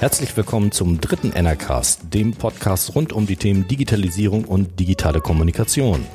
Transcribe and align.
Herzlich 0.00 0.36
willkommen 0.36 0.70
zum 0.70 1.00
dritten 1.00 1.32
Enercast, 1.32 2.14
dem 2.14 2.32
Podcast 2.32 2.94
rund 2.94 3.12
um 3.12 3.26
die 3.26 3.34
Themen 3.34 3.66
Digitalisierung 3.66 4.44
und 4.44 4.78
digitale 4.78 5.20
Kommunikation. 5.20 6.06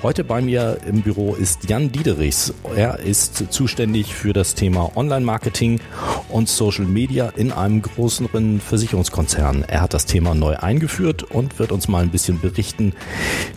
Heute 0.00 0.22
bei 0.22 0.40
mir 0.40 0.78
im 0.86 1.02
Büro 1.02 1.34
ist 1.34 1.68
Jan 1.68 1.90
Diederichs. 1.90 2.54
Er 2.76 3.00
ist 3.00 3.52
zuständig 3.52 4.14
für 4.14 4.32
das 4.32 4.54
Thema 4.54 4.96
Online-Marketing 4.96 5.80
und 6.28 6.48
Social 6.48 6.84
Media 6.84 7.30
in 7.30 7.50
einem 7.50 7.82
großen 7.82 8.28
Versicherungskonzern. 8.60 9.64
Er 9.66 9.80
hat 9.80 9.92
das 9.92 10.06
Thema 10.06 10.36
neu 10.36 10.54
eingeführt 10.54 11.24
und 11.24 11.58
wird 11.58 11.72
uns 11.72 11.88
mal 11.88 12.04
ein 12.04 12.10
bisschen 12.10 12.40
berichten, 12.40 12.92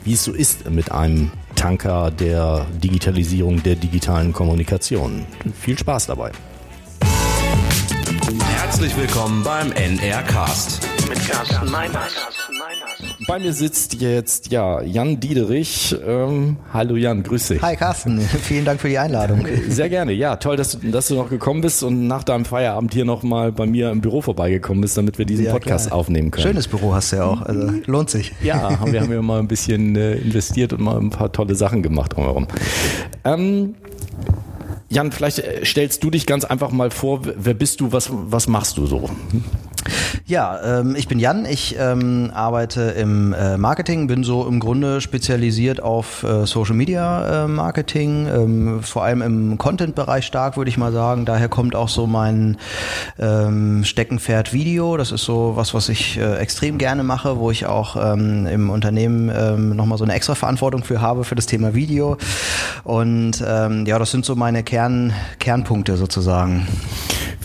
wie 0.04 0.14
es 0.14 0.24
so 0.24 0.34
ist 0.34 0.68
mit 0.72 0.92
einem 0.92 1.32
Tanker 1.54 2.10
der 2.10 2.66
Digitalisierung, 2.84 3.62
der 3.62 3.76
digitalen 3.76 4.34
Kommunikation. 4.34 5.28
Viel 5.62 5.78
Spaß 5.78 6.08
dabei. 6.08 6.32
Herzlich 8.80 9.10
willkommen 9.10 9.44
beim 9.44 9.74
NR 9.74 10.24
Cast. 10.24 10.88
Mit 11.10 11.20
Carsten 11.28 11.70
Meiners. 11.70 12.16
Bei 13.28 13.38
mir 13.38 13.52
sitzt 13.52 13.96
jetzt 13.96 14.54
ja 14.54 14.82
Jan 14.82 15.20
Diederich. 15.20 15.94
Ähm, 16.08 16.56
hallo 16.72 16.96
Jan, 16.96 17.24
grüß 17.24 17.50
dich. 17.50 17.62
Hi 17.62 17.76
Carsten, 17.76 18.22
vielen 18.42 18.64
Dank 18.64 18.80
für 18.80 18.88
die 18.88 18.98
Einladung. 18.98 19.46
Sehr 19.68 19.90
gerne. 19.90 20.14
Ja, 20.14 20.38
toll, 20.38 20.56
dass 20.56 20.80
du, 20.80 20.92
dass 20.92 21.10
du 21.10 21.16
noch 21.16 21.30
gekommen 21.30 21.60
bist 21.60 21.84
und 21.84 22.08
nach 22.08 22.24
deinem 22.24 22.46
Feierabend 22.46 22.94
hier 22.94 23.04
noch 23.04 23.22
mal 23.22 23.52
bei 23.52 23.66
mir 23.66 23.92
im 23.92 24.00
Büro 24.00 24.22
vorbeigekommen 24.22 24.80
bist, 24.80 24.96
damit 24.96 25.18
wir 25.18 25.26
diesen 25.26 25.44
ja, 25.44 25.52
Podcast 25.52 25.88
klar. 25.88 26.00
aufnehmen 26.00 26.32
können. 26.32 26.48
Schönes 26.48 26.70
Büro 26.70 26.94
hast 26.94 27.12
du 27.12 27.18
ja 27.18 27.26
auch, 27.26 27.42
also 27.42 27.74
lohnt 27.86 28.10
sich. 28.10 28.32
Ja, 28.42 28.80
wir 28.86 29.02
haben 29.02 29.12
ja 29.12 29.22
mal 29.22 29.40
ein 29.40 29.50
bisschen 29.50 29.98
äh, 29.98 30.14
investiert 30.14 30.72
und 30.72 30.80
mal 30.80 30.98
ein 30.98 31.10
paar 31.10 31.34
tolle 31.34 31.56
Sachen 31.56 31.84
gemacht 31.84 32.16
drumherum. 32.16 32.48
Ähm, 33.26 33.76
Jan, 34.90 35.12
vielleicht 35.12 35.40
äh, 35.40 35.66
stellst 35.66 36.04
du 36.04 36.10
dich 36.10 36.26
ganz 36.26 36.46
einfach 36.46 36.72
mal 36.72 36.92
vor, 36.92 37.22
wer 37.24 37.54
bist 37.54 37.80
du, 37.80 37.92
was, 37.92 38.10
was 38.12 38.48
machst 38.48 38.78
du 38.78 38.86
so? 38.86 39.10
Ja, 40.26 40.80
ähm, 40.80 40.96
ich 40.96 41.08
bin 41.08 41.20
Jan, 41.20 41.46
ich 41.46 41.76
ähm, 41.80 42.32
arbeite 42.34 42.82
im 42.82 43.34
äh, 43.34 43.58
Marketing, 43.58 44.08
bin 44.08 44.24
so 44.24 44.48
im 44.48 44.60
Grunde 44.60 45.02
spezialisiert 45.02 45.82
auf 45.82 46.24
äh, 46.24 46.46
Social 46.46 46.76
Media 46.76 47.46
äh, 47.46 47.48
Marketing, 47.48 48.28
ähm, 48.28 48.84
vor 48.84 49.04
allem 49.04 49.22
im 49.22 49.58
Content-Bereich 49.58 50.26
stark, 50.26 50.58
würde 50.58 50.70
ich 50.70 50.78
mal 50.78 50.92
sagen. 50.92 51.26
Daher 51.26 51.50
kommt 51.50 51.76
auch 51.76 51.90
so 51.90 52.08
mein 52.08 52.58
ähm, 53.18 53.84
Steckenpferd 53.84 54.54
Video. 54.54 54.98
Das 54.98 55.12
ist 55.12 55.24
so 55.24 55.54
was, 55.56 55.74
was 55.74 55.90
ich 55.90 56.18
äh, 56.18 56.36
extrem 56.38 56.78
gerne 56.78 57.04
mache, 57.04 57.38
wo 57.38 57.52
ich 57.52 57.66
auch 57.66 57.96
ähm, 57.96 58.46
im 58.46 58.70
Unternehmen 58.70 59.32
ähm, 59.36 59.76
nochmal 59.76 59.98
so 59.98 60.04
eine 60.04 60.14
extra 60.14 60.36
Verantwortung 60.36 60.84
für 60.84 61.02
habe, 61.02 61.24
für 61.24 61.36
das 61.36 61.46
Thema 61.46 61.74
Video. 61.74 62.18
Und 62.84 63.44
ähm, 63.46 63.86
ja, 63.86 64.00
das 64.00 64.12
sind 64.12 64.26
so 64.26 64.36
meine 64.36 64.64
Kern, 64.64 65.14
Kernpunkte 65.40 65.98
sozusagen. 65.98 66.68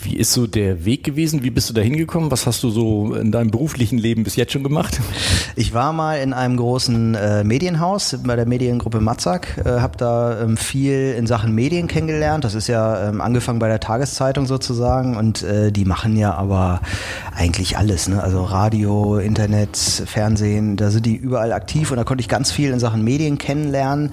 Wie 0.05 0.15
ist 0.17 0.33
so 0.33 0.45
der 0.45 0.85
Weg 0.85 1.03
gewesen? 1.03 1.43
Wie 1.43 1.49
bist 1.49 1.67
du 1.67 1.73
da 1.73 1.81
hingekommen? 1.81 2.29
Was 2.29 2.45
hast 2.45 2.61
du 2.61 2.69
so 2.69 3.15
in 3.15 3.31
deinem 3.31 3.49
beruflichen 3.49 3.97
Leben 3.97 4.23
bis 4.23 4.35
jetzt 4.35 4.53
schon 4.53 4.63
gemacht? 4.63 4.99
Ich 5.57 5.73
war 5.73 5.93
mal 5.93 6.17
in 6.17 6.33
einem 6.33 6.57
großen 6.57 7.15
äh, 7.15 7.43
Medienhaus 7.45 8.17
bei 8.25 8.35
der 8.35 8.45
Mediengruppe 8.45 8.99
Matzak, 8.99 9.57
äh, 9.63 9.79
habe 9.79 9.95
da 9.97 10.41
ähm, 10.41 10.57
viel 10.57 11.15
in 11.17 11.27
Sachen 11.27 11.55
Medien 11.55 11.87
kennengelernt. 11.87 12.43
Das 12.43 12.55
ist 12.55 12.67
ja 12.67 13.07
ähm, 13.07 13.21
angefangen 13.21 13.59
bei 13.59 13.69
der 13.69 13.79
Tageszeitung 13.79 14.47
sozusagen 14.47 15.15
und 15.15 15.43
äh, 15.43 15.71
die 15.71 15.85
machen 15.85 16.17
ja 16.17 16.33
aber 16.33 16.81
eigentlich 17.33 17.77
alles. 17.77 18.09
Ne? 18.09 18.21
Also 18.21 18.43
Radio, 18.43 19.17
Internet, 19.17 19.77
Fernsehen, 19.77 20.75
da 20.75 20.91
sind 20.91 21.05
die 21.05 21.15
überall 21.15 21.53
aktiv 21.53 21.91
und 21.91 21.97
da 21.97 22.03
konnte 22.03 22.19
ich 22.19 22.27
ganz 22.27 22.51
viel 22.51 22.71
in 22.71 22.79
Sachen 22.79 23.01
Medien 23.01 23.37
kennenlernen 23.37 24.11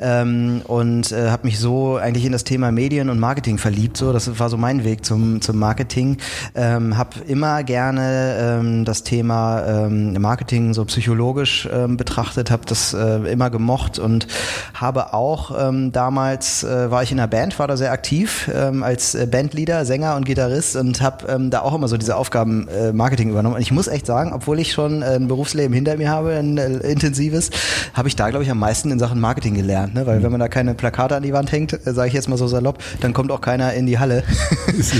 ähm, 0.00 0.62
und 0.64 1.12
äh, 1.12 1.30
habe 1.30 1.46
mich 1.46 1.60
so 1.60 1.96
eigentlich 1.96 2.24
in 2.24 2.32
das 2.32 2.42
Thema 2.42 2.72
Medien 2.72 3.10
und 3.10 3.20
Marketing 3.20 3.58
verliebt. 3.58 3.96
So, 3.96 4.12
das 4.12 4.40
war 4.40 4.50
so 4.50 4.56
mein 4.56 4.82
Weg 4.82 5.04
zum, 5.14 5.40
zum 5.40 5.58
Marketing. 5.58 6.16
Ähm, 6.56 6.98
habe 6.98 7.20
immer 7.28 7.62
gerne 7.62 8.58
ähm, 8.60 8.84
das 8.84 9.04
Thema 9.04 9.62
ähm, 9.66 10.20
Marketing 10.20 10.74
so 10.74 10.84
psychologisch 10.86 11.68
ähm, 11.72 11.96
betrachtet, 11.96 12.50
habe 12.50 12.64
das 12.66 12.94
äh, 12.94 13.30
immer 13.30 13.50
gemocht 13.50 14.00
und 14.00 14.26
habe 14.74 15.14
auch 15.14 15.52
ähm, 15.56 15.92
damals 15.92 16.64
äh, 16.64 16.90
war 16.90 17.04
ich 17.04 17.12
in 17.12 17.20
einer 17.20 17.28
Band, 17.28 17.58
war 17.60 17.68
da 17.68 17.76
sehr 17.76 17.92
aktiv 17.92 18.50
ähm, 18.52 18.82
als 18.82 19.14
äh, 19.14 19.28
Bandleader, 19.30 19.84
Sänger 19.84 20.16
und 20.16 20.24
Gitarrist 20.24 20.74
und 20.74 21.00
habe 21.00 21.28
ähm, 21.28 21.50
da 21.50 21.60
auch 21.60 21.74
immer 21.74 21.86
so 21.86 21.96
diese 21.96 22.16
Aufgaben 22.16 22.66
äh, 22.68 22.92
Marketing 22.92 23.30
übernommen. 23.30 23.54
Und 23.54 23.62
ich 23.62 23.70
muss 23.70 23.86
echt 23.86 24.06
sagen, 24.06 24.32
obwohl 24.32 24.58
ich 24.58 24.72
schon 24.72 25.02
äh, 25.02 25.14
ein 25.14 25.28
Berufsleben 25.28 25.72
hinter 25.72 25.96
mir 25.96 26.10
habe, 26.10 26.32
ein 26.32 26.58
äh, 26.58 26.78
intensives, 26.78 27.50
habe 27.92 28.08
ich 28.08 28.16
da 28.16 28.30
glaube 28.30 28.42
ich 28.44 28.50
am 28.50 28.58
meisten 28.58 28.90
in 28.90 28.98
Sachen 28.98 29.20
Marketing 29.20 29.54
gelernt, 29.54 29.94
ne? 29.94 30.06
weil 30.06 30.24
wenn 30.24 30.32
man 30.32 30.40
da 30.40 30.48
keine 30.48 30.74
Plakate 30.74 31.14
an 31.14 31.22
die 31.22 31.32
Wand 31.32 31.52
hängt, 31.52 31.72
äh, 31.72 31.92
sage 31.92 32.08
ich 32.08 32.14
jetzt 32.14 32.28
mal 32.28 32.36
so 32.36 32.48
salopp, 32.48 32.78
dann 33.00 33.12
kommt 33.12 33.30
auch 33.30 33.40
keiner 33.40 33.74
in 33.74 33.86
die 33.86 34.00
Halle. 34.00 34.24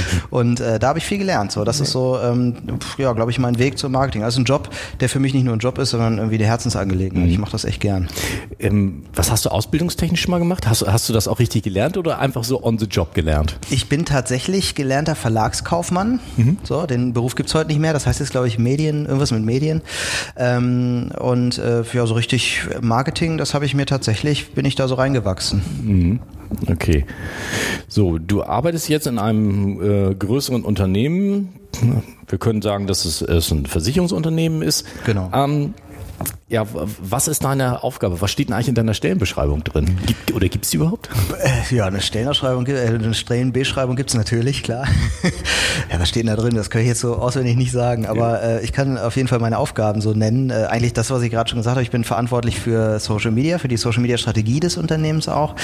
und 0.30 0.60
äh, 0.60 0.78
da 0.78 0.88
habe 0.88 0.98
ich 0.98 1.04
viel 1.04 1.18
gelernt. 1.18 1.52
So, 1.52 1.64
das 1.64 1.80
ist 1.80 1.92
so, 1.92 2.18
ähm, 2.18 2.54
ja, 2.98 3.12
glaube 3.12 3.30
ich, 3.30 3.38
mein 3.38 3.58
Weg 3.58 3.78
zum 3.78 3.92
Marketing. 3.92 4.22
Also 4.22 4.40
ein 4.40 4.44
Job, 4.44 4.68
der 5.00 5.08
für 5.08 5.20
mich 5.20 5.34
nicht 5.34 5.44
nur 5.44 5.54
ein 5.54 5.60
Job 5.60 5.78
ist, 5.78 5.90
sondern 5.90 6.18
irgendwie 6.18 6.38
die 6.38 6.46
Herzensangelegenheit. 6.46 7.26
Mhm. 7.26 7.32
Ich 7.32 7.38
mache 7.38 7.52
das 7.52 7.64
echt 7.64 7.80
gern. 7.80 8.08
Ähm, 8.58 9.04
was 9.14 9.30
hast 9.30 9.44
du 9.44 9.50
ausbildungstechnisch 9.50 10.28
mal 10.28 10.38
gemacht? 10.38 10.66
Hast, 10.66 10.86
hast 10.86 11.08
du 11.08 11.12
das 11.12 11.28
auch 11.28 11.38
richtig 11.38 11.62
gelernt 11.62 11.96
oder 11.96 12.18
einfach 12.18 12.44
so 12.44 12.62
on 12.62 12.78
the 12.78 12.86
job 12.86 13.14
gelernt? 13.14 13.58
Ich 13.70 13.88
bin 13.88 14.04
tatsächlich 14.04 14.74
gelernter 14.74 15.14
Verlagskaufmann. 15.14 16.20
Mhm. 16.36 16.58
So, 16.62 16.86
den 16.86 17.12
Beruf 17.12 17.34
gibt's 17.34 17.54
heute 17.54 17.68
nicht 17.68 17.80
mehr. 17.80 17.92
Das 17.92 18.06
heißt 18.06 18.20
jetzt, 18.20 18.30
glaube 18.30 18.48
ich, 18.48 18.58
Medien, 18.58 19.06
irgendwas 19.06 19.30
mit 19.30 19.44
Medien. 19.44 19.82
Ähm, 20.36 21.10
und 21.18 21.58
äh, 21.58 21.82
ja, 21.92 22.06
so 22.06 22.14
richtig 22.14 22.62
Marketing, 22.80 23.38
das 23.38 23.54
habe 23.54 23.66
ich 23.66 23.74
mir 23.74 23.86
tatsächlich, 23.86 24.52
bin 24.52 24.64
ich 24.64 24.74
da 24.74 24.88
so 24.88 24.94
reingewachsen. 24.94 25.62
Mhm. 25.82 26.20
Okay. 26.70 27.04
So, 27.88 28.18
du 28.18 28.42
arbeitest 28.42 28.88
jetzt 28.88 29.06
in 29.06 29.18
einem 29.18 29.80
äh, 30.10 30.14
größeren 30.14 30.64
Unternehmen. 30.64 31.54
Wir 32.28 32.38
können 32.38 32.62
sagen, 32.62 32.86
dass 32.86 33.04
es, 33.04 33.20
es 33.22 33.50
ein 33.50 33.66
Versicherungsunternehmen 33.66 34.62
ist. 34.62 34.86
Genau. 35.04 35.30
Ähm, 35.32 35.74
ja, 36.46 36.66
was 37.00 37.26
ist 37.26 37.42
deine 37.42 37.82
Aufgabe? 37.82 38.20
Was 38.20 38.30
steht 38.30 38.48
denn 38.48 38.54
eigentlich 38.54 38.68
in 38.68 38.74
deiner 38.74 38.94
Stellenbeschreibung 38.94 39.64
drin? 39.64 39.98
Gibt, 40.06 40.32
oder 40.32 40.48
gibt 40.48 40.66
es 40.66 40.70
die 40.70 40.76
überhaupt? 40.76 41.08
Äh, 41.42 41.74
ja, 41.74 41.86
eine 41.86 42.00
Stellenbeschreibung, 42.00 42.66
äh, 42.66 42.86
eine 42.86 43.14
Stellenbeschreibung 43.14 43.96
gibt 43.96 44.10
es 44.10 44.16
natürlich, 44.16 44.62
klar. 44.62 44.86
ja, 45.90 45.98
was 45.98 46.10
steht 46.10 46.22
denn 46.22 46.36
da 46.36 46.40
drin? 46.40 46.54
Das 46.54 46.70
kann 46.70 46.82
ich 46.82 46.86
jetzt 46.86 47.00
so 47.00 47.16
auswendig 47.16 47.56
nicht 47.56 47.72
sagen, 47.72 48.06
aber 48.06 48.42
äh, 48.42 48.64
ich 48.64 48.72
kann 48.72 48.98
auf 48.98 49.16
jeden 49.16 49.26
Fall 49.26 49.40
meine 49.40 49.58
Aufgaben 49.58 50.00
so 50.00 50.12
nennen. 50.12 50.50
Äh, 50.50 50.66
eigentlich 50.68 50.92
das, 50.92 51.10
was 51.10 51.22
ich 51.22 51.30
gerade 51.30 51.48
schon 51.48 51.58
gesagt 51.58 51.76
habe, 51.76 51.82
ich 51.82 51.90
bin 51.90 52.04
verantwortlich 52.04 52.60
für 52.60 53.00
Social 53.00 53.32
Media, 53.32 53.58
für 53.58 53.68
die 53.68 53.78
Social 53.78 54.02
Media 54.02 54.18
Strategie 54.18 54.60
des 54.60 54.76
Unternehmens 54.76 55.28
auch. 55.28 55.56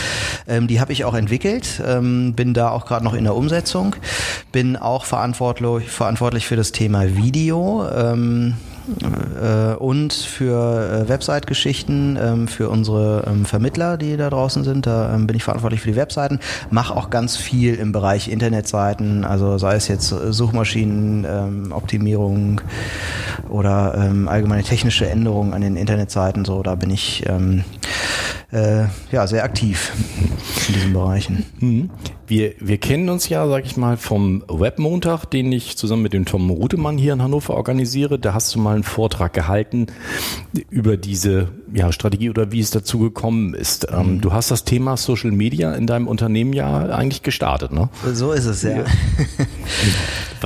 Ähm, 0.49 0.67
die 0.67 0.81
habe 0.81 0.93
ich 0.93 1.05
auch 1.05 1.15
entwickelt, 1.15 1.83
ähm, 1.87 2.33
bin 2.35 2.55
da 2.55 2.71
auch 2.71 2.87
gerade 2.87 3.05
noch 3.05 3.15
in 3.15 3.25
der 3.25 3.37
Umsetzung, 3.37 3.95
bin 4.51 4.77
auch 4.77 5.05
verantwortlich, 5.05 5.91
verantwortlich 5.91 6.47
für 6.47 6.57
das 6.57 6.73
Thema 6.73 7.17
Video. 7.17 7.87
Ähm, 7.95 8.55
äh, 9.41 9.75
und 9.75 10.13
für 10.13 11.05
äh, 11.05 11.09
Website-Geschichten, 11.09 12.19
ähm, 12.21 12.49
für 12.49 12.69
unsere 12.69 13.25
ähm, 13.27 13.45
Vermittler, 13.45 13.97
die 13.97 14.17
da 14.17 14.31
draußen 14.31 14.65
sind. 14.65 14.87
Da 14.87 15.15
ähm, 15.15 15.27
bin 15.27 15.37
ich 15.37 15.45
verantwortlich 15.45 15.81
für 15.81 15.91
die 15.91 15.97
Webseiten. 15.97 16.39
Mache 16.71 16.97
auch 16.97 17.11
ganz 17.11 17.37
viel 17.37 17.75
im 17.75 17.93
Bereich 17.93 18.29
Internetseiten, 18.29 19.25
also 19.25 19.59
sei 19.59 19.75
es 19.75 19.89
jetzt 19.89 20.09
Suchmaschinenoptimierung 20.09 22.61
oder 23.49 23.95
allgemeine 24.27 24.63
technische 24.63 25.09
Änderungen 25.09 25.55
an 25.55 25.63
den 25.63 25.77
Internetseiten. 25.77 26.45
So, 26.45 26.63
da 26.63 26.75
bin 26.75 26.91
ich 26.91 27.25
äh, 28.53 28.85
ja 29.13 29.27
sehr 29.27 29.45
aktiv 29.45 29.93
in 30.69 30.75
diesen 30.75 30.93
Bereichen. 30.93 31.47
Mhm. 31.61 31.91
Wir, 32.27 32.55
wir 32.61 32.79
kennen 32.79 33.09
uns 33.09 33.29
ja, 33.29 33.49
sag 33.49 33.67
ich 33.67 33.77
mal, 33.77 33.97
vom 33.97 34.45
Webmontag, 34.49 35.25
den 35.27 35.51
ich 35.51 35.77
zusammen 35.77 36.03
mit 36.03 36.13
dem 36.13 36.27
Tom 36.27 36.49
Rutemann 36.51 36.97
hier 36.97 37.13
in 37.13 37.23
Hannover 37.23 37.55
organisiere. 37.55 38.21
Da 38.21 38.35
hast 38.35 38.55
du 38.55 38.61
mal 38.61 38.75
einen 38.75 38.85
Vortrag 38.85 39.33
gehalten 39.33 39.87
über 40.71 40.97
diese 40.97 41.49
ja, 41.73 41.91
Strategie 41.93 42.31
oder 42.31 42.53
wie 42.53 42.61
es 42.61 42.71
dazu 42.71 43.01
gekommen 43.01 43.55
ist. 43.55 43.89
Ähm, 43.91 44.15
mhm. 44.15 44.21
du 44.21 44.33
hast 44.33 44.51
das 44.51 44.65
Thema 44.65 44.97
Social 44.97 45.33
Media 45.33 45.75
in 45.75 45.87
deinem 45.87 46.07
Unternehmen 46.07 46.53
ja 46.53 46.87
eigentlich 46.87 47.23
gestartet, 47.23 47.73
ne? 47.73 47.89
So 48.13 48.33
ist 48.33 48.47
es, 48.47 48.63
ja. 48.63 48.85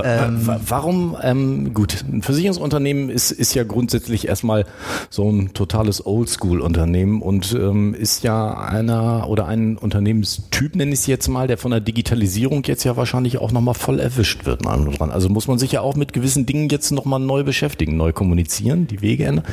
ähm, 0.03 0.49
warum, 0.67 1.17
ähm, 1.23 1.75
gut, 1.75 2.05
ein 2.11 2.23
Versicherungsunternehmen 2.23 3.11
ist, 3.11 3.31
ist 3.31 3.55
ja 3.55 3.65
grundsätzlich 3.65 4.29
erstmal 4.29 4.65
so 5.11 5.31
ein 5.31 5.53
totales 5.53 6.05
Oldschool-Unternehmen 6.05 7.23
und 7.23 7.53
ähm, 7.53 7.94
ist 7.95 8.23
ja 8.25 8.55
einer 8.55 9.29
oder 9.29 9.47
ein 9.47 9.77
Unternehmenstyp, 9.79 10.77
nenne 10.77 10.93
ich 10.93 11.01
es 11.01 11.07
jetzt 11.07 11.29
mal, 11.29 11.47
der 11.47 11.59
von 11.59 11.71
der 11.71 11.81
Digitalisierung 11.81 12.65
jetzt 12.65 12.85
ja 12.85 12.97
wahrscheinlich 12.97 13.39
auch 13.39 13.53
nochmal 13.53 13.75
voll 13.75 14.01
erwischt 14.01 14.45
wird. 14.45 14.67
Also 14.67 15.29
muss 15.29 15.49
man 15.49 15.59
sich 15.59 15.73
ja 15.73 15.81
auch 15.81 15.97
mit 15.97 16.13
gewissen 16.13 16.47
Dingen 16.47 16.69
jetzt 16.69 16.91
nochmal 16.91 17.21
neu 17.21 17.45
beschäftigen, 17.45 17.97
neu 17.97 18.13
kommunizieren, 18.13 18.87
die 18.87 19.01
Wege 19.01 19.25
ändern. 19.25 19.45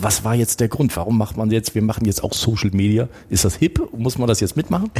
Was 0.00 0.24
war 0.24 0.34
jetzt 0.34 0.60
der 0.60 0.68
Grund? 0.68 0.96
Warum 0.96 1.18
macht 1.18 1.36
man 1.36 1.50
jetzt, 1.50 1.74
wir 1.74 1.82
machen 1.82 2.04
jetzt 2.04 2.22
auch 2.24 2.32
Social 2.32 2.70
Media? 2.72 3.08
Ist 3.28 3.44
das 3.44 3.56
hip? 3.56 3.80
Muss 3.96 4.18
man 4.18 4.28
das 4.28 4.40
jetzt 4.40 4.56
mitmachen? 4.56 4.90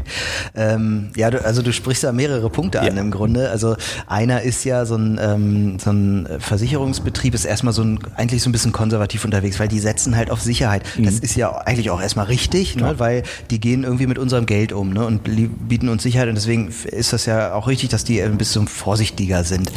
ähm, 0.54 1.10
ja, 1.16 1.30
du, 1.30 1.44
also 1.44 1.62
du 1.62 1.72
sprichst 1.72 2.04
da 2.04 2.12
mehrere 2.12 2.50
Punkte 2.50 2.78
ja. 2.78 2.84
an 2.84 2.96
im 2.96 3.10
Grunde. 3.10 3.50
Also 3.50 3.76
einer 4.06 4.42
ist 4.42 4.64
ja 4.64 4.84
so 4.84 4.96
ein, 4.96 5.18
ähm, 5.22 5.78
so 5.78 5.90
ein 5.90 6.28
Versicherungsbetrieb 6.38 7.34
ist 7.34 7.44
erstmal 7.44 7.72
so 7.72 7.82
ein, 7.82 7.98
eigentlich 8.16 8.42
so 8.42 8.48
ein 8.48 8.52
bisschen 8.52 8.72
konservativ 8.72 9.24
unterwegs, 9.24 9.58
weil 9.60 9.68
die 9.68 9.78
setzen 9.78 10.16
halt 10.16 10.30
auf 10.30 10.40
Sicherheit. 10.40 10.82
Mhm. 10.96 11.04
Das 11.04 11.18
ist 11.18 11.36
ja 11.36 11.50
eigentlich 11.52 11.90
auch 11.90 12.01
erstmal 12.02 12.26
richtig, 12.26 12.76
ne? 12.76 12.94
weil 12.98 13.22
die 13.50 13.60
gehen 13.60 13.84
irgendwie 13.84 14.06
mit 14.06 14.18
unserem 14.18 14.46
Geld 14.46 14.72
um 14.72 14.92
ne? 14.92 15.06
und 15.06 15.22
bieten 15.68 15.88
uns 15.88 16.02
Sicherheit 16.02 16.28
und 16.28 16.34
deswegen 16.34 16.72
ist 16.84 17.12
das 17.12 17.26
ja 17.26 17.54
auch 17.54 17.68
richtig, 17.68 17.90
dass 17.90 18.04
die 18.04 18.22
ein 18.22 18.38
bisschen 18.38 18.68
vorsichtiger 18.68 19.44
sind. 19.44 19.72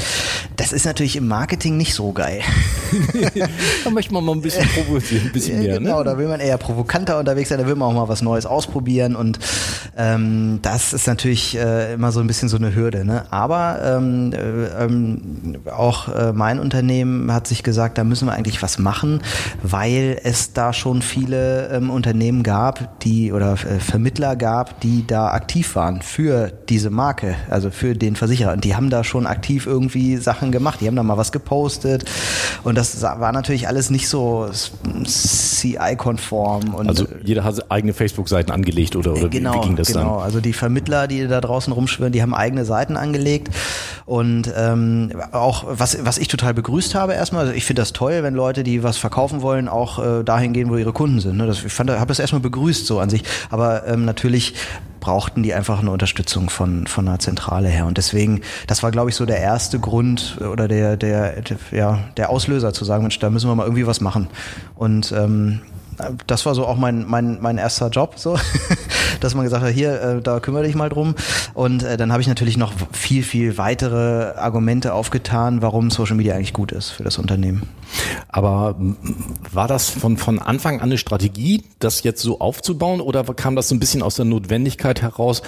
Das 0.58 0.74
ist 0.74 0.86
natürlich 0.86 1.16
im 1.16 1.28
Marketing 1.28 1.78
nicht 1.78 1.94
so 1.94 2.12
geil. 2.12 2.42
da 3.84 3.90
möchte 3.90 4.14
man 4.14 4.24
mal 4.24 4.34
ein 4.34 4.42
bisschen 4.42 4.68
provozieren, 4.70 5.28
ein 5.28 5.32
bisschen 5.32 5.60
mehr. 5.60 5.80
Genau, 5.80 6.00
ne? 6.00 6.04
da 6.06 6.18
will 6.18 6.28
man 6.28 6.40
eher 6.40 6.58
provokanter 6.58 7.20
unterwegs 7.20 7.50
sein, 7.50 7.60
da 7.60 7.68
will 7.68 7.76
man 7.76 7.90
auch 7.90 7.94
mal 7.94 8.10
was 8.10 8.22
Neues 8.22 8.46
ausprobieren 8.46 9.16
und 9.16 9.40
ähm, 9.98 10.60
das 10.62 10.94
ist 10.94 11.08
natürlich 11.08 11.58
äh, 11.58 11.94
immer 11.94 12.12
so 12.12 12.20
ein 12.20 12.28
bisschen 12.28 12.50
so 12.50 12.58
eine 12.58 12.76
Hürde. 12.76 13.06
Ne? 13.06 13.26
Aber 13.32 13.80
ähm, 13.84 14.34
äh, 14.34 14.84
ähm, 14.84 15.58
auch 15.72 16.10
äh, 16.10 16.34
mein 16.34 16.60
Unternehmen 16.60 17.32
hat 17.34 17.48
sich 17.48 17.64
gesagt, 17.64 17.98
da 17.98 18.04
müssen 18.04 18.28
wir 18.28 18.34
eigentlich 18.34 18.62
was 18.62 18.80
machen, 18.80 19.22
weil 19.64 20.20
es 20.24 20.54
da 20.54 20.74
schon 20.74 21.02
viele 21.02 21.70
ähm, 21.70 21.90
Unternehmen 21.90 22.15
gab, 22.44 23.00
die 23.02 23.32
oder 23.32 23.54
äh, 23.54 23.80
Vermittler 23.80 24.36
gab, 24.36 24.80
die 24.82 25.06
da 25.08 25.30
aktiv 25.30 25.76
waren 25.76 26.02
für 26.02 26.52
diese 26.70 26.90
Marke, 26.90 27.36
also 27.50 27.70
für 27.72 27.96
den 27.96 28.16
Versicherer. 28.16 28.54
Und 28.54 28.64
die 28.64 28.76
haben 28.76 28.90
da 28.90 29.04
schon 29.04 29.28
aktiv 29.28 29.68
irgendwie 29.68 30.18
Sachen 30.18 30.52
gemacht. 30.52 30.82
Die 30.82 30.88
haben 30.88 30.96
da 30.96 31.04
mal 31.04 31.18
was 31.18 31.32
gepostet. 31.32 32.06
Und 32.64 32.76
das 32.78 33.02
war 33.02 33.32
natürlich 33.32 33.68
alles 33.68 33.90
nicht 33.90 34.08
so 34.08 34.50
CI-konform. 35.06 36.76
Also 36.88 37.06
jeder 37.24 37.44
hat 37.44 37.72
eigene 37.72 37.94
Facebook-Seiten 37.94 38.52
angelegt 38.52 38.96
oder, 38.96 39.14
oder 39.14 39.30
genau, 39.30 39.54
wie, 39.54 39.58
wie 39.58 39.62
ging 39.68 39.76
das 39.76 39.88
genau. 39.88 40.00
dann? 40.00 40.08
Genau, 40.10 40.20
also 40.20 40.40
die 40.42 40.54
Vermittler, 40.54 41.08
die 41.08 41.28
da 41.28 41.42
draußen 41.42 41.72
rumschwirren, 41.74 42.12
die 42.14 42.22
haben 42.22 42.34
eigene 42.34 42.66
Seiten 42.66 42.98
angelegt. 42.98 43.50
Und 44.06 44.54
ähm, 44.56 45.12
auch, 45.32 45.66
was, 45.68 46.06
was 46.06 46.18
ich 46.18 46.28
total 46.28 46.54
begrüßt 46.54 46.94
habe 46.94 47.14
erstmal, 47.14 47.46
also 47.46 47.54
ich 47.54 47.66
finde 47.66 47.82
das 47.82 47.92
toll, 47.94 48.22
wenn 48.22 48.36
Leute, 48.36 48.64
die 48.64 48.84
was 48.84 48.98
verkaufen 48.98 49.42
wollen, 49.42 49.68
auch 49.68 50.00
äh, 50.00 50.24
dahin 50.24 50.54
gehen, 50.54 50.70
wo 50.70 50.78
ihre 50.78 50.94
Kunden 50.94 51.20
sind. 51.20 51.38
Ne? 51.38 51.48
Das, 51.48 51.64
ich 51.64 51.74
fand, 51.74 51.90
habe 52.06 52.12
das 52.12 52.20
erstmal 52.20 52.42
begrüßt 52.42 52.86
so 52.86 53.00
an 53.00 53.10
sich. 53.10 53.24
Aber 53.50 53.88
ähm, 53.88 54.06
natürlich 54.06 54.54
brauchten 55.00 55.44
die 55.44 55.54
einfach 55.54 55.80
eine 55.80 55.92
Unterstützung 55.92 56.50
von, 56.50 56.88
von 56.88 57.08
einer 57.08 57.20
Zentrale 57.20 57.68
her. 57.68 57.86
Und 57.86 57.98
deswegen, 57.98 58.42
das 58.68 58.82
war, 58.84 58.92
glaube 58.92 59.10
ich, 59.10 59.16
so 59.16 59.26
der 59.26 59.40
erste 59.40 59.80
Grund 59.80 60.38
oder 60.42 60.68
der, 60.68 60.98
der, 60.98 61.42
der, 61.42 61.58
ja, 61.72 62.00
der 62.18 62.30
Auslöser 62.30 62.74
zu 62.74 62.86
sagen, 62.86 63.04
Mensch, 63.04 63.20
da 63.20 63.30
müssen 63.30 63.50
wir 63.50 63.56
mal 63.56 63.66
irgendwie 63.66 63.88
was 63.88 64.02
machen. 64.02 64.28
Und 64.76 65.12
ähm, 65.12 65.62
das 66.28 66.46
war 66.46 66.56
so 66.56 66.66
auch 66.66 66.78
mein, 66.78 67.06
mein, 67.08 67.40
mein 67.42 67.58
erster 67.58 67.90
Job, 67.90 68.14
so, 68.18 68.38
dass 69.20 69.36
man 69.36 69.44
gesagt 69.44 69.64
hat, 69.64 69.72
hier, 69.72 70.02
äh, 70.02 70.22
da 70.22 70.40
kümmere 70.40 70.64
dich 70.64 70.76
mal 70.76 70.90
drum. 70.90 71.16
Und 71.54 71.84
äh, 71.84 71.98
dann 71.98 72.12
habe 72.12 72.22
ich 72.22 72.28
natürlich 72.28 72.58
noch 72.58 72.74
viel, 72.92 73.24
viel 73.24 73.58
weitere 73.58 74.34
Argumente 74.36 74.94
aufgetan, 74.94 75.62
warum 75.62 75.92
Social 75.92 76.16
Media 76.16 76.36
eigentlich 76.36 76.54
gut 76.54 76.72
ist 76.72 76.90
für 76.90 77.04
das 77.04 77.18
Unternehmen. 77.18 77.64
Aber 78.28 78.76
war 79.52 79.68
das 79.68 79.90
von, 79.90 80.18
von 80.18 80.40
Anfang 80.40 80.76
an 80.82 80.90
eine 80.90 80.98
Strategie, 80.98 81.64
das 81.80 82.04
jetzt 82.04 82.22
so 82.22 82.40
aufzubauen 82.40 83.02
oder 83.02 83.24
kam 83.24 83.56
das 83.56 83.70
so 83.70 83.76
ein 83.76 83.80
bisschen 83.80 84.02
aus 84.02 84.16
der 84.16 84.26
Notwendigkeit 84.26 85.02
heraus, 85.02 85.42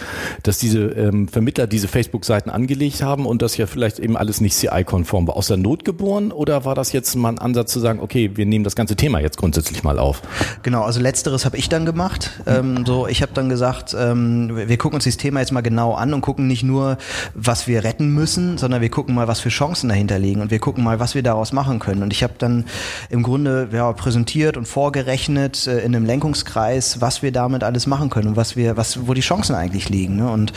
dass 0.44 0.58
diese 0.58 0.80
ähm, 0.80 1.28
Vermittler 1.28 1.68
diese 1.68 1.88
Facebook-Seiten 1.88 2.50
angelegt 2.50 3.02
haben 3.04 3.26
und 3.26 3.42
das 3.42 3.58
ja 3.58 3.68
vielleicht 3.68 4.00
eben 4.00 4.18
alles 4.18 4.42
nicht 4.42 4.56
CI-konform 4.56 5.28
war? 5.28 5.36
Aus 5.36 5.48
der 5.48 5.58
Not 5.58 5.86
geboren 5.86 6.32
oder 6.32 6.66
war 6.66 6.76
das 6.76 6.92
jetzt 6.92 7.16
mal 7.16 7.30
ein 7.30 7.40
Ansatz 7.40 7.74
zu 7.74 7.80
sagen, 7.80 8.00
okay, 8.00 8.32
wir 8.36 8.46
nehmen 8.46 8.64
das 8.64 8.76
ganze 8.76 8.96
Thema 8.96 9.20
jetzt 9.20 9.38
grundsätzlich 9.38 9.84
mal 9.84 10.00
auf? 10.00 10.22
Genau, 10.64 10.84
also 10.84 11.00
letzteres 11.00 11.46
habe 11.46 11.58
ich 11.58 11.70
dann 11.70 11.86
gemacht. 11.86 12.42
Ähm, 12.46 12.86
so, 12.86 13.08
ich 13.08 13.22
habe 13.22 13.34
dann 13.34 13.50
gesagt, 13.50 13.57
ähm, 13.98 14.52
wir 14.54 14.78
gucken 14.78 14.96
uns 14.96 15.04
dieses 15.04 15.18
Thema 15.18 15.40
jetzt 15.40 15.52
mal 15.52 15.62
genau 15.62 15.94
an 15.94 16.14
und 16.14 16.22
gucken 16.22 16.48
nicht 16.48 16.64
nur, 16.64 16.98
was 17.34 17.68
wir 17.68 17.84
retten 17.84 18.10
müssen, 18.14 18.58
sondern 18.58 18.82
wir 18.82 18.90
gucken 18.90 19.16
mal, 19.16 19.28
was 19.28 19.40
für 19.40 19.50
Chancen 19.50 19.90
dahinter 19.90 20.20
liegen 20.20 20.42
und 20.42 20.52
wir 20.52 20.60
gucken 20.60 20.84
mal, 20.84 21.00
was 21.00 21.16
wir 21.16 21.24
daraus 21.24 21.52
machen 21.54 21.80
können. 21.80 22.04
Und 22.04 22.14
ich 22.14 22.24
habe 22.24 22.34
dann 22.38 22.66
im 23.10 23.24
Grunde 23.24 23.70
ja, 23.72 23.92
präsentiert 23.94 24.58
und 24.58 24.68
vorgerechnet 24.68 25.68
äh, 25.68 25.80
in 25.80 25.96
einem 25.96 26.06
Lenkungskreis, 26.06 27.02
was 27.02 27.22
wir 27.22 27.32
damit 27.32 27.64
alles 27.64 27.88
machen 27.88 28.10
können 28.10 28.30
und 28.30 28.36
was 28.36 28.56
wir, 28.56 28.78
was, 28.78 29.08
wo 29.08 29.14
die 29.14 29.22
Chancen 29.22 29.56
eigentlich 29.56 29.90
liegen. 29.90 30.18
Ne? 30.18 30.30
Und 30.30 30.54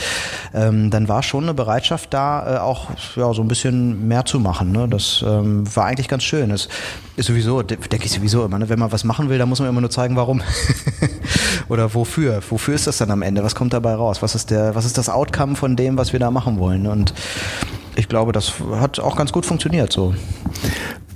ähm, 0.54 0.90
dann 0.90 1.08
war 1.08 1.22
schon 1.22 1.44
eine 1.44 1.54
Bereitschaft 1.54 2.12
da, 2.12 2.56
äh, 2.56 2.58
auch 2.58 2.90
ja, 3.16 3.32
so 3.32 3.42
ein 3.42 3.48
bisschen 3.48 4.08
mehr 4.08 4.24
zu 4.24 4.40
machen. 4.40 4.72
Ne? 4.72 4.88
Das 4.88 5.24
ähm, 5.26 5.64
war 5.74 5.86
eigentlich 5.86 6.08
ganz 6.08 6.22
schön. 6.22 6.50
Das 6.50 6.68
ist 7.16 7.26
sowieso, 7.26 7.62
denke 7.62 8.04
ich 8.04 8.12
sowieso 8.12 8.44
immer, 8.44 8.58
ne? 8.58 8.68
wenn 8.68 8.78
man 8.78 8.92
was 8.92 9.04
machen 9.04 9.28
will, 9.28 9.38
dann 9.38 9.48
muss 9.48 9.60
man 9.60 9.68
immer 9.68 9.80
nur 9.80 9.90
zeigen, 9.90 10.16
warum. 10.16 10.42
Oder 11.68 11.94
wofür. 11.94 12.42
Wofür 12.48 12.74
ist 12.74 12.86
das 12.86 12.89
dann 12.98 13.10
am 13.10 13.22
Ende? 13.22 13.42
Was 13.44 13.54
kommt 13.54 13.72
dabei 13.72 13.94
raus? 13.94 14.22
Was 14.22 14.34
ist 14.34 14.50
der, 14.50 14.74
was 14.74 14.84
ist 14.84 14.98
das 14.98 15.08
Outcome 15.08 15.56
von 15.56 15.76
dem, 15.76 15.96
was 15.96 16.12
wir 16.12 16.20
da 16.20 16.30
machen 16.30 16.58
wollen? 16.58 16.86
Und 16.86 17.14
ich 17.96 18.08
glaube, 18.08 18.32
das 18.32 18.54
hat 18.74 19.00
auch 19.00 19.16
ganz 19.16 19.32
gut 19.32 19.46
funktioniert 19.46 19.92
so. 19.92 20.14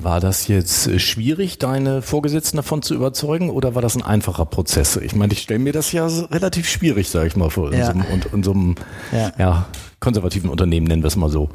War 0.00 0.21
das 0.21 0.49
jetzt 0.49 0.87
äh, 0.87 0.99
schwierig, 0.99 1.59
deine 1.59 2.03
Vorgesetzten 2.03 2.59
davon 2.59 2.82
zu 2.82 2.94
überzeugen 2.94 3.49
oder 3.49 3.75
war 3.75 3.81
das 3.81 3.97
ein 3.97 4.03
einfacher 4.03 4.44
Prozess? 4.44 4.97
Ich 4.97 5.15
meine, 5.15 5.32
ich 5.32 5.41
stelle 5.41 5.61
mir 5.61 5.73
das 5.73 5.93
ja 5.93 6.06
relativ 6.06 6.69
schwierig, 6.69 7.09
sage 7.09 7.29
ich 7.29 7.37
mal, 7.37 7.49
vor, 7.49 7.73
in, 7.73 7.79
ja. 7.79 7.87
so 7.87 7.93
einem, 7.93 8.05
in 8.32 8.43
so 8.43 8.53
einem 8.53 8.75
ja. 9.12 9.32
ja 9.38 9.67
konservativen 10.05 10.51
Unternehmen, 10.51 10.87
nennen 10.87 11.03
wir 11.03 11.09
es 11.09 11.17
mal 11.17 11.31
so? 11.31 11.49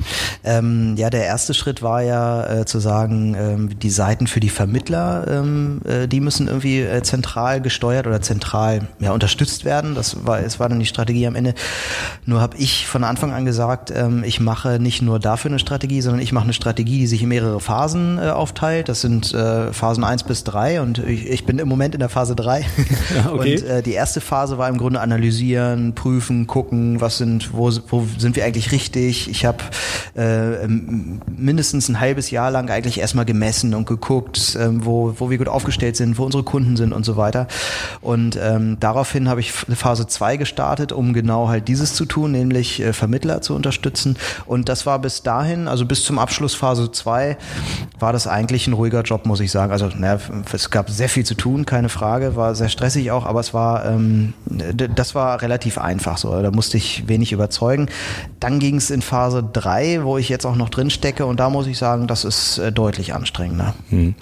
Ähm, 0.43 0.95
ja, 0.97 1.09
der 1.09 1.25
erste 1.25 1.53
Schritt 1.53 1.81
war 1.81 2.01
ja 2.01 2.61
äh, 2.61 2.65
zu 2.65 2.79
sagen, 2.79 3.35
ähm, 3.37 3.79
die 3.79 3.91
Seiten 3.91 4.27
für 4.27 4.39
die 4.39 4.49
Vermittler, 4.49 5.25
ähm, 5.29 5.81
äh, 5.85 6.07
die 6.07 6.19
müssen 6.19 6.47
irgendwie 6.47 6.81
äh, 6.81 7.03
zentral 7.03 7.61
gesteuert 7.61 8.07
oder 8.07 8.21
zentral 8.21 8.87
ja, 8.99 9.11
unterstützt 9.11 9.65
werden. 9.65 9.93
Das 9.95 10.25
war, 10.25 10.39
es 10.39 10.59
war 10.59 10.67
dann 10.67 10.79
die 10.79 10.87
Strategie 10.87 11.27
am 11.27 11.35
Ende. 11.35 11.53
Nur 12.25 12.41
habe 12.41 12.57
ich 12.57 12.87
von 12.87 13.03
Anfang 13.03 13.31
an 13.33 13.45
gesagt, 13.45 13.93
ähm, 13.95 14.23
ich 14.25 14.39
mache 14.39 14.79
nicht 14.79 15.01
nur 15.01 15.19
dafür 15.19 15.51
eine 15.51 15.59
Strategie, 15.59 16.01
sondern 16.01 16.21
ich 16.21 16.31
mache 16.31 16.45
eine 16.45 16.53
Strategie, 16.53 16.99
die 16.99 17.07
sich 17.07 17.21
in 17.21 17.29
mehrere 17.29 17.59
Phasen 17.59 18.17
äh, 18.17 18.29
aufteilt. 18.29 18.89
Das 18.89 19.01
sind 19.01 19.31
äh, 19.33 19.71
Phasen 19.71 20.03
eins 20.03 20.23
bis 20.23 20.43
drei 20.43 20.81
und 20.81 20.97
ich, 20.97 21.27
ich, 21.27 21.45
bin 21.45 21.59
im 21.59 21.67
Moment 21.67 21.93
in 21.93 21.99
der 21.99 22.09
Phase 22.09 22.35
drei. 22.35 22.65
Ja, 23.15 23.31
okay. 23.31 23.57
Und 23.57 23.63
äh, 23.65 23.81
die 23.81 23.93
erste 23.93 24.21
Phase 24.21 24.57
war 24.57 24.69
im 24.69 24.77
Grunde 24.77 24.99
analysieren, 24.99 25.93
prüfen, 25.93 26.47
gucken, 26.47 27.01
was 27.01 27.17
sind, 27.17 27.53
wo, 27.53 27.71
wo 27.87 28.07
sind 28.17 28.35
wir 28.35 28.38
wir 28.39 28.45
eigentlich 28.45 28.71
richtig? 28.71 29.29
Ich 29.29 29.45
habe 29.45 29.57
äh, 30.15 30.65
mindestens 30.67 31.89
ein 31.89 31.99
halbes 31.99 32.31
Jahr 32.31 32.51
lang 32.51 32.69
eigentlich 32.69 32.99
erstmal 32.99 33.25
gemessen 33.25 33.73
und 33.73 33.85
geguckt, 33.85 34.55
äh, 34.55 34.69
wo, 34.71 35.13
wo 35.17 35.29
wir 35.29 35.37
gut 35.37 35.49
aufgestellt 35.49 35.97
sind, 35.97 36.17
wo 36.17 36.23
unsere 36.23 36.43
Kunden 36.43 36.77
sind 36.77 36.93
und 36.93 37.05
so 37.05 37.17
weiter. 37.17 37.47
Und 38.01 38.39
ähm, 38.41 38.77
daraufhin 38.79 39.27
habe 39.27 39.41
ich 39.41 39.51
Phase 39.51 40.07
2 40.07 40.37
gestartet, 40.37 40.91
um 40.91 41.13
genau 41.13 41.49
halt 41.49 41.67
dieses 41.67 41.93
zu 41.93 42.05
tun, 42.05 42.31
nämlich 42.31 42.81
äh, 42.81 42.93
Vermittler 42.93 43.41
zu 43.41 43.55
unterstützen. 43.55 44.15
Und 44.45 44.69
das 44.69 44.85
war 44.85 44.99
bis 44.99 45.21
dahin, 45.21 45.67
also 45.67 45.85
bis 45.85 46.03
zum 46.03 46.17
Abschluss 46.17 46.55
Phase 46.55 46.91
2, 46.91 47.37
war 47.99 48.13
das 48.13 48.25
eigentlich 48.25 48.67
ein 48.67 48.73
ruhiger 48.73 49.01
Job, 49.01 49.25
muss 49.25 49.41
ich 49.41 49.51
sagen. 49.51 49.71
Also 49.71 49.87
naja, 49.87 50.19
es 50.53 50.69
gab 50.69 50.89
sehr 50.89 51.09
viel 51.09 51.25
zu 51.25 51.35
tun, 51.35 51.65
keine 51.65 51.89
Frage, 51.89 52.35
war 52.37 52.55
sehr 52.55 52.69
stressig 52.69 53.11
auch, 53.11 53.25
aber 53.25 53.41
es 53.41 53.53
war, 53.53 53.85
ähm, 53.85 54.33
das 54.47 55.13
war 55.13 55.41
relativ 55.41 55.77
einfach 55.77 56.17
so. 56.17 56.41
Da 56.41 56.51
musste 56.51 56.77
ich 56.77 57.07
wenig 57.07 57.33
überzeugen. 57.33 57.89
Dann 58.39 58.59
ging 58.59 58.77
es 58.77 58.89
in 58.89 59.01
Phase 59.01 59.43
3, 59.43 60.03
wo 60.03 60.17
ich 60.17 60.29
jetzt 60.29 60.45
auch 60.45 60.55
noch 60.55 60.69
drin 60.69 60.89
stecke 60.89 61.25
und 61.25 61.39
da 61.39 61.49
muss 61.49 61.67
ich 61.67 61.77
sagen, 61.77 62.07
das 62.07 62.23
ist 62.23 62.57
äh, 62.57 62.71
deutlich 62.71 63.13
anstrengender. 63.13 63.73
Hm. 63.89 64.15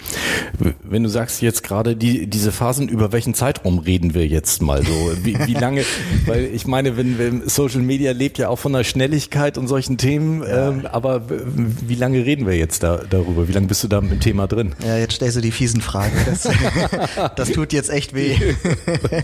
Wenn 0.82 1.02
du 1.02 1.08
sagst 1.08 1.42
jetzt 1.42 1.62
gerade 1.62 1.96
die, 1.96 2.26
diese 2.26 2.52
Phasen, 2.52 2.88
über 2.88 3.12
welchen 3.12 3.34
Zeitraum 3.34 3.78
reden 3.78 4.14
wir 4.14 4.26
jetzt 4.26 4.62
mal 4.62 4.84
so? 4.84 5.12
Wie, 5.22 5.38
wie 5.46 5.54
lange, 5.54 5.84
weil 6.26 6.44
ich 6.44 6.66
meine, 6.66 6.96
wenn, 6.96 7.18
wenn 7.18 7.48
Social 7.48 7.80
Media 7.80 8.12
lebt 8.12 8.38
ja 8.38 8.48
auch 8.48 8.58
von 8.58 8.72
der 8.72 8.84
Schnelligkeit 8.84 9.58
und 9.58 9.68
solchen 9.68 9.98
Themen, 9.98 10.42
ja. 10.42 10.70
ähm, 10.70 10.86
aber 10.90 11.22
wie 11.28 11.94
lange 11.94 12.24
reden 12.24 12.46
wir 12.46 12.56
jetzt 12.56 12.82
da, 12.82 13.00
darüber? 13.08 13.48
Wie 13.48 13.52
lange 13.52 13.66
bist 13.66 13.84
du 13.84 13.88
da 13.88 13.98
im 13.98 14.20
Thema 14.20 14.46
drin? 14.46 14.74
Ja, 14.84 14.96
jetzt 14.96 15.14
stellst 15.14 15.36
du 15.36 15.40
die 15.40 15.52
fiesen 15.52 15.80
Fragen. 15.80 16.12
Das, 16.26 16.48
das 17.36 17.52
tut 17.52 17.72
jetzt 17.72 17.90
echt 17.90 18.14
weh. 18.14 18.36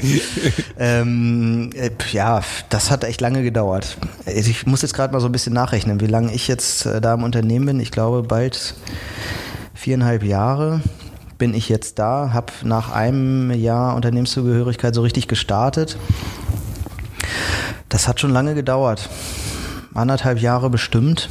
ähm, 0.78 1.70
äh, 1.74 1.90
ja, 2.12 2.42
das 2.70 2.90
hat 2.90 3.04
echt 3.04 3.20
lange 3.20 3.42
gedauert. 3.42 3.96
Ich 4.26 4.63
muss 4.66 4.82
jetzt 4.82 4.94
gerade 4.94 5.12
mal 5.12 5.20
so 5.20 5.26
ein 5.26 5.32
bisschen 5.32 5.52
nachrechnen, 5.52 6.00
wie 6.00 6.06
lange 6.06 6.32
ich 6.32 6.48
jetzt 6.48 6.86
äh, 6.86 7.00
da 7.00 7.14
im 7.14 7.22
Unternehmen 7.22 7.66
bin. 7.66 7.80
Ich 7.80 7.90
glaube, 7.90 8.22
bald 8.22 8.74
viereinhalb 9.74 10.22
Jahre 10.22 10.80
bin 11.38 11.54
ich 11.54 11.68
jetzt 11.68 11.98
da, 11.98 12.30
habe 12.32 12.52
nach 12.62 12.92
einem 12.92 13.50
Jahr 13.50 13.96
Unternehmenszugehörigkeit 13.96 14.94
so 14.94 15.02
richtig 15.02 15.28
gestartet. 15.28 15.96
Das 17.88 18.08
hat 18.08 18.20
schon 18.20 18.30
lange 18.30 18.54
gedauert. 18.54 19.08
Anderthalb 19.92 20.40
Jahre 20.40 20.70
bestimmt, 20.70 21.28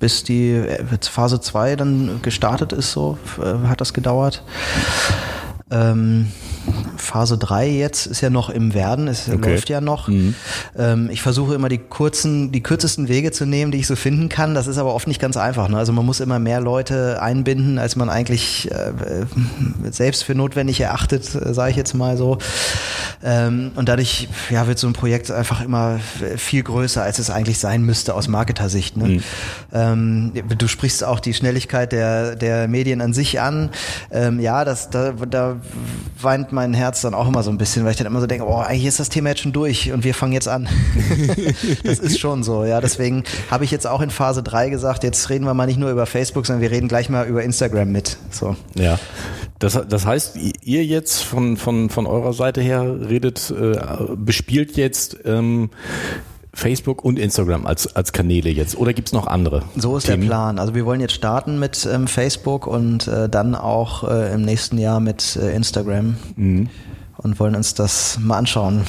bis 0.00 0.24
die 0.24 0.52
äh, 0.52 0.84
Phase 1.00 1.40
2 1.40 1.76
dann 1.76 2.20
gestartet 2.22 2.72
ist, 2.72 2.92
so 2.92 3.18
äh, 3.38 3.68
hat 3.68 3.80
das 3.80 3.94
gedauert. 3.94 4.42
Ähm, 5.70 6.32
Phase 6.96 7.38
3 7.38 7.68
jetzt 7.68 8.06
ist 8.06 8.20
ja 8.20 8.30
noch 8.30 8.50
im 8.50 8.74
Werden, 8.74 9.08
es 9.08 9.28
okay. 9.28 9.50
läuft 9.50 9.68
ja 9.68 9.80
noch. 9.80 10.08
Mhm. 10.08 10.34
Ähm, 10.76 11.08
ich 11.12 11.22
versuche 11.22 11.54
immer 11.54 11.68
die 11.68 11.78
kurzen, 11.78 12.52
die 12.52 12.62
kürzesten 12.62 13.08
Wege 13.08 13.30
zu 13.32 13.46
nehmen, 13.46 13.72
die 13.72 13.78
ich 13.78 13.86
so 13.86 13.96
finden 13.96 14.28
kann. 14.28 14.54
Das 14.54 14.66
ist 14.66 14.78
aber 14.78 14.94
oft 14.94 15.06
nicht 15.06 15.20
ganz 15.20 15.36
einfach. 15.36 15.68
Ne? 15.68 15.76
Also 15.76 15.92
man 15.92 16.06
muss 16.06 16.20
immer 16.20 16.38
mehr 16.38 16.60
Leute 16.60 17.20
einbinden, 17.20 17.78
als 17.78 17.96
man 17.96 18.08
eigentlich 18.08 18.70
äh, 18.70 18.92
selbst 19.90 20.24
für 20.24 20.34
notwendig 20.34 20.80
erachtet, 20.80 21.34
äh, 21.34 21.52
sage 21.52 21.70
ich 21.70 21.76
jetzt 21.76 21.94
mal 21.94 22.16
so. 22.16 22.38
Ähm, 23.22 23.72
und 23.74 23.88
dadurch 23.88 24.28
ja, 24.50 24.66
wird 24.66 24.78
so 24.78 24.86
ein 24.86 24.92
Projekt 24.92 25.30
einfach 25.30 25.62
immer 25.62 26.00
viel 26.36 26.62
größer, 26.62 27.02
als 27.02 27.18
es 27.18 27.30
eigentlich 27.30 27.58
sein 27.58 27.82
müsste 27.82 28.14
aus 28.14 28.28
Marketersicht. 28.28 28.96
Ne? 28.96 29.04
Mhm. 29.04 29.22
Ähm, 29.72 30.32
du 30.56 30.68
sprichst 30.68 31.04
auch 31.04 31.20
die 31.20 31.34
Schnelligkeit 31.34 31.92
der, 31.92 32.36
der 32.36 32.68
Medien 32.68 33.00
an 33.00 33.12
sich 33.12 33.40
an. 33.40 33.70
Ähm, 34.10 34.40
ja, 34.40 34.64
das, 34.64 34.90
da, 34.90 35.12
da 35.12 35.56
weint 36.20 36.53
mein 36.54 36.72
Herz 36.72 37.02
dann 37.02 37.12
auch 37.14 37.28
immer 37.28 37.42
so 37.42 37.50
ein 37.50 37.58
bisschen, 37.58 37.84
weil 37.84 37.90
ich 37.90 37.96
dann 37.98 38.06
immer 38.06 38.20
so 38.20 38.26
denke, 38.26 38.46
oh, 38.46 38.56
eigentlich 38.56 38.86
ist 38.86 39.00
das 39.00 39.08
Thema 39.08 39.30
jetzt 39.30 39.42
schon 39.42 39.52
durch 39.52 39.92
und 39.92 40.04
wir 40.04 40.14
fangen 40.14 40.32
jetzt 40.32 40.48
an. 40.48 40.68
das 41.84 41.98
ist 41.98 42.18
schon 42.18 42.42
so, 42.42 42.64
ja. 42.64 42.80
Deswegen 42.80 43.24
habe 43.50 43.64
ich 43.64 43.70
jetzt 43.70 43.86
auch 43.86 44.00
in 44.00 44.10
Phase 44.10 44.42
3 44.42 44.70
gesagt, 44.70 45.04
jetzt 45.04 45.28
reden 45.28 45.44
wir 45.44 45.54
mal 45.54 45.66
nicht 45.66 45.78
nur 45.78 45.90
über 45.90 46.06
Facebook, 46.06 46.46
sondern 46.46 46.62
wir 46.62 46.70
reden 46.70 46.88
gleich 46.88 47.08
mal 47.08 47.26
über 47.26 47.42
Instagram 47.42 47.92
mit. 47.92 48.16
So. 48.30 48.56
Ja. 48.74 48.98
Das, 49.58 49.78
das 49.88 50.06
heißt, 50.06 50.38
ihr 50.62 50.84
jetzt 50.84 51.22
von, 51.22 51.56
von, 51.56 51.90
von 51.90 52.06
eurer 52.06 52.32
Seite 52.32 52.60
her 52.60 52.82
redet, 53.08 53.50
äh, 53.50 53.76
bespielt 54.16 54.76
jetzt 54.76 55.18
ähm, 55.24 55.70
Facebook 56.54 57.04
und 57.04 57.18
Instagram 57.18 57.66
als, 57.66 57.94
als 57.94 58.12
Kanäle 58.12 58.50
jetzt 58.50 58.76
oder 58.76 58.92
gibt 58.92 59.08
es 59.08 59.12
noch 59.12 59.26
andere? 59.26 59.62
So 59.76 59.96
ist 59.96 60.06
Themen? 60.06 60.22
der 60.22 60.28
Plan. 60.28 60.58
Also 60.58 60.74
wir 60.74 60.86
wollen 60.86 61.00
jetzt 61.00 61.14
starten 61.14 61.58
mit 61.58 61.86
ähm, 61.92 62.06
Facebook 62.06 62.66
und 62.66 63.08
äh, 63.08 63.28
dann 63.28 63.54
auch 63.54 64.08
äh, 64.08 64.32
im 64.32 64.42
nächsten 64.42 64.78
Jahr 64.78 65.00
mit 65.00 65.36
äh, 65.36 65.54
Instagram. 65.54 66.16
Mhm. 66.36 66.68
Und 67.16 67.40
wollen 67.40 67.54
uns 67.54 67.74
das 67.74 68.18
mal 68.20 68.38
anschauen, 68.38 68.82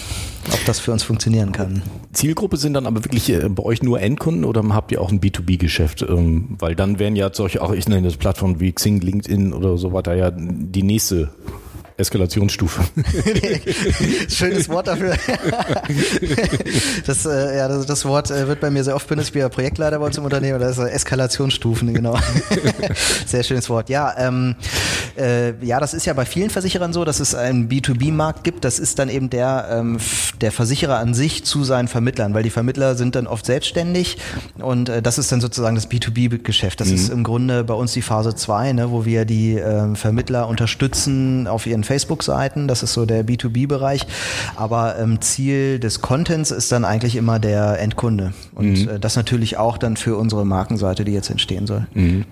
ob 0.52 0.66
das 0.66 0.80
für 0.80 0.92
uns 0.92 1.04
funktionieren 1.04 1.52
kann. 1.52 1.84
Zielgruppe 2.12 2.58
sind 2.58 2.74
dann 2.74 2.86
aber 2.86 3.06
wirklich 3.06 3.30
äh, 3.30 3.48
bei 3.48 3.64
euch 3.64 3.82
nur 3.82 4.02
Endkunden 4.02 4.46
oder 4.46 4.64
habt 4.70 4.92
ihr 4.92 5.00
auch 5.00 5.12
ein 5.12 5.22
B2B-Geschäft? 5.22 6.02
Ähm, 6.02 6.56
weil 6.60 6.76
dann 6.76 7.00
wären 7.00 7.16
ja 7.16 7.30
solche, 7.32 7.62
auch 7.62 7.72
ich 7.72 7.88
nenne 7.88 8.08
das 8.08 8.18
Plattformen 8.18 8.60
wie 8.60 8.74
Xing, 8.74 9.00
LinkedIn 9.00 9.54
oder 9.54 9.78
so 9.78 9.94
weiter 9.94 10.16
ja 10.16 10.32
die 10.32 10.84
nächste 10.84 11.30
Eskalationsstufe. 11.98 12.82
Schönes 14.28 14.68
Wort 14.68 14.88
dafür. 14.88 15.16
das, 17.06 17.26
äh, 17.26 17.58
ja, 17.58 17.70
das, 17.70 17.86
das 17.86 18.04
Wort 18.04 18.32
äh, 18.32 18.48
wird 18.50 18.60
bei 18.60 18.70
mir 18.70 18.84
sehr 18.84 18.96
oft 18.96 19.08
benutzt. 19.08 19.28
Ich 19.28 19.34
bin 19.34 19.42
ja 19.42 19.48
Projektleiter 19.48 20.00
bei 20.00 20.06
uns 20.06 20.18
im 20.18 20.26
Unternehmen. 20.26 20.60
Das 20.60 20.78
ist 20.78 20.84
Eskalationsstufen, 20.84 21.94
genau. 21.94 22.18
sehr 23.26 23.44
schönes 23.44 23.70
Wort. 23.70 23.90
Ja, 23.90 24.14
ähm, 24.18 24.56
äh, 25.18 25.54
ja, 25.66 25.80
das 25.80 25.94
ist 25.94 26.06
ja 26.06 26.12
bei 26.12 26.26
vielen 26.26 26.50
Versicherern 26.50 26.92
so, 26.92 27.06
dass 27.06 27.22
es 27.22 27.34
einen 27.34 27.70
B2B-Markt 27.70 28.44
gibt. 28.44 28.66
Das 28.66 28.78
ist 28.78 29.00
dann 29.00 29.08
eben 29.08 29.30
der, 29.30 29.68
ähm, 29.72 29.98
der 30.42 30.52
Versicherer 30.52 30.98
an 30.98 31.14
sich 31.14 31.46
zu 31.46 31.64
seinen 31.64 31.88
Vermittlern, 31.88 32.34
weil 32.34 32.44
die 32.44 32.50
Vermittler 32.50 32.96
sind 32.96 33.16
dann 33.16 33.26
oft 33.26 33.46
selbstständig 33.46 34.18
und 34.58 34.90
äh, 34.90 35.02
das 35.02 35.18
ist 35.18 35.32
dann 35.32 35.40
sozusagen 35.40 35.76
das 35.76 35.90
B2B-Geschäft. 35.90 36.82
Das 36.82 36.90
mhm. 36.90 36.96
ist 36.96 37.10
im 37.10 37.24
Grunde 37.24 37.64
bei 37.64 37.74
uns 37.74 37.94
die 37.94 38.02
Phase 38.02 38.36
2, 38.36 38.74
ne, 38.74 38.92
wo 38.92 39.06
wir 39.06 39.24
die 39.24 39.58
äh, 39.58 39.96
Vermittler 39.96 40.50
unterstützen 40.50 41.48
auf 41.48 41.66
ihren 41.66 41.85
Facebook-Seiten. 41.86 42.68
Das 42.68 42.84
ist 42.84 42.94
so 42.94 43.06
der 43.06 43.26
B2B-Bereich. 43.26 44.06
Aber 44.56 45.00
ähm, 45.00 45.22
Ziel 45.22 45.80
des 45.80 46.02
Contents 46.02 46.52
ist 46.52 46.72
dann 46.72 46.84
eigentlich 46.86 47.16
immer 47.16 47.40
der 47.40 47.80
Endkunde. 47.80 48.34
Und 48.54 48.86
mhm. 48.86 48.90
äh, 48.90 49.00
das 49.00 49.16
natürlich 49.16 49.58
auch 49.58 49.78
dann 49.78 49.96
für 49.98 50.18
unsere 50.18 50.46
Markenseite, 50.46 51.06
die 51.06 51.14
jetzt 51.14 51.30
entstehen 51.30 51.68
soll. 51.68 51.88
Mhm. 51.94 52.26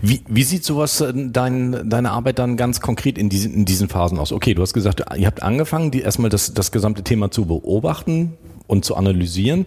Wie, 0.00 0.22
wie 0.28 0.42
sieht 0.42 0.64
sowas 0.64 1.00
äh, 1.00 1.12
dein, 1.14 1.88
deine 1.88 2.10
Arbeit 2.12 2.38
dann 2.38 2.56
ganz 2.56 2.80
konkret 2.80 3.18
in 3.18 3.28
diesen, 3.28 3.52
in 3.52 3.64
diesen 3.64 3.88
Phasen 3.88 4.18
aus? 4.18 4.32
Okay, 4.32 4.54
du 4.54 4.62
hast 4.62 4.72
gesagt, 4.72 5.02
ihr 5.16 5.26
habt 5.26 5.42
angefangen, 5.42 5.90
die 5.90 6.00
erstmal 6.00 6.30
das, 6.30 6.54
das 6.54 6.72
gesamte 6.72 7.02
Thema 7.02 7.30
zu 7.30 7.46
beobachten, 7.46 8.32
und 8.66 8.84
zu 8.84 8.96
analysieren. 8.96 9.66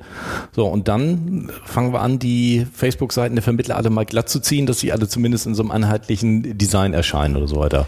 So, 0.55 0.67
und 0.67 0.87
dann 0.87 1.49
fangen 1.65 1.93
wir 1.93 2.01
an, 2.01 2.19
die 2.19 2.67
Facebook-Seiten 2.73 3.35
der 3.35 3.43
Vermittler 3.43 3.77
alle 3.77 3.89
mal 3.89 4.05
glatt 4.05 4.29
zu 4.29 4.39
ziehen, 4.39 4.65
dass 4.65 4.79
sie 4.79 4.91
alle 4.91 5.07
zumindest 5.07 5.47
in 5.47 5.55
so 5.55 5.63
einem 5.63 5.71
einheitlichen 5.71 6.57
Design 6.57 6.93
erscheinen 6.93 7.35
oder 7.35 7.47
so 7.47 7.57
weiter. 7.57 7.87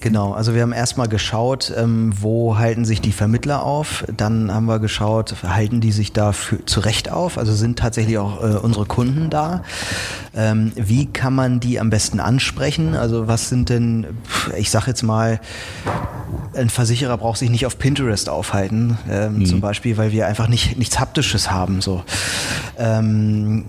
Genau, 0.00 0.32
also 0.32 0.54
wir 0.54 0.62
haben 0.62 0.72
erstmal 0.72 1.08
geschaut, 1.08 1.72
ähm, 1.76 2.12
wo 2.20 2.58
halten 2.58 2.84
sich 2.84 3.00
die 3.00 3.12
Vermittler 3.12 3.62
auf. 3.62 4.04
Dann 4.14 4.52
haben 4.52 4.66
wir 4.66 4.78
geschaut, 4.78 5.34
halten 5.42 5.80
die 5.80 5.92
sich 5.92 6.12
da 6.12 6.32
für, 6.32 6.64
zurecht 6.66 7.10
auf? 7.10 7.38
Also 7.38 7.54
sind 7.54 7.78
tatsächlich 7.78 8.18
auch 8.18 8.42
äh, 8.42 8.56
unsere 8.56 8.84
Kunden 8.84 9.30
da? 9.30 9.62
Ähm, 10.34 10.72
wie 10.76 11.06
kann 11.06 11.34
man 11.34 11.60
die 11.60 11.80
am 11.80 11.90
besten 11.90 12.20
ansprechen? 12.20 12.94
Also 12.94 13.26
was 13.26 13.48
sind 13.48 13.70
denn, 13.70 14.06
ich 14.56 14.70
sag 14.70 14.86
jetzt 14.86 15.02
mal, 15.02 15.40
ein 16.54 16.70
Versicherer 16.70 17.16
braucht 17.18 17.38
sich 17.38 17.50
nicht 17.50 17.66
auf 17.66 17.78
Pinterest 17.78 18.28
aufhalten, 18.28 18.98
ähm, 19.08 19.38
mhm. 19.38 19.46
zum 19.46 19.60
Beispiel, 19.60 19.96
weil 19.96 20.12
wir 20.12 20.25
einfach 20.26 20.48
nicht, 20.48 20.76
nichts 20.78 20.98
Haptisches 20.98 21.50
haben. 21.50 21.80
So, 21.80 22.04
ähm, 22.78 23.64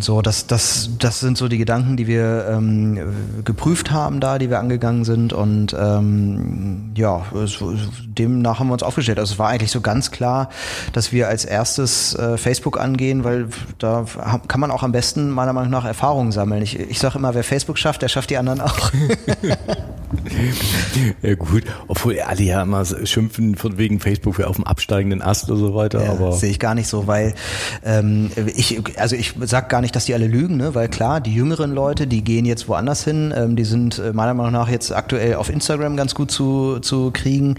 so 0.00 0.22
das, 0.22 0.46
das, 0.46 0.90
das 0.98 1.20
sind 1.20 1.36
so 1.36 1.48
die 1.48 1.58
Gedanken, 1.58 1.96
die 1.96 2.06
wir 2.06 2.46
ähm, 2.48 2.98
geprüft 3.44 3.90
haben 3.90 4.20
da, 4.20 4.38
die 4.38 4.48
wir 4.50 4.58
angegangen 4.58 5.04
sind 5.04 5.32
und 5.32 5.76
ähm, 5.78 6.92
ja, 6.96 7.22
es, 7.42 7.58
demnach 8.06 8.58
haben 8.58 8.68
wir 8.68 8.74
uns 8.74 8.82
aufgestellt. 8.82 9.18
Also 9.18 9.34
es 9.34 9.38
war 9.38 9.48
eigentlich 9.48 9.70
so 9.70 9.80
ganz 9.80 10.10
klar, 10.10 10.48
dass 10.92 11.12
wir 11.12 11.28
als 11.28 11.44
erstes 11.44 12.14
äh, 12.14 12.38
Facebook 12.38 12.80
angehen, 12.80 13.24
weil 13.24 13.48
da 13.78 14.04
kann 14.48 14.60
man 14.60 14.70
auch 14.70 14.82
am 14.82 14.92
besten 14.92 15.30
meiner 15.30 15.52
Meinung 15.52 15.70
nach 15.70 15.84
Erfahrungen 15.84 16.32
sammeln. 16.32 16.62
Ich, 16.62 16.78
ich 16.78 16.98
sage 16.98 17.18
immer, 17.18 17.34
wer 17.34 17.44
Facebook 17.44 17.78
schafft, 17.78 18.02
der 18.02 18.08
schafft 18.08 18.30
die 18.30 18.36
anderen 18.36 18.60
auch. 18.60 18.90
ja 21.22 21.34
gut, 21.34 21.64
obwohl 21.88 22.20
alle 22.20 22.42
ja 22.42 22.62
immer 22.62 22.84
schimpfen 22.84 23.56
von 23.56 23.78
wegen 23.78 24.00
Facebook 24.00 24.36
für 24.36 24.48
auf 24.48 24.56
dem 24.56 24.64
absteigenden 24.64 25.22
Ast 25.22 25.50
oder 25.50 25.58
so 25.58 25.74
weiter. 25.74 26.04
Ja, 26.04 26.12
aber 26.12 26.32
sehe 26.32 26.50
ich 26.50 26.58
gar 26.58 26.74
nicht 26.74 26.88
so, 26.88 27.06
weil 27.06 27.34
ähm, 27.84 28.30
ich, 28.54 28.82
also 28.98 29.16
ich 29.16 29.34
sag 29.40 29.68
gar 29.68 29.80
nicht, 29.80 29.94
dass 29.96 30.06
die 30.06 30.14
alle 30.14 30.26
lügen, 30.26 30.56
ne? 30.56 30.74
weil 30.74 30.88
klar, 30.88 31.20
die 31.20 31.34
jüngeren 31.34 31.72
Leute, 31.72 32.06
die 32.06 32.22
gehen 32.22 32.44
jetzt 32.44 32.68
woanders 32.68 33.04
hin, 33.04 33.32
ähm, 33.36 33.56
die 33.56 33.64
sind 33.64 33.98
äh, 33.98 34.12
meiner 34.12 34.34
Meinung 34.34 34.52
nach 34.52 34.68
jetzt 34.68 34.92
aktuell 34.92 35.34
auf 35.36 35.48
Instagram 35.48 35.96
ganz 35.96 36.14
gut 36.14 36.30
zu, 36.30 36.78
zu 36.80 37.10
kriegen. 37.12 37.56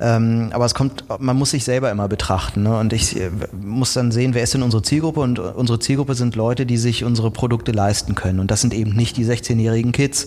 Ähm, 0.00 0.50
aber 0.52 0.64
es 0.64 0.74
kommt, 0.74 1.04
man 1.18 1.36
muss 1.36 1.50
sich 1.50 1.64
selber 1.64 1.90
immer 1.90 2.08
betrachten. 2.08 2.62
Ne? 2.62 2.78
Und 2.78 2.92
ich 2.92 3.18
äh, 3.18 3.30
muss 3.60 3.92
dann 3.92 4.12
sehen, 4.12 4.34
wer 4.34 4.42
ist 4.42 4.54
denn 4.54 4.62
unsere 4.62 4.82
Zielgruppe? 4.82 5.20
Und 5.20 5.38
unsere 5.38 5.78
Zielgruppe 5.78 6.14
sind 6.14 6.36
Leute, 6.36 6.66
die 6.66 6.76
sich 6.76 7.04
unsere 7.04 7.30
Produkte 7.30 7.72
leisten 7.72 8.14
können. 8.14 8.40
Und 8.40 8.50
das 8.50 8.60
sind 8.60 8.74
eben 8.74 8.92
nicht 8.94 9.16
die 9.16 9.24
16-jährigen 9.24 9.92
Kids. 9.92 10.26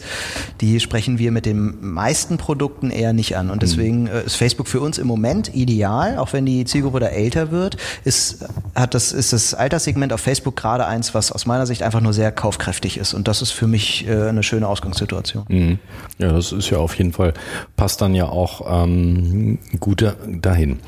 Die 0.62 0.80
sprechen 0.80 1.20
wir 1.20 1.32
mit 1.32 1.46
den 1.46 1.89
meisten 1.90 2.38
Produkten 2.38 2.92
eher 2.92 3.14
nicht 3.14 3.38
an. 3.38 3.50
Und 3.50 3.62
deswegen 3.62 4.08
äh, 4.08 4.24
ist 4.24 4.36
Facebook 4.36 4.68
für 4.68 4.82
uns 4.82 4.98
im 4.98 5.08
Moment 5.08 5.54
ideal, 5.56 6.18
auch 6.18 6.34
wenn 6.34 6.46
die 6.46 6.66
Zielgruppe 6.66 7.00
da 7.00 7.08
älter 7.08 7.52
wird, 7.52 7.78
ist, 8.04 8.46
hat 8.76 8.94
das, 8.94 9.12
ist 9.12 9.34
das 9.34 9.54
Alterssegment 9.54 10.14
auf 10.14 10.22
Facebook 10.22 10.56
gerade 10.56 10.86
eins, 10.86 11.14
was 11.14 11.32
aus 11.32 11.46
meiner 11.46 11.66
Sicht 11.66 11.84
einfach 11.84 12.02
nur 12.02 12.14
sehr 12.14 12.32
kaufkräftig 12.32 12.98
ist. 12.98 13.14
Und 13.14 13.28
das 13.28 13.42
ist 13.42 13.52
für 13.52 13.68
mich 13.68 14.08
äh, 14.08 14.30
eine 14.30 14.44
schöne 14.44 14.68
Ausgangssituation. 14.68 15.46
Mhm. 15.48 15.80
Ja, 16.18 16.32
das 16.32 16.52
ist 16.52 16.70
ja 16.70 16.78
auf 16.78 16.96
jeden 16.96 17.14
Fall, 17.14 17.34
passt 17.76 18.02
dann 18.02 18.16
ja 18.16 18.26
auch 18.26 18.84
ähm, 18.84 19.60
gut 19.80 20.04
dahin. 20.28 20.80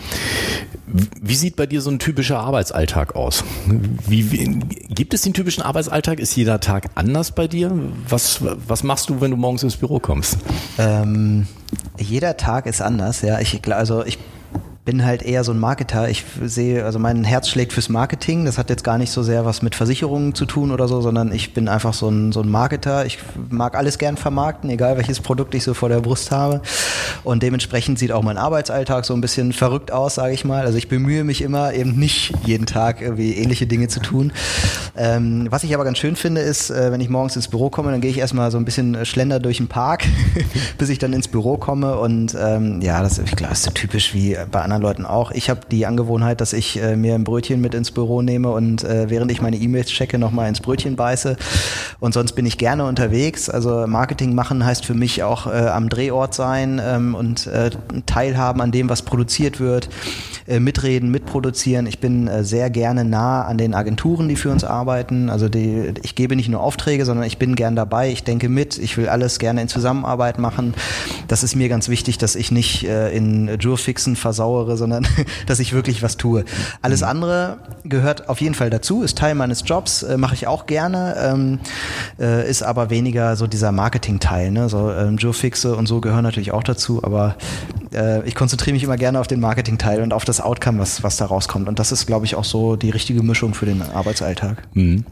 Wie 1.22 1.36
sieht 1.36 1.56
bei 1.56 1.66
dir 1.66 1.82
so 1.82 1.90
ein 1.90 2.00
typischer 2.00 2.40
Arbeitsalltag 2.40 3.16
aus? 3.16 3.44
Wie, 4.08 4.32
wie, 4.32 4.60
gibt 4.90 5.14
es 5.14 5.22
den 5.22 5.34
typischen 5.34 5.64
Arbeitsalltag? 5.64 6.20
Ist 6.20 6.36
jeder 6.36 6.60
Tag 6.60 6.90
anders 6.96 7.32
bei 7.32 7.48
dir? 7.48 7.72
Was, 8.10 8.42
was 8.68 8.84
machst 8.84 9.10
du, 9.10 9.22
wenn 9.22 9.32
du 9.32 9.38
morgens 9.38 9.64
ins 9.64 9.78
Büro 9.78 10.00
kommst? 10.00 10.38
Ähm, 10.92 11.48
jeder 11.98 12.38
Tag 12.38 12.66
ist 12.66 12.82
anders, 12.82 13.22
ja. 13.22 13.40
Ich, 13.40 13.62
also 13.74 14.06
ich 14.06 14.18
bin 14.92 15.06
halt 15.06 15.24
eher 15.24 15.46
so 15.46 15.54
ein 15.54 15.60
Marketer. 15.60 16.10
Ich 16.10 16.26
sehe, 16.44 16.84
also 16.84 17.00
mein 17.00 17.24
Herz 17.24 17.48
schlägt 17.48 17.72
fürs 17.72 17.88
Marketing. 17.88 18.44
Das 18.44 18.58
hat 18.58 18.70
jetzt 18.70 18.84
gar 18.84 18.98
nicht 18.98 19.10
so 19.10 19.24
sehr 19.24 19.46
was 19.46 19.62
mit 19.62 19.74
Versicherungen 19.74 20.36
zu 20.36 20.46
tun 20.46 20.70
oder 20.70 20.90
so, 20.90 21.00
sondern 21.00 21.32
ich 21.32 21.54
bin 21.54 21.70
einfach 21.70 21.94
so 21.94 22.10
ein, 22.10 22.34
so 22.34 22.42
ein 22.42 22.50
Marketer. 22.50 23.06
Ich 23.06 23.18
mag 23.50 23.78
alles 23.78 23.98
gern 24.00 24.18
vermarkten, 24.18 24.70
egal 24.70 24.98
welches 24.98 25.22
Produkt 25.22 25.56
ich 25.56 25.64
so 25.64 25.74
vor 25.74 25.88
der 25.88 26.02
Brust 26.02 26.32
habe. 26.32 26.62
Und 27.24 27.42
dementsprechend 27.42 28.00
sieht 28.00 28.12
auch 28.12 28.22
mein 28.22 28.38
Arbeitsalltag 28.38 29.06
so 29.06 29.14
ein 29.14 29.22
bisschen 29.22 29.54
verrückt 29.54 29.94
aus, 29.94 30.16
sage 30.16 30.34
ich 30.34 30.44
mal. 30.44 30.66
Also 30.66 30.78
ich 30.78 30.90
bemühe 30.90 31.24
mich 31.24 31.42
immer, 31.42 31.74
eben 31.74 31.98
nicht 31.98 32.34
jeden 32.46 32.66
Tag 32.66 33.02
irgendwie 33.02 33.36
ähnliche 33.36 33.68
Dinge 33.68 33.88
zu 33.88 34.02
tun. 34.02 34.34
Ähm, 34.98 35.48
was 35.50 35.64
ich 35.64 35.74
aber 35.74 35.86
ganz 35.86 36.00
schön 36.00 36.18
finde, 36.18 36.42
ist, 36.42 36.70
äh, 36.70 36.92
wenn 36.92 37.00
ich 37.00 37.08
morgens 37.08 37.38
ins 37.38 37.48
Büro 37.48 37.70
komme, 37.70 37.92
dann 37.92 38.02
gehe 38.02 38.12
ich 38.12 38.18
erstmal 38.18 38.52
so 38.52 38.58
ein 38.58 38.66
bisschen 38.66 39.06
schlender 39.06 39.40
durch 39.40 39.56
den 39.56 39.70
Park, 39.70 40.04
bis 40.78 40.90
ich 40.90 41.00
dann 41.00 41.14
ins 41.14 41.30
Büro 41.30 41.56
komme. 41.56 41.98
Und 41.98 42.36
ähm, 42.38 42.82
ja, 42.82 43.02
das, 43.02 43.18
ich 43.20 43.38
glaube, 43.38 43.54
ist 43.54 43.64
so 43.64 43.72
typisch 43.72 44.14
wie 44.14 44.36
bei 44.52 44.62
anderen 44.62 44.81
Leuten 44.82 45.06
auch. 45.06 45.32
Ich 45.32 45.50
habe 45.50 45.62
die 45.70 45.86
Angewohnheit, 45.86 46.42
dass 46.42 46.54
ich 46.54 46.82
äh, 46.82 46.96
mir 46.96 47.16
ein 47.16 47.24
Brötchen 47.24 47.62
mit 47.62 47.74
ins 47.74 47.92
Büro 47.92 48.22
nehme 48.22 48.50
und 48.50 48.84
äh, 48.84 49.10
während 49.10 49.32
ich 49.32 49.42
meine 49.42 49.58
E-Mails 49.58 49.88
checke, 49.88 50.18
nochmal 50.18 50.50
ins 50.50 50.60
Brötchen 50.60 50.96
beiße. 50.96 51.38
Und 52.00 52.14
sonst 52.14 52.34
bin 52.34 52.46
ich 52.46 52.58
gerne 52.58 52.86
unterwegs. 52.86 53.50
Also 53.50 53.86
Marketing 53.88 54.34
machen 54.36 54.66
heißt 54.66 54.86
für 54.86 54.94
mich 54.94 55.24
auch 55.24 55.48
äh, 55.48 55.52
am 55.52 55.90
Drehort 55.90 56.34
sein 56.34 56.82
ähm, 56.84 57.16
und 57.16 57.48
äh, 57.48 57.70
teilhaben 58.06 58.62
an 58.62 58.72
dem, 58.72 58.90
was 58.90 59.04
produziert 59.04 59.60
wird, 59.60 59.90
äh, 60.48 60.60
mitreden, 60.60 61.12
mitproduzieren. 61.12 61.86
Ich 61.86 62.00
bin 62.00 62.28
äh, 62.28 62.44
sehr 62.44 62.70
gerne 62.70 63.06
nah 63.06 63.44
an 63.44 63.58
den 63.58 63.74
Agenturen, 63.74 64.28
die 64.28 64.36
für 64.36 64.50
uns 64.50 64.64
arbeiten. 64.64 65.30
Also 65.30 65.48
die, 65.48 65.94
ich 66.02 66.16
gebe 66.16 66.36
nicht 66.36 66.50
nur 66.50 66.62
Aufträge, 66.62 67.06
sondern 67.06 67.26
ich 67.26 67.38
bin 67.38 67.56
gern 67.56 67.76
dabei. 67.76 68.12
Ich 68.12 68.24
denke 68.24 68.50
mit. 68.50 68.78
Ich 68.78 68.98
will 68.98 69.08
alles 69.08 69.40
gerne 69.40 69.62
in 69.62 69.68
Zusammenarbeit 69.68 70.40
machen. 70.40 70.74
Das 71.28 71.44
ist 71.44 71.56
mir 71.56 71.70
ganz 71.70 71.88
wichtig, 71.88 72.18
dass 72.18 72.36
ich 72.36 72.52
nicht 72.52 72.84
in 72.84 73.58
Jurfixen 73.60 74.16
versauere 74.16 74.61
zaubere, 74.62 74.78
sondern 74.78 75.08
dass 75.48 75.60
ich 75.60 75.74
wirklich 75.74 76.04
was 76.04 76.18
tue. 76.18 76.46
Alles 76.82 77.02
mhm. 77.02 77.08
andere 77.08 77.58
gehört 77.84 78.30
auf 78.30 78.42
jeden 78.42 78.56
Fall 78.56 78.70
dazu, 78.70 79.04
ist 79.04 79.18
Teil 79.18 79.36
meines 79.36 79.64
Jobs, 79.66 80.04
äh, 80.04 80.18
mache 80.18 80.36
ich 80.36 80.48
auch 80.48 80.66
gerne, 80.66 81.16
ähm, 81.18 81.60
äh, 82.20 82.50
ist 82.50 82.64
aber 82.64 82.90
weniger 82.90 83.36
so 83.36 83.48
dieser 83.48 83.72
Marketing-Teil. 83.72 84.52
Ne? 84.52 84.70
So 84.70 84.92
ähm, 84.92 85.18
Joe 85.18 85.34
Fixe 85.34 85.76
und 85.76 85.88
so 85.88 86.02
gehören 86.02 86.24
natürlich 86.24 86.52
auch 86.52 86.64
dazu, 86.64 87.04
aber 87.04 87.36
äh, 87.94 88.26
ich 88.28 88.36
konzentriere 88.36 88.74
mich 88.74 88.84
immer 88.84 88.98
gerne 88.98 89.20
auf 89.20 89.28
den 89.28 89.40
Marketing-Teil 89.40 90.02
und 90.02 90.14
auf 90.14 90.26
das 90.26 90.42
Outcome, 90.42 90.80
was, 90.80 91.04
was 91.04 91.18
da 91.18 91.26
rauskommt. 91.26 91.68
Und 91.68 91.80
das 91.80 91.92
ist, 91.92 92.06
glaube 92.06 92.26
ich, 92.26 92.36
auch 92.36 92.44
so 92.44 92.76
die 92.76 92.90
richtige 92.90 93.24
Mischung 93.24 93.54
für 93.54 93.66
den 93.66 93.82
Arbeitsalltag. 93.82 94.68
Mhm. 94.74 95.06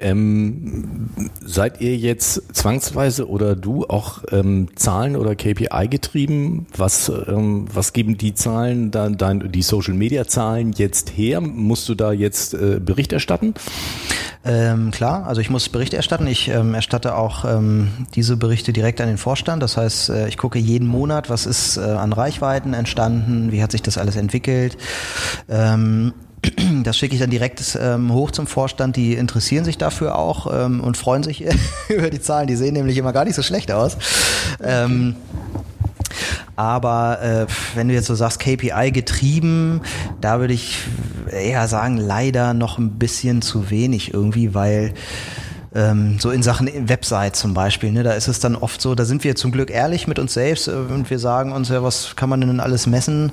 Ähm, 0.00 1.08
seid 1.44 1.80
ihr 1.80 1.96
jetzt 1.96 2.42
zwangsweise 2.54 3.28
oder 3.28 3.56
du 3.56 3.84
auch 3.86 4.22
ähm, 4.30 4.68
Zahlen 4.76 5.16
oder 5.16 5.34
KPI 5.34 5.88
getrieben? 5.88 6.66
Was, 6.76 7.08
ähm, 7.08 7.66
was 7.72 7.92
geben 7.92 8.16
die 8.16 8.34
Zahlen, 8.34 8.83
dann, 8.90 9.16
dein, 9.16 9.52
die 9.52 9.62
Social 9.62 9.94
Media 9.94 10.26
Zahlen 10.26 10.72
jetzt 10.72 11.10
her? 11.16 11.40
Musst 11.40 11.88
du 11.88 11.94
da 11.94 12.12
jetzt 12.12 12.54
äh, 12.54 12.80
Bericht 12.80 13.12
erstatten? 13.12 13.54
Ähm, 14.44 14.90
klar, 14.90 15.26
also 15.26 15.40
ich 15.40 15.48
muss 15.48 15.68
Bericht 15.68 15.94
erstatten. 15.94 16.26
Ich 16.26 16.48
ähm, 16.48 16.74
erstatte 16.74 17.16
auch 17.16 17.44
ähm, 17.44 17.88
diese 18.14 18.36
Berichte 18.36 18.72
direkt 18.72 19.00
an 19.00 19.08
den 19.08 19.16
Vorstand. 19.16 19.62
Das 19.62 19.76
heißt, 19.76 20.10
äh, 20.10 20.28
ich 20.28 20.36
gucke 20.36 20.58
jeden 20.58 20.86
Monat, 20.86 21.30
was 21.30 21.46
ist 21.46 21.78
äh, 21.78 21.80
an 21.80 22.12
Reichweiten 22.12 22.74
entstanden, 22.74 23.52
wie 23.52 23.62
hat 23.62 23.72
sich 23.72 23.82
das 23.82 23.96
alles 23.96 24.16
entwickelt. 24.16 24.76
Ähm, 25.48 26.12
das 26.84 26.98
schicke 26.98 27.14
ich 27.14 27.20
dann 27.20 27.30
direkt 27.30 27.78
ähm, 27.80 28.12
hoch 28.12 28.30
zum 28.30 28.46
Vorstand. 28.46 28.96
Die 28.96 29.14
interessieren 29.14 29.64
sich 29.64 29.78
dafür 29.78 30.18
auch 30.18 30.46
ähm, 30.52 30.80
und 30.80 30.96
freuen 30.96 31.22
sich 31.22 31.44
über 31.88 32.10
die 32.10 32.20
Zahlen. 32.20 32.46
Die 32.46 32.56
sehen 32.56 32.74
nämlich 32.74 32.98
immer 32.98 33.12
gar 33.12 33.24
nicht 33.24 33.36
so 33.36 33.42
schlecht 33.42 33.72
aus. 33.72 33.96
Ähm, 34.62 35.16
aber 36.56 37.20
äh, 37.22 37.46
wenn 37.74 37.88
du 37.88 37.94
jetzt 37.94 38.06
so 38.06 38.14
sagst, 38.14 38.40
KPI 38.40 38.90
getrieben, 38.92 39.80
da 40.20 40.40
würde 40.40 40.54
ich 40.54 40.78
eher 41.30 41.68
sagen, 41.68 41.96
leider 41.96 42.54
noch 42.54 42.78
ein 42.78 42.98
bisschen 42.98 43.42
zu 43.42 43.70
wenig 43.70 44.14
irgendwie, 44.14 44.54
weil 44.54 44.94
ähm, 45.74 46.18
so 46.20 46.30
in 46.30 46.42
Sachen 46.42 46.70
Website 46.88 47.36
zum 47.36 47.54
Beispiel, 47.54 47.92
ne, 47.92 48.02
da 48.02 48.12
ist 48.12 48.28
es 48.28 48.40
dann 48.40 48.54
oft 48.54 48.80
so, 48.80 48.94
da 48.94 49.04
sind 49.04 49.24
wir 49.24 49.34
zum 49.34 49.50
Glück 49.50 49.70
ehrlich 49.70 50.06
mit 50.06 50.18
uns 50.18 50.34
selbst 50.34 50.68
äh, 50.68 50.72
und 50.72 51.10
wir 51.10 51.18
sagen 51.18 51.52
uns 51.52 51.68
ja, 51.68 51.82
was 51.82 52.16
kann 52.16 52.28
man 52.28 52.40
denn 52.40 52.60
alles 52.60 52.86
messen? 52.86 53.32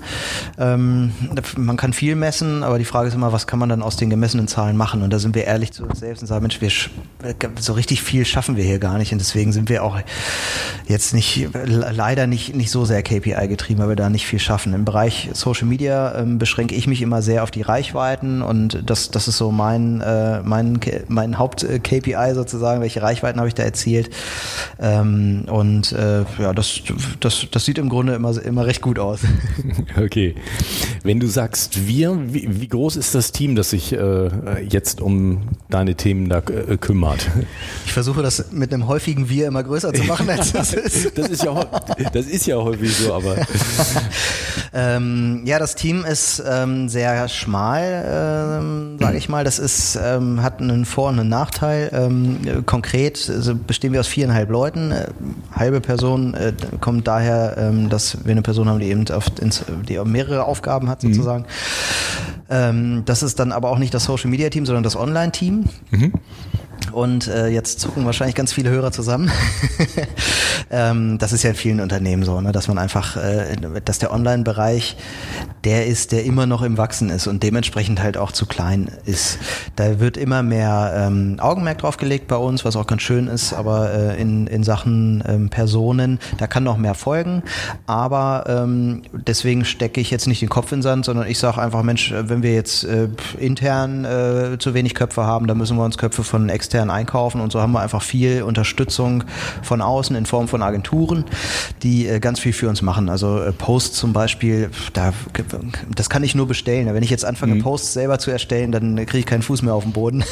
Ähm, 0.57 1.11
man 1.55 1.77
kann 1.77 1.93
viel 1.93 2.15
messen, 2.15 2.63
aber 2.63 2.79
die 2.79 2.85
Frage 2.85 3.09
ist 3.09 3.13
immer, 3.13 3.31
was 3.31 3.47
kann 3.47 3.59
man 3.59 3.69
dann 3.69 3.81
aus 3.81 3.95
den 3.95 4.09
gemessenen 4.09 4.47
Zahlen 4.47 4.75
machen? 4.75 5.03
Und 5.03 5.11
da 5.11 5.19
sind 5.19 5.35
wir 5.35 5.45
ehrlich 5.45 5.71
zu 5.71 5.83
uns 5.83 5.99
selbst 5.99 6.21
und 6.21 6.27
sagen, 6.27 6.41
Mensch, 6.41 6.61
wir 6.61 6.71
so 7.59 7.73
richtig 7.73 8.01
viel 8.01 8.25
schaffen 8.25 8.55
wir 8.55 8.63
hier 8.63 8.79
gar 8.79 8.97
nicht 8.97 9.11
und 9.11 9.19
deswegen 9.19 9.51
sind 9.51 9.69
wir 9.69 9.83
auch 9.83 9.99
jetzt 10.87 11.13
nicht 11.13 11.49
leider 11.53 12.27
nicht 12.27 12.55
nicht 12.55 12.71
so 12.71 12.85
sehr 12.85 13.03
KPI 13.03 13.47
getrieben, 13.47 13.79
weil 13.81 13.89
wir 13.89 13.95
da 13.95 14.09
nicht 14.09 14.25
viel 14.25 14.39
schaffen. 14.39 14.73
Im 14.73 14.85
Bereich 14.85 15.29
Social 15.33 15.67
Media 15.67 16.15
ähm, 16.15 16.39
beschränke 16.39 16.75
ich 16.75 16.87
mich 16.87 17.01
immer 17.01 17.21
sehr 17.21 17.43
auf 17.43 17.51
die 17.51 17.61
Reichweiten 17.61 18.41
und 18.41 18.83
das 18.85 19.11
das 19.11 19.27
ist 19.27 19.37
so 19.37 19.51
mein 19.51 20.01
äh, 20.01 20.41
mein 20.43 20.79
mein 21.07 21.37
Haupt 21.37 21.65
KPI 21.83 22.30
sozusagen, 22.35 22.81
welche 22.81 23.01
Reichweiten 23.01 23.39
habe 23.39 23.47
ich 23.47 23.55
da 23.55 23.63
erzielt. 23.63 24.09
Ähm, 24.79 25.45
und 25.49 25.91
äh, 25.91 26.23
ja, 26.39 26.53
das, 26.53 26.81
das, 27.19 27.47
das 27.51 27.65
sieht 27.65 27.77
im 27.77 27.89
Grunde 27.89 28.13
immer, 28.15 28.41
immer 28.43 28.65
recht 28.65 28.81
gut 28.81 28.99
aus. 28.99 29.21
Okay. 30.01 30.35
Wenn 31.03 31.19
du 31.19 31.27
sagst 31.27 31.87
wir, 31.87 32.17
wie, 32.33 32.61
wie 32.61 32.67
groß 32.67 32.95
ist 32.95 33.13
das 33.13 33.31
Team, 33.31 33.55
das 33.55 33.71
sich 33.71 33.93
äh, 33.93 34.29
jetzt 34.67 35.01
um 35.01 35.41
deine 35.69 35.95
Themen 35.95 36.29
da 36.29 36.39
äh, 36.39 36.77
kümmert? 36.77 37.27
Ich 37.85 37.93
versuche 37.93 38.21
das 38.21 38.51
mit 38.51 38.73
einem 38.73 38.87
häufigen 38.87 39.27
Wir 39.29 39.47
immer 39.47 39.63
größer 39.63 39.93
zu 39.93 40.03
machen, 40.03 40.29
als 40.29 40.53
das 40.53 40.73
ist. 40.73 41.17
das, 41.17 41.29
ist 41.29 41.43
ja, 41.43 41.65
das 42.13 42.25
ist 42.25 42.45
ja 42.45 42.55
häufig 42.57 42.95
so, 42.95 43.13
aber. 43.13 43.35
ähm, 44.73 45.41
ja, 45.45 45.59
das 45.59 45.75
Team 45.75 46.05
ist 46.05 46.41
ähm, 46.47 46.87
sehr 46.89 47.27
schmal, 47.27 48.59
ähm, 48.61 48.97
sage 48.99 49.17
ich 49.17 49.29
mal. 49.29 49.43
Das 49.43 49.59
ist, 49.59 49.99
ähm, 50.01 50.41
hat 50.41 50.61
einen 50.61 50.85
Vor- 50.85 51.09
und 51.09 51.19
einen 51.19 51.29
Nachteil. 51.29 51.89
Ähm, 52.21 52.65
konkret 52.65 53.29
also 53.29 53.55
bestehen 53.55 53.93
wir 53.93 53.99
aus 53.99 54.07
viereinhalb 54.07 54.49
Leuten. 54.49 54.91
Äh, 54.91 55.07
halbe 55.53 55.81
Person 55.81 56.33
äh, 56.33 56.53
kommt 56.79 57.07
daher, 57.07 57.55
ähm, 57.57 57.89
dass 57.89 58.23
wir 58.23 58.31
eine 58.31 58.41
Person 58.41 58.69
haben, 58.69 58.79
die 58.79 58.87
eben 58.87 59.09
auf, 59.09 59.25
ins, 59.39 59.63
die 59.87 59.99
mehrere 60.05 60.45
Aufgaben 60.45 60.89
hat 60.89 61.03
mhm. 61.03 61.13
sozusagen. 61.13 61.43
Mhm. 61.43 61.47
Ähm, 62.49 63.01
das 63.05 63.23
ist 63.23 63.39
dann 63.39 63.51
aber 63.51 63.69
auch 63.69 63.79
nicht 63.79 63.93
das 63.93 64.03
Social 64.03 64.29
Media 64.29 64.49
Team, 64.49 64.65
sondern 64.65 64.83
das 64.83 64.95
Online 64.95 65.31
Team. 65.31 65.65
Mhm. 65.91 66.13
Und 66.91 67.27
äh, 67.27 67.47
jetzt 67.47 67.79
zucken 67.79 68.05
wahrscheinlich 68.05 68.35
ganz 68.35 68.53
viele 68.53 68.69
Hörer 68.69 68.91
zusammen. 68.91 69.31
ähm, 70.71 71.17
das 71.17 71.33
ist 71.33 71.43
ja 71.43 71.51
in 71.51 71.55
vielen 71.55 71.79
Unternehmen 71.79 72.23
so, 72.23 72.39
ne, 72.41 72.51
dass 72.51 72.67
man 72.67 72.77
einfach, 72.77 73.17
äh, 73.17 73.55
dass 73.83 73.99
der 73.99 74.11
Online-Bereich 74.13 74.97
der 75.63 75.85
ist, 75.85 76.11
der 76.11 76.25
immer 76.25 76.45
noch 76.45 76.61
im 76.61 76.77
Wachsen 76.77 77.09
ist 77.09 77.27
und 77.27 77.43
dementsprechend 77.43 78.01
halt 78.01 78.17
auch 78.17 78.31
zu 78.31 78.45
klein 78.45 78.89
ist. 79.05 79.37
Da 79.75 79.99
wird 79.99 80.17
immer 80.17 80.43
mehr 80.43 80.93
ähm, 80.95 81.37
Augenmerk 81.39 81.79
drauf 81.79 81.97
gelegt 81.97 82.27
bei 82.27 82.35
uns, 82.35 82.65
was 82.65 82.75
auch 82.75 82.87
ganz 82.87 83.03
schön 83.03 83.27
ist, 83.27 83.53
aber 83.53 83.93
äh, 83.93 84.21
in, 84.21 84.47
in 84.47 84.63
Sachen 84.63 85.23
ähm, 85.27 85.49
Personen, 85.49 86.19
da 86.37 86.47
kann 86.47 86.63
noch 86.63 86.77
mehr 86.77 86.95
folgen. 86.95 87.43
Aber 87.85 88.45
ähm, 88.47 89.03
deswegen 89.13 89.65
stecke 89.65 90.01
ich 90.01 90.09
jetzt 90.09 90.27
nicht 90.27 90.41
den 90.41 90.49
Kopf 90.49 90.71
in 90.71 90.77
den 90.77 90.83
Sand, 90.83 91.05
sondern 91.05 91.27
ich 91.27 91.37
sage 91.37 91.61
einfach, 91.61 91.83
Mensch, 91.83 92.13
wenn 92.15 92.41
wir 92.41 92.53
jetzt 92.53 92.83
äh, 92.83 93.07
intern 93.39 94.05
äh, 94.05 94.57
zu 94.57 94.73
wenig 94.73 94.95
Köpfe 94.95 95.23
haben, 95.23 95.47
dann 95.47 95.57
müssen 95.57 95.77
wir 95.77 95.85
uns 95.85 95.97
Köpfe 95.97 96.23
von 96.23 96.49
extern 96.49 96.80
extern 96.81 96.89
einkaufen 96.89 97.41
und 97.41 97.51
so 97.51 97.61
haben 97.61 97.73
wir 97.73 97.81
einfach 97.81 98.01
viel 98.01 98.43
Unterstützung 98.43 99.23
von 99.61 99.81
außen 99.81 100.15
in 100.15 100.25
Form 100.25 100.47
von 100.47 100.61
Agenturen, 100.61 101.25
die 101.83 102.07
äh, 102.07 102.19
ganz 102.19 102.39
viel 102.39 102.53
für 102.53 102.69
uns 102.69 102.81
machen. 102.81 103.09
Also 103.09 103.39
äh, 103.39 103.51
Posts 103.51 103.97
zum 103.97 104.13
Beispiel, 104.13 104.69
da, 104.93 105.13
das 105.95 106.09
kann 106.09 106.23
ich 106.23 106.35
nur 106.35 106.47
bestellen. 106.47 106.91
Wenn 106.93 107.03
ich 107.03 107.09
jetzt 107.09 107.25
anfange, 107.25 107.55
mhm. 107.55 107.61
Posts 107.61 107.93
selber 107.93 108.19
zu 108.19 108.31
erstellen, 108.31 108.71
dann 108.71 108.95
kriege 108.95 109.19
ich 109.19 109.25
keinen 109.25 109.43
Fuß 109.43 109.61
mehr 109.61 109.73
auf 109.73 109.83
den 109.83 109.93
Boden. 109.93 110.23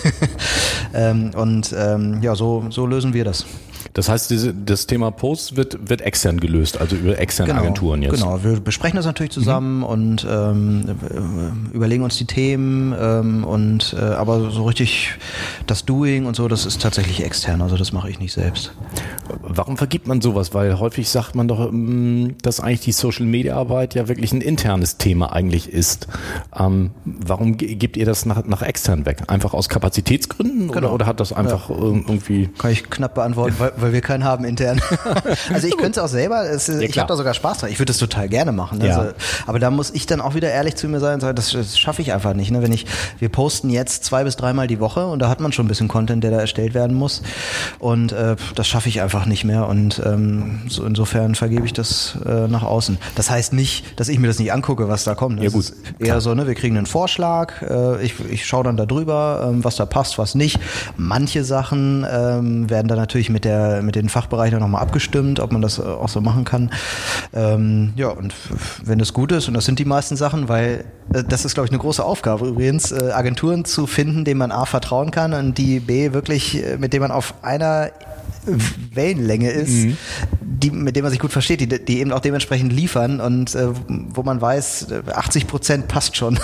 ähm, 0.93 1.31
und 1.35 1.73
ähm, 1.77 2.21
ja, 2.21 2.35
so, 2.35 2.65
so 2.69 2.85
lösen 2.85 3.13
wir 3.13 3.23
das. 3.23 3.45
Das 3.93 4.09
heißt, 4.09 4.29
diese, 4.29 4.53
das 4.53 4.87
Thema 4.87 5.11
Posts 5.11 5.55
wird, 5.55 5.89
wird 5.89 6.01
extern 6.01 6.39
gelöst, 6.39 6.79
also 6.79 6.95
über 6.95 7.17
externe 7.17 7.49
genau, 7.51 7.61
Agenturen 7.63 8.01
jetzt. 8.01 8.15
Genau, 8.15 8.43
wir 8.43 8.59
besprechen 8.59 8.97
das 8.97 9.05
natürlich 9.05 9.31
zusammen 9.31 9.77
mhm. 9.77 9.83
und 9.83 10.27
ähm, 10.29 10.85
überlegen 11.73 12.03
uns 12.03 12.17
die 12.17 12.25
Themen 12.25 12.95
ähm, 12.99 13.43
und 13.43 13.95
äh, 13.97 14.03
aber 14.03 14.51
so 14.51 14.63
richtig 14.63 15.17
das 15.67 15.85
Doing 15.85 16.25
und 16.25 16.35
so, 16.35 16.47
das 16.47 16.65
ist 16.65 16.81
tatsächlich 16.81 17.23
extern, 17.23 17.61
also 17.61 17.77
das 17.77 17.91
mache 17.91 18.09
ich 18.09 18.19
nicht 18.19 18.33
selbst. 18.33 18.73
Warum 19.41 19.77
vergibt 19.77 20.07
man 20.07 20.21
sowas? 20.21 20.53
Weil 20.53 20.79
häufig 20.79 21.09
sagt 21.09 21.35
man 21.35 21.47
doch, 21.47 21.69
mm, 21.71 22.37
dass 22.41 22.59
eigentlich 22.59 22.81
die 22.81 22.91
Social 22.91 23.25
Media 23.25 23.55
Arbeit 23.55 23.95
ja 23.95 24.07
wirklich 24.07 24.31
ein 24.31 24.41
internes 24.41 24.97
Thema 24.97 25.33
eigentlich 25.33 25.71
ist. 25.71 26.07
Ähm, 26.57 26.91
warum 27.05 27.57
gebt 27.57 27.97
ihr 27.97 28.05
das 28.05 28.25
nach, 28.25 28.45
nach 28.45 28.61
extern 28.61 29.05
weg? 29.05 29.23
Einfach 29.27 29.53
aus 29.53 29.69
Kapazitätsgründen 29.69 30.67
genau. 30.67 30.77
oder, 30.77 30.93
oder 30.93 31.05
hat 31.05 31.19
das 31.19 31.33
einfach 31.33 31.69
ja. 31.69 31.75
irgendwie. 31.75 32.47
Kann 32.57 32.71
ich 32.71 32.89
knapp 32.89 33.15
beantworten, 33.15 33.55
weil, 33.59 33.73
weil 33.81 33.93
wir 33.93 34.01
keinen 34.01 34.23
haben 34.23 34.45
intern. 34.45 34.81
also 35.53 35.67
ich 35.67 35.77
könnte 35.77 35.99
es 35.99 36.05
auch 36.05 36.09
selber, 36.09 36.49
es, 36.49 36.67
ja, 36.67 36.79
ich 36.79 36.97
habe 36.97 37.07
da 37.07 37.15
sogar 37.15 37.33
Spaß 37.33 37.59
dran. 37.59 37.71
Ich 37.71 37.79
würde 37.79 37.91
das 37.91 37.97
total 37.97 38.29
gerne 38.29 38.51
machen. 38.51 38.81
Also, 38.81 39.01
ja. 39.01 39.13
Aber 39.47 39.59
da 39.59 39.71
muss 39.71 39.91
ich 39.91 40.05
dann 40.05 40.21
auch 40.21 40.35
wieder 40.35 40.49
ehrlich 40.49 40.75
zu 40.75 40.87
mir 40.87 40.99
sein 40.99 41.15
und 41.15 41.21
sagen, 41.21 41.35
das, 41.35 41.51
das 41.51 41.77
schaffe 41.77 42.01
ich 42.01 42.13
einfach 42.13 42.33
nicht. 42.33 42.51
Ne? 42.51 42.61
Wenn 42.61 42.71
ich, 42.71 42.85
wir 43.19 43.29
posten 43.29 43.69
jetzt 43.69 44.03
zwei 44.03 44.23
bis 44.23 44.35
dreimal 44.35 44.67
die 44.67 44.79
Woche 44.79 45.05
und 45.07 45.19
da 45.19 45.29
hat 45.29 45.39
man 45.39 45.51
schon 45.51 45.65
ein 45.65 45.69
bisschen 45.69 45.87
Content, 45.87 46.23
der 46.23 46.31
da 46.31 46.39
erstellt 46.39 46.73
werden 46.73 46.95
muss. 46.95 47.21
Und 47.79 48.11
äh, 48.11 48.35
das 48.55 48.67
schaffe 48.67 48.89
ich 48.89 49.01
einfach 49.01 49.25
nicht 49.25 49.43
mehr. 49.43 49.67
Und 49.67 50.01
ähm, 50.05 50.61
so 50.67 50.85
insofern 50.85 51.35
vergebe 51.35 51.65
ich 51.65 51.73
das 51.73 52.17
äh, 52.25 52.47
nach 52.47 52.63
außen. 52.63 52.97
Das 53.15 53.29
heißt 53.29 53.53
nicht, 53.53 53.99
dass 53.99 54.09
ich 54.09 54.19
mir 54.19 54.27
das 54.27 54.39
nicht 54.39 54.53
angucke, 54.53 54.87
was 54.87 55.03
da 55.03 55.15
kommt. 55.15 55.39
Das 55.39 55.45
ja, 55.45 55.49
gut. 55.51 55.61
ist 55.61 55.75
eher 55.99 56.07
Klar. 56.07 56.21
so, 56.21 56.33
ne, 56.33 56.47
wir 56.47 56.55
kriegen 56.55 56.77
einen 56.77 56.85
Vorschlag, 56.85 57.61
äh, 57.61 58.03
ich, 58.03 58.13
ich 58.29 58.45
schaue 58.45 58.63
dann 58.63 58.77
da 58.77 58.85
drüber, 58.85 59.49
ähm, 59.49 59.63
was 59.63 59.75
da 59.75 59.85
passt, 59.85 60.17
was 60.17 60.35
nicht. 60.35 60.59
Manche 60.97 61.43
Sachen 61.43 62.05
ähm, 62.09 62.69
werden 62.69 62.87
dann 62.87 62.97
natürlich 62.97 63.29
mit 63.29 63.45
der 63.45 63.68
mit 63.81 63.95
den 63.95 64.09
Fachbereichen 64.09 64.59
nochmal 64.59 64.81
abgestimmt, 64.81 65.39
ob 65.39 65.51
man 65.51 65.61
das 65.61 65.79
äh, 65.79 65.83
auch 65.83 66.09
so 66.09 66.21
machen 66.21 66.43
kann. 66.43 66.71
Ähm, 67.33 67.93
ja, 67.95 68.09
und 68.09 68.33
wenn 68.83 68.99
es 68.99 69.13
gut 69.13 69.31
ist, 69.31 69.47
und 69.47 69.53
das 69.53 69.65
sind 69.65 69.79
die 69.79 69.85
meisten 69.85 70.15
Sachen, 70.15 70.49
weil 70.49 70.85
äh, 71.13 71.23
das 71.23 71.45
ist, 71.45 71.53
glaube 71.53 71.67
ich, 71.67 71.71
eine 71.71 71.79
große 71.79 72.03
Aufgabe 72.03 72.47
übrigens, 72.47 72.91
äh, 72.91 73.11
Agenturen 73.11 73.65
zu 73.65 73.87
finden, 73.87 74.25
denen 74.25 74.39
man 74.39 74.51
A 74.51 74.65
vertrauen 74.65 75.11
kann 75.11 75.33
und 75.33 75.57
die 75.57 75.79
B 75.79 76.13
wirklich, 76.13 76.63
äh, 76.63 76.77
mit 76.77 76.93
denen 76.93 77.01
man 77.01 77.11
auf 77.11 77.33
einer 77.41 77.91
Wellenlänge 78.93 79.51
ist, 79.51 79.85
mhm. 79.85 79.97
Die, 80.61 80.71
mit 80.71 80.95
dem 80.95 81.03
man 81.03 81.11
sich 81.11 81.19
gut 81.19 81.31
versteht, 81.31 81.61
die, 81.61 81.67
die 81.67 81.99
eben 81.99 82.11
auch 82.11 82.19
dementsprechend 82.19 82.73
liefern 82.73 83.21
und 83.21 83.55
äh, 83.55 83.69
wo 83.87 84.23
man 84.23 84.41
weiß, 84.41 84.87
80 85.13 85.47
Prozent 85.47 85.87
passt 85.87 86.17
schon. 86.17 86.39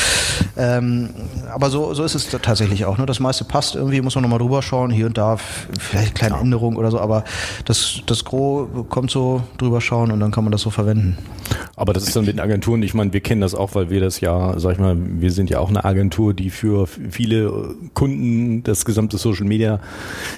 ähm, 0.56 1.10
aber 1.52 1.70
so, 1.70 1.94
so 1.94 2.04
ist 2.04 2.14
es 2.14 2.28
tatsächlich 2.28 2.84
auch. 2.84 2.98
Ne? 2.98 3.06
Das 3.06 3.20
meiste 3.20 3.44
passt 3.44 3.74
irgendwie, 3.74 4.00
muss 4.00 4.14
man 4.14 4.22
nochmal 4.22 4.38
drüber 4.38 4.62
schauen, 4.62 4.90
hier 4.90 5.06
und 5.06 5.16
da 5.16 5.36
vielleicht 5.36 6.14
kleine 6.14 6.36
ja. 6.36 6.40
Änderungen 6.40 6.76
oder 6.76 6.90
so, 6.90 6.98
aber 6.98 7.24
das, 7.64 8.00
das 8.06 8.24
Gros 8.24 8.68
kommt 8.88 9.10
so 9.10 9.42
drüber 9.58 9.80
schauen 9.80 10.10
und 10.10 10.20
dann 10.20 10.30
kann 10.30 10.44
man 10.44 10.52
das 10.52 10.62
so 10.62 10.70
verwenden. 10.70 11.18
Aber 11.76 11.92
das 11.92 12.04
ist 12.04 12.16
dann 12.16 12.24
mit 12.24 12.34
den 12.34 12.40
Agenturen, 12.40 12.82
ich 12.82 12.94
meine, 12.94 13.12
wir 13.12 13.20
kennen 13.20 13.40
das 13.40 13.54
auch, 13.54 13.74
weil 13.74 13.90
wir 13.90 14.00
das 14.00 14.20
ja, 14.20 14.58
sag 14.58 14.72
ich 14.72 14.78
mal, 14.78 14.96
wir 14.98 15.30
sind 15.30 15.50
ja 15.50 15.58
auch 15.58 15.68
eine 15.68 15.84
Agentur, 15.84 16.34
die 16.34 16.50
für 16.50 16.86
viele 16.86 17.74
Kunden 17.94 18.62
das 18.62 18.84
gesamte 18.84 19.18
Social 19.18 19.46
Media 19.46 19.80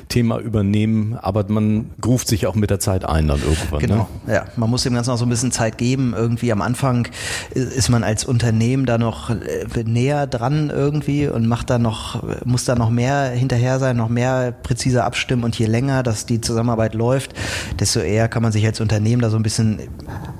Thema 0.08 0.38
übernehmen, 0.38 1.16
aber 1.20 1.44
man 1.48 1.90
ruft 2.04 2.28
sich 2.28 2.46
auch 2.46 2.54
mit 2.54 2.70
der 2.70 2.80
Zeit 2.80 3.04
ein 3.14 3.28
dann 3.28 3.40
irgendwann. 3.40 3.80
Genau, 3.80 4.08
ne? 4.26 4.34
ja. 4.34 4.44
Man 4.56 4.70
muss 4.70 4.82
dem 4.82 4.94
Ganzen 4.94 5.10
auch 5.10 5.18
so 5.18 5.24
ein 5.24 5.30
bisschen 5.30 5.52
Zeit 5.52 5.78
geben. 5.78 6.14
Irgendwie 6.16 6.52
am 6.52 6.60
Anfang 6.60 7.08
ist 7.52 7.88
man 7.88 8.04
als 8.04 8.24
Unternehmen 8.24 8.86
da 8.86 8.98
noch 8.98 9.30
äh, 9.30 9.84
näher 9.84 10.26
dran 10.26 10.70
irgendwie 10.70 11.28
und 11.28 11.46
macht 11.46 11.70
da 11.70 11.78
noch, 11.78 12.22
muss 12.44 12.64
da 12.64 12.74
noch 12.74 12.90
mehr 12.90 13.30
hinterher 13.30 13.78
sein, 13.78 13.96
noch 13.96 14.08
mehr 14.08 14.52
präziser 14.52 15.04
abstimmen 15.04 15.44
und 15.44 15.58
je 15.58 15.66
länger 15.66 16.02
dass 16.02 16.26
die 16.26 16.40
Zusammenarbeit 16.40 16.94
läuft, 16.94 17.34
desto 17.78 18.00
eher 18.00 18.28
kann 18.28 18.42
man 18.42 18.52
sich 18.52 18.64
als 18.66 18.80
Unternehmen 18.80 19.22
da 19.22 19.30
so 19.30 19.36
ein 19.36 19.42
bisschen, 19.42 19.80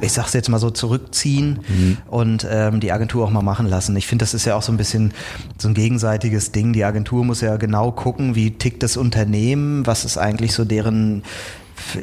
ich 0.01 0.13
sag's 0.13 0.33
jetzt 0.33 0.49
mal 0.49 0.59
so, 0.59 0.71
zurückziehen 0.71 1.61
mhm. 1.69 1.97
und 2.09 2.47
ähm, 2.51 2.81
die 2.81 2.93
Agentur 2.93 3.25
auch 3.25 3.31
mal 3.31 3.43
machen 3.43 3.67
lassen. 3.67 3.97
Ich 3.97 4.07
finde, 4.07 4.25
das 4.25 4.35
ist 4.35 4.45
ja 4.45 4.57
auch 4.57 4.63
so 4.63 4.73
ein 4.73 4.77
bisschen 4.77 5.13
so 5.59 5.69
ein 5.69 5.75
gegenseitiges 5.75 6.53
Ding. 6.53 6.73
Die 6.73 6.85
Agentur 6.85 7.25
muss 7.25 7.41
ja 7.41 7.57
genau 7.57 7.93
gucken, 7.93 8.35
wie 8.35 8.53
tickt 8.53 8.83
das 8.83 8.97
Unternehmen, 8.97 9.87
was 9.87 10.05
ist 10.05 10.19
eigentlich 10.19 10.53
so 10.53 10.65
deren 10.65 11.23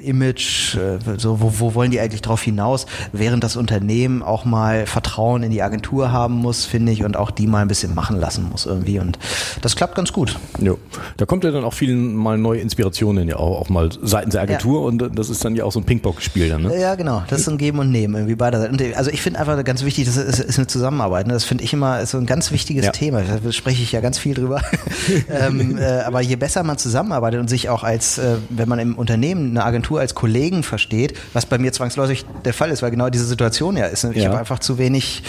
Image, 0.03 0.75
äh, 0.75 0.99
so 1.17 1.41
wo, 1.41 1.53
wo 1.59 1.75
wollen 1.75 1.91
die 1.91 1.99
eigentlich 1.99 2.21
drauf 2.21 2.41
hinaus, 2.41 2.85
während 3.11 3.43
das 3.43 3.55
Unternehmen 3.55 4.23
auch 4.23 4.45
mal 4.45 4.85
Vertrauen 4.85 5.43
in 5.43 5.51
die 5.51 5.61
Agentur 5.61 6.11
haben 6.11 6.35
muss, 6.35 6.65
finde 6.65 6.91
ich, 6.91 7.03
und 7.03 7.17
auch 7.17 7.31
die 7.31 7.47
mal 7.47 7.61
ein 7.61 7.67
bisschen 7.67 7.93
machen 7.95 8.17
lassen 8.17 8.49
muss 8.49 8.65
irgendwie. 8.65 8.99
Und 8.99 9.19
das 9.61 9.75
klappt 9.75 9.95
ganz 9.95 10.13
gut. 10.13 10.37
Ja. 10.59 10.73
Da 11.17 11.25
kommt 11.25 11.43
ja 11.43 11.51
dann 11.51 11.63
auch 11.63 11.73
vielen 11.73 12.15
mal 12.15 12.37
neue 12.37 12.59
Inspirationen 12.59 13.27
ja 13.27 13.37
auch, 13.37 13.61
auch 13.61 13.69
mal 13.69 13.89
seitens 14.01 14.33
der 14.33 14.41
Agentur 14.41 14.81
ja. 14.81 14.87
und 14.87 15.17
das 15.17 15.29
ist 15.29 15.43
dann 15.43 15.55
ja 15.55 15.65
auch 15.65 15.71
so 15.71 15.79
ein 15.79 15.85
Ping-Pong-Spiel 15.85 16.49
dann, 16.49 16.63
ne? 16.63 16.79
Ja, 16.79 16.95
genau. 16.95 17.23
Das 17.27 17.41
ist 17.41 17.49
ein 17.49 17.57
Geben 17.57 17.79
und 17.79 17.91
Nehmen 17.91 18.15
irgendwie 18.15 18.35
beider 18.35 18.59
Seiten. 18.59 18.77
Also 18.95 19.11
ich 19.11 19.21
finde 19.21 19.39
einfach 19.39 19.61
ganz 19.63 19.83
wichtig, 19.83 20.05
das 20.05 20.17
ist, 20.17 20.39
ist 20.39 20.57
eine 20.57 20.67
Zusammenarbeit. 20.67 21.27
Ne? 21.27 21.33
Das 21.33 21.43
finde 21.43 21.63
ich 21.63 21.73
immer 21.73 22.05
so 22.05 22.17
ein 22.17 22.25
ganz 22.25 22.51
wichtiges 22.51 22.85
ja. 22.85 22.91
Thema. 22.91 23.21
Da 23.21 23.51
spreche 23.51 23.83
ich 23.83 23.91
ja 23.91 24.01
ganz 24.01 24.17
viel 24.17 24.33
drüber. 24.33 24.61
ähm, 25.29 25.77
äh, 25.77 26.01
aber 26.01 26.21
je 26.21 26.35
besser 26.35 26.63
man 26.63 26.77
zusammenarbeitet 26.77 27.39
und 27.39 27.49
sich 27.49 27.69
auch 27.69 27.83
als, 27.83 28.17
äh, 28.17 28.37
wenn 28.49 28.69
man 28.69 28.79
im 28.79 28.95
Unternehmen 28.95 29.51
eine 29.51 29.63
Agentur 29.71 29.99
als 29.99 30.15
Kollegen 30.15 30.63
versteht, 30.63 31.17
was 31.33 31.45
bei 31.45 31.57
mir 31.57 31.71
zwangsläufig 31.73 32.25
der 32.45 32.53
Fall 32.53 32.69
ist, 32.69 32.81
weil 32.81 32.91
genau 32.91 33.09
diese 33.09 33.25
Situation 33.25 33.77
ja 33.77 33.85
ist. 33.85 34.03
Ich 34.03 34.17
ja. 34.17 34.29
habe 34.29 34.39
einfach 34.39 34.59
zu 34.59 34.77
wenig 34.77 35.23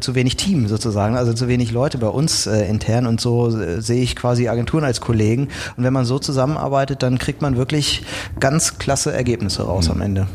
zu 0.00 0.14
wenig 0.14 0.36
Team 0.36 0.66
sozusagen, 0.66 1.16
also 1.16 1.32
zu 1.32 1.46
wenig 1.46 1.70
Leute 1.70 1.98
bei 1.98 2.08
uns 2.08 2.46
äh, 2.46 2.68
intern 2.68 3.06
und 3.06 3.20
so 3.20 3.56
äh, 3.56 3.80
sehe 3.80 4.02
ich 4.02 4.16
quasi 4.16 4.48
Agenturen 4.48 4.84
als 4.84 5.00
Kollegen 5.00 5.48
und 5.76 5.84
wenn 5.84 5.92
man 5.92 6.04
so 6.04 6.18
zusammenarbeitet, 6.18 7.02
dann 7.02 7.18
kriegt 7.18 7.40
man 7.40 7.56
wirklich 7.56 8.02
ganz 8.40 8.78
klasse 8.78 9.12
Ergebnisse 9.12 9.62
raus 9.62 9.86
mhm. 9.86 9.92
am 9.92 10.00
Ende. 10.00 10.26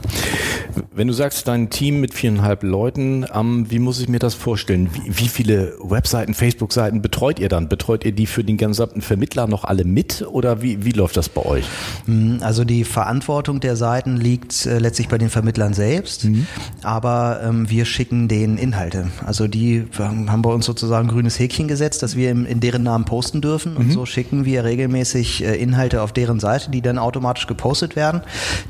Wenn 0.93 1.07
du 1.07 1.13
sagst, 1.13 1.47
dein 1.47 1.69
Team 1.69 1.99
mit 1.99 2.13
viereinhalb 2.13 2.63
Leuten, 2.63 3.25
ähm, 3.33 3.65
wie 3.69 3.79
muss 3.79 3.99
ich 3.99 4.07
mir 4.07 4.19
das 4.19 4.35
vorstellen? 4.35 4.89
Wie, 4.93 5.17
wie 5.17 5.27
viele 5.27 5.73
Webseiten, 5.83 6.33
Facebook-Seiten 6.33 7.01
betreut 7.01 7.39
ihr 7.39 7.49
dann? 7.49 7.67
Betreut 7.67 8.05
ihr 8.05 8.13
die 8.13 8.25
für 8.25 8.43
den 8.43 8.57
gesamten 8.57 9.01
Vermittler 9.01 9.47
noch 9.47 9.63
alle 9.63 9.83
mit 9.83 10.25
oder 10.29 10.61
wie, 10.61 10.85
wie 10.85 10.91
läuft 10.91 11.17
das 11.17 11.29
bei 11.29 11.45
euch? 11.45 11.65
Mhm, 12.05 12.37
also 12.41 12.63
die 12.63 12.83
Verantwortung 12.83 13.59
der 13.59 13.75
Seiten 13.75 14.17
liegt 14.17 14.65
äh, 14.65 14.79
letztlich 14.79 15.09
bei 15.09 15.17
den 15.17 15.29
Vermittlern 15.29 15.73
selbst, 15.73 16.25
mhm. 16.25 16.47
aber 16.83 17.41
ähm, 17.43 17.69
wir 17.69 17.85
schicken 17.85 18.27
den 18.27 18.57
Inhalt 18.57 18.76
Inhalte. 18.77 19.07
Also 19.25 19.47
die 19.47 19.85
haben 19.97 20.41
bei 20.41 20.51
uns 20.51 20.65
sozusagen 20.65 21.07
ein 21.07 21.11
grünes 21.11 21.39
Häkchen 21.39 21.67
gesetzt, 21.67 22.03
dass 22.03 22.15
wir 22.15 22.29
in 22.29 22.59
deren 22.59 22.83
Namen 22.83 23.05
posten 23.05 23.41
dürfen. 23.41 23.75
Und 23.75 23.87
mhm. 23.87 23.91
so 23.91 24.05
schicken 24.05 24.45
wir 24.45 24.63
regelmäßig 24.63 25.43
äh, 25.43 25.55
Inhalte 25.55 26.03
auf 26.03 26.13
deren 26.13 26.39
Seite, 26.39 26.69
die 26.69 26.81
dann 26.81 26.99
automatisch 26.99 27.47
gepostet 27.47 27.95
werden. 27.95 28.21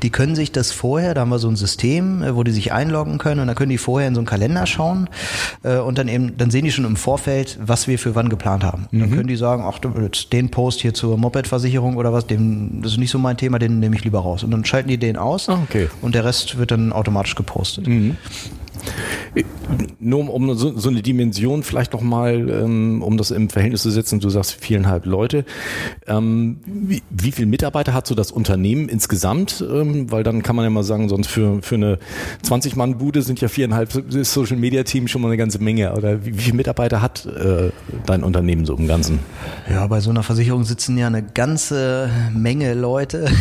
Die 0.02 0.10
können 0.10 0.34
sich 0.34 0.50
das 0.50 0.72
vorher, 0.72 1.12
da 1.12 1.22
haben 1.22 1.28
wir 1.28 1.38
so 1.38 1.48
ein 1.48 1.56
System, 1.56 2.22
äh, 2.22 2.34
wo 2.34 2.42
die 2.42 2.52
sich 2.52 2.72
einloggen 2.72 3.18
können 3.18 3.40
und 3.40 3.48
dann 3.48 3.56
können 3.56 3.70
die 3.70 3.78
vorher 3.78 4.08
in 4.08 4.14
so 4.14 4.20
einen 4.20 4.26
Kalender 4.26 4.66
schauen 4.66 5.08
äh, 5.62 5.76
und 5.76 5.98
dann 5.98 6.08
eben, 6.08 6.36
dann 6.38 6.50
sehen 6.50 6.64
die 6.64 6.72
schon 6.72 6.86
im 6.86 6.96
Vorfeld, 6.96 7.58
was 7.60 7.86
wir 7.86 7.98
für 7.98 8.14
wann 8.14 8.30
geplant 8.30 8.64
haben. 8.64 8.88
Mhm. 8.90 9.00
Dann 9.00 9.10
können 9.10 9.28
die 9.28 9.36
sagen, 9.36 9.62
ach, 9.66 9.78
den 9.78 10.50
Post 10.50 10.80
hier 10.80 10.94
zur 10.94 11.18
Moped-Versicherung 11.18 11.96
oder 11.96 12.12
was, 12.14 12.26
den, 12.26 12.80
das 12.82 12.92
ist 12.92 12.98
nicht 12.98 13.10
so 13.10 13.18
mein 13.18 13.36
Thema, 13.36 13.58
den 13.58 13.78
nehme 13.78 13.94
ich 13.94 14.04
lieber 14.04 14.20
raus. 14.20 14.42
Und 14.42 14.52
dann 14.52 14.64
schalten 14.64 14.88
die 14.88 14.98
den 14.98 15.18
aus 15.18 15.50
ah, 15.50 15.60
okay. 15.68 15.88
und 16.00 16.14
der 16.14 16.24
Rest 16.24 16.56
wird 16.56 16.70
dann 16.70 16.92
automatisch 16.92 17.34
gepostet. 17.34 17.86
Mhm. 17.86 18.16
Nur 20.00 20.32
um, 20.32 20.54
so, 20.54 20.76
so, 20.78 20.88
eine 20.88 21.02
Dimension 21.02 21.62
vielleicht 21.62 21.92
nochmal, 21.92 22.48
ähm, 22.48 23.02
um 23.02 23.16
das 23.16 23.30
im 23.30 23.50
Verhältnis 23.50 23.82
zu 23.82 23.90
setzen, 23.90 24.20
du 24.20 24.30
sagst 24.30 24.52
viereinhalb 24.52 25.06
Leute. 25.06 25.44
Ähm, 26.06 26.58
wie, 26.66 27.02
wie 27.10 27.32
viele 27.32 27.46
Mitarbeiter 27.46 27.92
hat 27.92 28.06
so 28.06 28.14
das 28.14 28.30
Unternehmen 28.32 28.88
insgesamt? 28.88 29.64
Ähm, 29.68 30.10
weil 30.10 30.22
dann 30.22 30.42
kann 30.42 30.56
man 30.56 30.64
ja 30.64 30.70
mal 30.70 30.84
sagen, 30.84 31.08
sonst 31.08 31.28
für, 31.28 31.62
für 31.62 31.74
eine 31.74 31.98
20-Mann-Bude 32.44 33.22
sind 33.22 33.40
ja 33.40 33.48
viereinhalb 33.48 33.90
Social-Media-Team 33.92 35.08
schon 35.08 35.22
mal 35.22 35.28
eine 35.28 35.36
ganze 35.36 35.58
Menge. 35.58 35.94
Oder 35.94 36.24
wie, 36.24 36.36
wie 36.36 36.42
viele 36.42 36.56
Mitarbeiter 36.56 37.02
hat 37.02 37.26
äh, 37.26 37.70
dein 38.06 38.24
Unternehmen 38.24 38.64
so 38.64 38.76
im 38.76 38.86
Ganzen? 38.86 39.18
Ja, 39.68 39.86
bei 39.86 40.00
so 40.00 40.10
einer 40.10 40.22
Versicherung 40.22 40.64
sitzen 40.64 40.96
ja 40.96 41.06
eine 41.08 41.22
ganze 41.22 42.10
Menge 42.34 42.74
Leute. 42.74 43.28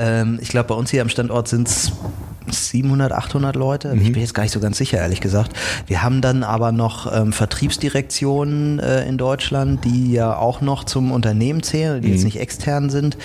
Ähm, 0.00 0.38
ich 0.40 0.48
glaube, 0.48 0.68
bei 0.68 0.74
uns 0.76 0.90
hier 0.90 1.02
am 1.02 1.08
Standort 1.08 1.48
sind 1.48 1.66
es 1.66 1.92
700, 2.50 3.12
800 3.12 3.56
Leute. 3.56 3.94
Mhm. 3.94 4.02
Ich 4.02 4.12
bin 4.12 4.20
jetzt 4.20 4.34
gar 4.34 4.44
nicht 4.48 4.54
so 4.54 4.60
ganz 4.60 4.78
sicher, 4.78 4.98
ehrlich 4.98 5.20
gesagt. 5.20 5.52
Wir 5.86 6.02
haben 6.02 6.22
dann 6.22 6.42
aber 6.42 6.72
noch 6.72 7.12
ähm, 7.12 7.32
Vertriebsdirektionen 7.32 8.78
äh, 8.78 9.06
in 9.06 9.18
Deutschland, 9.18 9.84
die 9.84 10.12
ja 10.12 10.36
auch 10.36 10.62
noch 10.62 10.84
zum 10.84 11.12
Unternehmen 11.12 11.62
zählen, 11.62 12.00
die 12.00 12.08
mhm. 12.08 12.14
jetzt 12.14 12.24
nicht 12.24 12.40
extern 12.40 12.88
sind. 12.88 13.18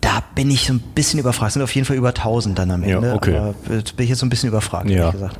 Da 0.00 0.24
bin 0.34 0.50
ich 0.50 0.66
so 0.66 0.72
ein 0.72 0.80
bisschen 0.80 1.20
überfragt. 1.20 1.50
Es 1.50 1.54
sind 1.54 1.62
auf 1.62 1.74
jeden 1.74 1.86
Fall 1.86 1.96
über 1.96 2.08
1000 2.08 2.58
dann 2.58 2.72
am 2.72 2.82
Ende. 2.82 3.08
Ja, 3.08 3.14
okay. 3.14 3.36
Aber 3.36 3.54
bin 3.68 3.84
ich 3.98 4.08
jetzt 4.08 4.18
so 4.18 4.26
ein 4.26 4.30
bisschen 4.30 4.48
überfragt, 4.48 4.90
ja. 4.90 4.96
ehrlich 4.96 5.12
gesagt. 5.12 5.38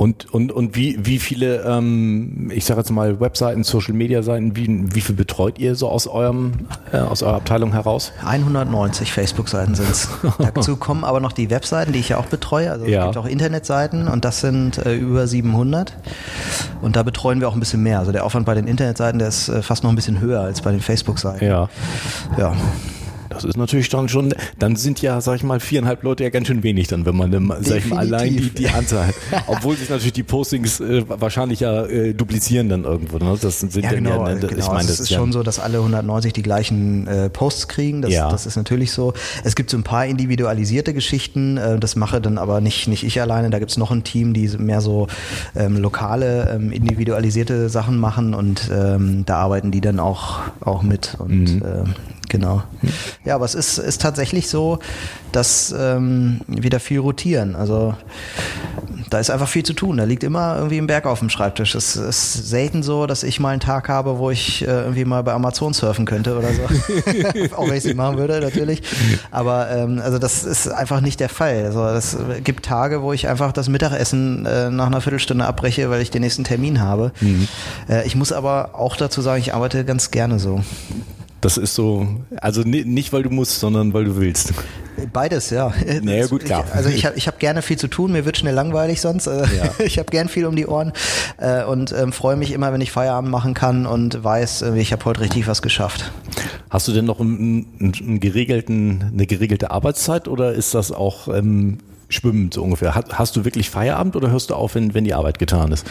Und, 0.00 0.32
und, 0.32 0.50
und 0.50 0.76
wie, 0.76 0.98
wie 1.04 1.18
viele, 1.18 1.56
ähm, 1.56 2.50
ich 2.54 2.64
sage 2.64 2.80
jetzt 2.80 2.90
mal, 2.90 3.20
Webseiten, 3.20 3.64
Social 3.64 3.92
Media 3.92 4.22
Seiten, 4.22 4.56
wie, 4.56 4.94
wie 4.94 5.02
viel 5.02 5.14
betreut 5.14 5.58
ihr 5.58 5.74
so 5.74 5.90
aus 5.90 6.06
eurem, 6.06 6.52
äh, 6.90 6.96
aus 6.96 7.22
eurer 7.22 7.34
Abteilung 7.34 7.72
heraus? 7.74 8.10
190 8.24 9.12
Facebook-Seiten 9.12 9.74
sind 9.74 9.90
es. 9.90 10.08
Dazu 10.54 10.78
kommen 10.78 11.04
aber 11.04 11.20
noch 11.20 11.32
die 11.32 11.50
Webseiten, 11.50 11.92
die 11.92 11.98
ich 11.98 12.08
ja 12.08 12.16
auch 12.16 12.24
betreue. 12.24 12.70
Also 12.72 12.86
ja. 12.86 13.00
es 13.00 13.04
gibt 13.08 13.18
auch 13.18 13.28
Internetseiten 13.28 14.08
und 14.08 14.24
das 14.24 14.40
sind 14.40 14.78
äh, 14.78 14.94
über 14.94 15.26
700. 15.26 15.94
Und 16.80 16.96
da 16.96 17.02
betreuen 17.02 17.42
wir 17.42 17.50
auch 17.50 17.54
ein 17.54 17.60
bisschen 17.60 17.82
mehr. 17.82 17.98
Also 17.98 18.10
der 18.10 18.24
Aufwand 18.24 18.46
bei 18.46 18.54
den 18.54 18.68
Internetseiten, 18.68 19.18
der 19.18 19.28
ist 19.28 19.50
äh, 19.50 19.60
fast 19.60 19.82
noch 19.84 19.90
ein 19.90 19.96
bisschen 19.96 20.18
höher 20.18 20.40
als 20.40 20.62
bei 20.62 20.70
den 20.70 20.80
Facebook-Seiten. 20.80 21.44
Ja. 21.44 21.68
Ja. 22.38 22.56
Das 23.30 23.44
ist 23.44 23.56
natürlich 23.56 23.88
dann 23.88 24.08
schon, 24.08 24.34
dann 24.58 24.74
sind 24.74 25.00
ja, 25.00 25.20
sag 25.20 25.36
ich 25.36 25.44
mal, 25.44 25.60
viereinhalb 25.60 26.02
Leute 26.02 26.24
ja 26.24 26.30
ganz 26.30 26.48
schön 26.48 26.64
wenig 26.64 26.88
dann, 26.88 27.06
wenn 27.06 27.16
man, 27.16 27.30
dann, 27.30 27.50
sag 27.60 27.78
ich 27.78 27.86
mal, 27.86 28.00
allein 28.00 28.36
die, 28.36 28.50
die 28.50 28.68
Anzahl 28.68 29.06
hat. 29.06 29.14
Obwohl 29.46 29.76
sich 29.76 29.88
natürlich 29.88 30.12
die 30.12 30.24
Postings 30.24 30.80
äh, 30.80 31.04
wahrscheinlich 31.06 31.60
ja 31.60 31.86
äh, 31.86 32.12
duplizieren 32.12 32.68
dann 32.68 32.84
irgendwo. 32.84 33.18
Ne? 33.18 33.38
Das 33.40 33.60
sind 33.60 33.74
ja, 33.76 33.88
genau, 33.88 34.26
ja, 34.26 34.34
ne, 34.34 34.40
genau. 34.40 34.52
Ich 34.58 34.66
meine, 34.66 34.88
das 34.88 34.98
ist 34.98 35.10
ja 35.10 35.18
schon 35.18 35.32
so, 35.32 35.44
dass 35.44 35.60
alle 35.60 35.78
190 35.78 36.32
die 36.32 36.42
gleichen 36.42 37.06
äh, 37.06 37.30
Posts 37.30 37.68
kriegen. 37.68 38.02
Das, 38.02 38.12
ja. 38.12 38.28
das 38.28 38.46
ist 38.46 38.56
natürlich 38.56 38.90
so. 38.90 39.14
Es 39.44 39.54
gibt 39.54 39.70
so 39.70 39.76
ein 39.76 39.84
paar 39.84 40.06
individualisierte 40.06 40.92
Geschichten, 40.92 41.56
äh, 41.56 41.78
das 41.78 41.94
mache 41.94 42.20
dann 42.20 42.36
aber 42.36 42.60
nicht, 42.60 42.88
nicht 42.88 43.04
ich 43.04 43.20
alleine. 43.20 43.50
Da 43.50 43.60
gibt 43.60 43.70
es 43.70 43.76
noch 43.76 43.92
ein 43.92 44.02
Team, 44.02 44.34
die 44.34 44.48
mehr 44.58 44.80
so 44.80 45.06
ähm, 45.54 45.76
lokale, 45.76 46.50
ähm, 46.52 46.72
individualisierte 46.72 47.68
Sachen 47.68 47.96
machen 47.96 48.34
und 48.34 48.70
ähm, 48.74 49.24
da 49.24 49.36
arbeiten 49.36 49.70
die 49.70 49.80
dann 49.80 50.00
auch, 50.00 50.40
auch 50.60 50.82
mit. 50.82 51.16
Und 51.18 51.56
mhm. 51.56 51.62
äh, 51.62 51.84
Genau. 52.30 52.62
Ja, 53.24 53.34
aber 53.34 53.44
es 53.44 53.56
ist, 53.56 53.78
ist 53.78 54.00
tatsächlich 54.00 54.48
so, 54.48 54.78
dass 55.32 55.74
ähm, 55.76 56.40
wieder 56.46 56.78
viel 56.78 57.00
rotieren. 57.00 57.56
Also 57.56 57.94
da 59.10 59.18
ist 59.18 59.30
einfach 59.30 59.48
viel 59.48 59.64
zu 59.64 59.72
tun. 59.72 59.96
Da 59.96 60.04
liegt 60.04 60.22
immer 60.22 60.56
irgendwie 60.56 60.78
ein 60.78 60.86
Berg 60.86 61.06
auf 61.06 61.18
dem 61.18 61.28
Schreibtisch. 61.28 61.74
Es 61.74 61.96
ist 61.96 62.48
selten 62.48 62.84
so, 62.84 63.06
dass 63.06 63.24
ich 63.24 63.40
mal 63.40 63.48
einen 63.48 63.60
Tag 63.60 63.88
habe, 63.88 64.18
wo 64.18 64.30
ich 64.30 64.62
äh, 64.62 64.66
irgendwie 64.66 65.04
mal 65.04 65.24
bei 65.24 65.32
Amazon 65.32 65.72
surfen 65.72 66.06
könnte 66.06 66.38
oder 66.38 66.50
so. 66.52 66.62
Auch 67.56 67.68
wenn 67.68 67.76
ich 67.76 67.84
es 67.84 67.94
machen 67.94 68.16
würde, 68.16 68.40
natürlich. 68.40 68.82
Aber 69.32 69.68
ähm, 69.68 70.00
also 70.00 70.18
das 70.18 70.44
ist 70.44 70.68
einfach 70.68 71.00
nicht 71.00 71.18
der 71.18 71.28
Fall. 71.28 71.64
Also 71.64 71.84
es 71.86 72.16
gibt 72.44 72.64
Tage, 72.64 73.02
wo 73.02 73.12
ich 73.12 73.26
einfach 73.26 73.50
das 73.50 73.68
Mittagessen 73.68 74.46
äh, 74.46 74.70
nach 74.70 74.86
einer 74.86 75.00
Viertelstunde 75.00 75.44
abbreche, 75.44 75.90
weil 75.90 76.00
ich 76.00 76.12
den 76.12 76.22
nächsten 76.22 76.44
Termin 76.44 76.80
habe. 76.80 77.10
Mhm. 77.20 77.48
Äh, 77.88 78.06
ich 78.06 78.14
muss 78.14 78.30
aber 78.30 78.70
auch 78.74 78.94
dazu 78.94 79.20
sagen, 79.20 79.40
ich 79.40 79.52
arbeite 79.52 79.84
ganz 79.84 80.12
gerne 80.12 80.38
so. 80.38 80.62
Das 81.40 81.56
ist 81.56 81.74
so, 81.74 82.06
also 82.36 82.62
nicht, 82.62 83.12
weil 83.12 83.22
du 83.22 83.30
musst, 83.30 83.60
sondern 83.60 83.94
weil 83.94 84.04
du 84.04 84.16
willst. 84.16 84.52
Beides, 85.12 85.50
ja. 85.50 85.72
Naja, 86.02 86.26
gut, 86.26 86.44
klar. 86.44 86.64
Ich, 86.66 86.74
also 86.74 86.88
ich 86.90 87.06
habe 87.06 87.16
ich 87.16 87.26
hab 87.26 87.38
gerne 87.38 87.62
viel 87.62 87.78
zu 87.78 87.88
tun, 87.88 88.12
mir 88.12 88.24
wird 88.26 88.36
schnell 88.36 88.54
langweilig 88.54 89.00
sonst. 89.00 89.26
Äh, 89.26 89.40
ja. 89.56 89.70
Ich 89.78 89.98
habe 89.98 90.10
gern 90.10 90.28
viel 90.28 90.44
um 90.44 90.56
die 90.56 90.66
Ohren 90.66 90.92
äh, 91.38 91.64
und 91.64 91.92
ähm, 91.92 92.12
freue 92.12 92.36
mich 92.36 92.52
immer, 92.52 92.72
wenn 92.72 92.80
ich 92.80 92.92
Feierabend 92.92 93.30
machen 93.30 93.54
kann 93.54 93.86
und 93.86 94.22
weiß, 94.22 94.62
äh, 94.62 94.78
ich 94.78 94.92
habe 94.92 95.04
heute 95.06 95.20
richtig 95.20 95.46
was 95.46 95.62
geschafft. 95.62 96.12
Hast 96.68 96.86
du 96.86 96.92
denn 96.92 97.06
noch 97.06 97.20
einen, 97.20 97.66
einen 97.80 98.20
geregelten, 98.20 99.10
eine 99.12 99.26
geregelte 99.26 99.70
Arbeitszeit 99.70 100.28
oder 100.28 100.52
ist 100.52 100.74
das 100.74 100.92
auch 100.92 101.28
ähm, 101.28 101.78
schwimmen 102.10 102.50
so 102.52 102.62
ungefähr. 102.62 102.94
Hast, 102.94 103.36
du 103.36 103.44
wirklich 103.44 103.70
Feierabend 103.70 104.16
oder 104.16 104.30
hörst 104.30 104.50
du 104.50 104.54
auf, 104.54 104.74
wenn, 104.74 104.92
wenn 104.92 105.04
die 105.04 105.14
Arbeit 105.14 105.38
getan 105.38 105.72
ist? 105.72 105.86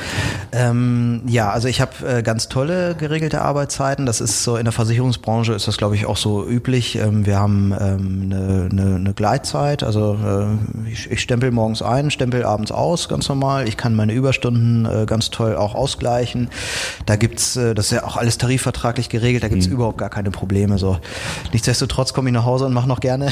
Ähm, 0.51 1.21
ja, 1.25 1.49
also 1.49 1.67
ich 1.67 1.81
habe 1.81 2.07
äh, 2.07 2.21
ganz 2.21 2.49
tolle 2.49 2.95
geregelte 2.95 3.41
Arbeitszeiten. 3.41 4.05
Das 4.05 4.21
ist 4.21 4.43
so 4.43 4.57
in 4.57 4.65
der 4.65 4.73
Versicherungsbranche 4.73 5.53
ist 5.53 5.67
das, 5.67 5.77
glaube 5.77 5.95
ich, 5.95 6.05
auch 6.05 6.17
so 6.17 6.45
üblich. 6.45 6.97
Ähm, 6.97 7.25
wir 7.25 7.39
haben 7.39 7.73
ähm, 7.79 8.21
eine, 8.25 8.69
eine, 8.69 8.95
eine 8.95 9.13
Gleitzeit. 9.13 9.83
Also 9.83 10.17
äh, 10.23 10.89
ich, 10.91 11.09
ich 11.09 11.21
stempel 11.21 11.51
morgens 11.51 11.81
ein, 11.81 12.11
stempel 12.11 12.43
abends 12.43 12.71
aus, 12.71 13.07
ganz 13.07 13.29
normal. 13.29 13.67
Ich 13.67 13.77
kann 13.77 13.95
meine 13.95 14.13
Überstunden 14.13 14.85
äh, 14.85 15.05
ganz 15.05 15.29
toll 15.29 15.55
auch 15.55 15.73
ausgleichen. 15.73 16.49
Da 17.05 17.15
gibt's, 17.15 17.55
äh, 17.55 17.73
das 17.73 17.85
ist 17.85 17.91
ja 17.91 18.03
auch 18.03 18.17
alles 18.17 18.37
tarifvertraglich 18.37 19.07
geregelt, 19.09 19.43
da 19.43 19.47
gibt's 19.47 19.67
mhm. 19.67 19.73
überhaupt 19.73 19.97
gar 19.97 20.09
keine 20.09 20.31
Probleme. 20.31 20.77
So. 20.77 20.97
Nichtsdestotrotz 21.53 22.13
komme 22.13 22.29
ich 22.29 22.33
nach 22.33 22.45
Hause 22.45 22.65
und 22.65 22.73
mache 22.73 22.87
noch 22.87 22.99
gerne. 22.99 23.31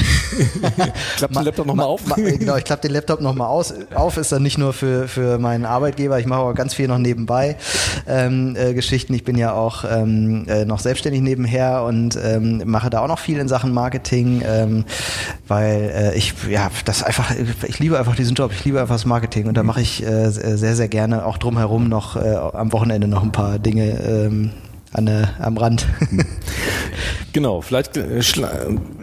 Klappt 1.16 1.36
den 1.36 1.44
Laptop 1.44 1.66
nochmal 1.66 1.86
auf? 1.86 2.00
genau, 2.16 2.56
ich 2.56 2.64
klappe 2.64 2.77
den 2.80 2.92
Laptop 2.92 3.20
nochmal 3.20 3.48
auf. 3.48 4.16
Ist 4.16 4.32
dann 4.32 4.42
nicht 4.42 4.58
nur 4.58 4.72
für, 4.72 5.08
für 5.08 5.38
meinen 5.38 5.64
Arbeitgeber, 5.64 6.18
ich 6.18 6.26
mache 6.26 6.40
auch 6.40 6.54
ganz 6.54 6.74
viel 6.74 6.88
noch 6.88 6.98
nebenbei 6.98 7.56
ähm, 8.06 8.56
äh, 8.56 8.74
Geschichten. 8.74 9.14
Ich 9.14 9.24
bin 9.24 9.36
ja 9.36 9.52
auch 9.52 9.84
ähm, 9.84 10.46
äh, 10.48 10.64
noch 10.64 10.80
selbstständig 10.80 11.22
nebenher 11.22 11.84
und 11.84 12.18
ähm, 12.22 12.62
mache 12.66 12.90
da 12.90 13.00
auch 13.00 13.08
noch 13.08 13.18
viel 13.18 13.38
in 13.38 13.48
Sachen 13.48 13.72
Marketing, 13.72 14.42
ähm, 14.44 14.84
weil 15.46 15.90
äh, 15.94 16.16
ich, 16.16 16.34
ja, 16.50 16.70
das 16.84 17.02
einfach, 17.02 17.32
ich 17.66 17.78
liebe 17.78 17.98
einfach 17.98 18.16
diesen 18.16 18.34
Job, 18.34 18.52
ich 18.52 18.64
liebe 18.64 18.80
einfach 18.80 18.94
das 18.94 19.04
Marketing 19.04 19.46
und 19.46 19.56
da 19.56 19.62
mache 19.62 19.80
ich 19.80 20.04
äh, 20.04 20.30
sehr, 20.30 20.76
sehr 20.76 20.88
gerne 20.88 21.24
auch 21.24 21.38
drumherum 21.38 21.88
noch 21.88 22.16
äh, 22.16 22.34
am 22.34 22.72
Wochenende 22.72 23.08
noch 23.08 23.22
ein 23.22 23.32
paar 23.32 23.58
Dinge 23.58 23.98
ähm, 24.00 24.50
an, 24.92 25.06
äh, 25.06 25.26
am 25.38 25.56
Rand. 25.56 25.86
genau, 27.32 27.60
vielleicht 27.60 27.96
äh, 27.96 28.22
schla 28.22 28.50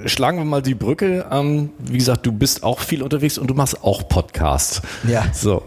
schlagen 0.05 0.37
wir 0.37 0.45
mal 0.45 0.61
die 0.61 0.75
Brücke. 0.75 1.25
Ähm, 1.31 1.69
wie 1.79 1.97
gesagt, 1.97 2.25
du 2.25 2.31
bist 2.31 2.63
auch 2.63 2.79
viel 2.79 3.01
unterwegs 3.01 3.37
und 3.37 3.47
du 3.47 3.53
machst 3.53 3.83
auch 3.83 4.07
Podcasts. 4.07 4.81
Ja. 5.07 5.25
So, 5.33 5.63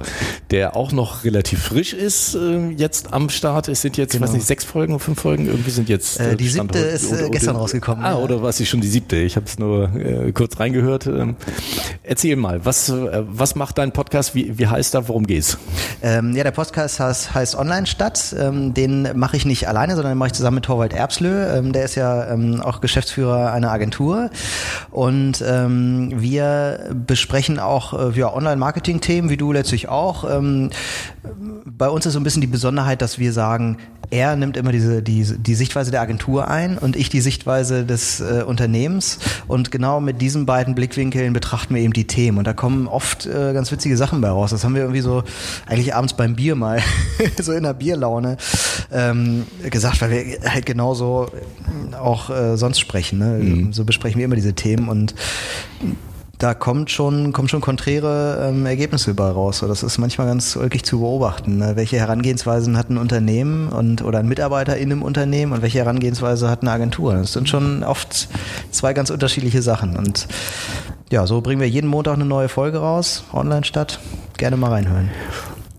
der 0.50 0.76
auch 0.76 0.92
noch 0.92 1.24
relativ 1.24 1.62
frisch 1.62 1.92
ist 1.92 2.34
äh, 2.34 2.70
jetzt 2.70 3.12
am 3.12 3.28
Start. 3.28 3.68
Es 3.68 3.82
sind 3.82 3.96
jetzt, 3.96 4.12
genau. 4.12 4.24
weiß 4.24 4.32
nicht, 4.32 4.46
sechs 4.46 4.64
Folgen 4.64 4.94
oder 4.94 5.02
fünf 5.02 5.20
Folgen. 5.20 5.46
Irgendwie 5.46 5.70
sind 5.70 5.88
jetzt. 5.88 6.20
Äh, 6.20 6.36
die 6.36 6.48
siebte 6.48 6.78
ist 6.78 7.12
oder, 7.12 7.28
gestern 7.28 7.50
oder, 7.50 7.60
rausgekommen. 7.60 8.04
Ah, 8.04 8.10
ja. 8.10 8.16
oder 8.18 8.42
war 8.42 8.48
es 8.48 8.68
schon 8.68 8.80
die 8.80 8.88
siebte? 8.88 9.16
Ich 9.16 9.36
habe 9.36 9.46
es 9.46 9.58
nur 9.58 9.94
äh, 9.94 10.32
kurz 10.32 10.58
reingehört. 10.58 11.06
Ähm, 11.06 11.36
erzähl 12.02 12.36
mal, 12.36 12.64
was, 12.64 12.88
äh, 12.88 13.24
was 13.28 13.54
macht 13.54 13.78
dein 13.78 13.92
Podcast? 13.92 14.34
Wie, 14.34 14.58
wie 14.58 14.66
heißt 14.66 14.94
er? 14.94 15.08
Worum 15.08 15.26
geht's? 15.26 15.58
Ähm, 16.02 16.34
ja, 16.34 16.44
der 16.44 16.52
Podcast 16.52 17.00
heißt, 17.00 17.34
heißt 17.34 17.54
Online 17.56 17.86
Stadt. 17.86 18.34
Ähm, 18.38 18.74
den 18.74 19.08
mache 19.18 19.36
ich 19.36 19.44
nicht 19.44 19.68
alleine, 19.68 19.96
sondern 19.96 20.07
den 20.08 20.18
mache 20.18 20.28
ich 20.28 20.32
zusammen 20.34 20.56
mit 20.56 20.64
Torwald 20.64 20.92
Erbslö. 20.92 21.56
Ähm, 21.56 21.72
der 21.72 21.84
ist 21.84 21.94
ja 21.94 22.30
ähm, 22.30 22.60
auch 22.60 22.80
Geschäftsführer 22.80 23.52
einer 23.52 23.70
Agentur. 23.70 24.30
Und 24.90 25.42
ähm, 25.46 26.12
wir 26.16 26.90
besprechen 27.06 27.58
auch 27.58 27.92
äh, 27.92 28.18
ja, 28.18 28.32
Online-Marketing-Themen, 28.32 29.30
wie 29.30 29.36
du 29.36 29.52
letztlich 29.52 29.88
auch. 29.88 30.28
Ähm, 30.28 30.70
bei 31.64 31.88
uns 31.88 32.06
ist 32.06 32.14
so 32.14 32.20
ein 32.20 32.24
bisschen 32.24 32.40
die 32.40 32.46
Besonderheit, 32.46 33.02
dass 33.02 33.18
wir 33.18 33.32
sagen, 33.32 33.78
er 34.10 34.36
nimmt 34.36 34.56
immer 34.56 34.72
diese, 34.72 35.02
die, 35.02 35.22
die 35.22 35.54
Sichtweise 35.54 35.90
der 35.90 36.00
Agentur 36.00 36.48
ein 36.48 36.78
und 36.78 36.96
ich 36.96 37.10
die 37.10 37.20
Sichtweise 37.20 37.84
des 37.84 38.20
äh, 38.20 38.42
Unternehmens. 38.46 39.18
Und 39.46 39.70
genau 39.70 40.00
mit 40.00 40.22
diesen 40.22 40.46
beiden 40.46 40.74
Blickwinkeln 40.74 41.32
betrachten 41.32 41.74
wir 41.74 41.82
eben 41.82 41.92
die 41.92 42.06
Themen. 42.06 42.38
Und 42.38 42.46
da 42.46 42.54
kommen 42.54 42.86
oft 42.86 43.26
äh, 43.26 43.52
ganz 43.52 43.70
witzige 43.70 43.96
Sachen 43.96 44.20
bei 44.20 44.30
raus. 44.30 44.50
Das 44.50 44.64
haben 44.64 44.74
wir 44.74 44.82
irgendwie 44.82 45.02
so 45.02 45.24
eigentlich 45.66 45.94
abends 45.94 46.14
beim 46.14 46.36
Bier 46.36 46.54
mal, 46.54 46.80
so 47.40 47.52
in 47.52 47.64
der 47.64 47.74
Bierlaune 47.74 48.38
ähm, 48.90 49.46
gesagt, 49.68 49.97
weil 50.00 50.10
wir 50.10 50.50
halt 50.50 50.66
genauso 50.66 51.28
auch 51.98 52.30
äh, 52.30 52.56
sonst 52.56 52.78
sprechen. 52.80 53.18
Ne? 53.18 53.38
Mhm. 53.38 53.72
So 53.72 53.84
besprechen 53.84 54.18
wir 54.18 54.24
immer 54.24 54.36
diese 54.36 54.54
Themen 54.54 54.88
und 54.88 55.14
da 56.38 56.54
kommt 56.54 56.90
schon, 56.90 57.32
kommen 57.32 57.48
schon 57.48 57.60
konträre 57.60 58.48
ähm, 58.48 58.64
Ergebnisse 58.64 59.12
bei 59.14 59.28
raus. 59.28 59.58
So, 59.58 59.66
das 59.66 59.82
ist 59.82 59.98
manchmal 59.98 60.28
ganz 60.28 60.56
wirklich 60.56 60.84
zu 60.84 61.00
beobachten. 61.00 61.58
Ne? 61.58 61.72
Welche 61.74 61.96
Herangehensweisen 61.96 62.76
hat 62.76 62.90
ein 62.90 62.98
Unternehmen 62.98 63.68
und 63.68 64.02
oder 64.02 64.20
ein 64.20 64.28
Mitarbeiter 64.28 64.76
in 64.76 64.92
einem 64.92 65.02
Unternehmen 65.02 65.52
und 65.52 65.62
welche 65.62 65.78
Herangehensweise 65.78 66.48
hat 66.48 66.62
eine 66.62 66.70
Agentur? 66.70 67.14
Das 67.14 67.32
sind 67.32 67.48
schon 67.48 67.82
oft 67.82 68.28
zwei 68.70 68.92
ganz 68.92 69.10
unterschiedliche 69.10 69.62
Sachen. 69.62 69.96
Und 69.96 70.28
ja, 71.10 71.26
so 71.26 71.40
bringen 71.40 71.60
wir 71.60 71.68
jeden 71.68 71.88
Montag 71.88 72.14
eine 72.14 72.24
neue 72.24 72.48
Folge 72.48 72.78
raus, 72.78 73.24
online 73.32 73.64
statt. 73.64 73.98
Gerne 74.36 74.56
mal 74.56 74.70
reinhören. 74.70 75.10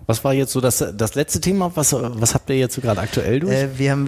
Was 0.10 0.24
war 0.24 0.34
jetzt 0.34 0.54
so 0.54 0.60
das, 0.60 0.84
das 0.98 1.14
letzte 1.14 1.40
Thema? 1.40 1.72
Was, 1.76 1.94
was 1.94 2.34
habt 2.34 2.50
ihr 2.50 2.58
jetzt 2.58 2.74
so 2.74 2.82
gerade 2.82 3.00
aktuell 3.00 3.42
durch? 3.42 3.54
Äh, 3.54 3.68
wir 3.78 3.92
haben, 3.92 4.08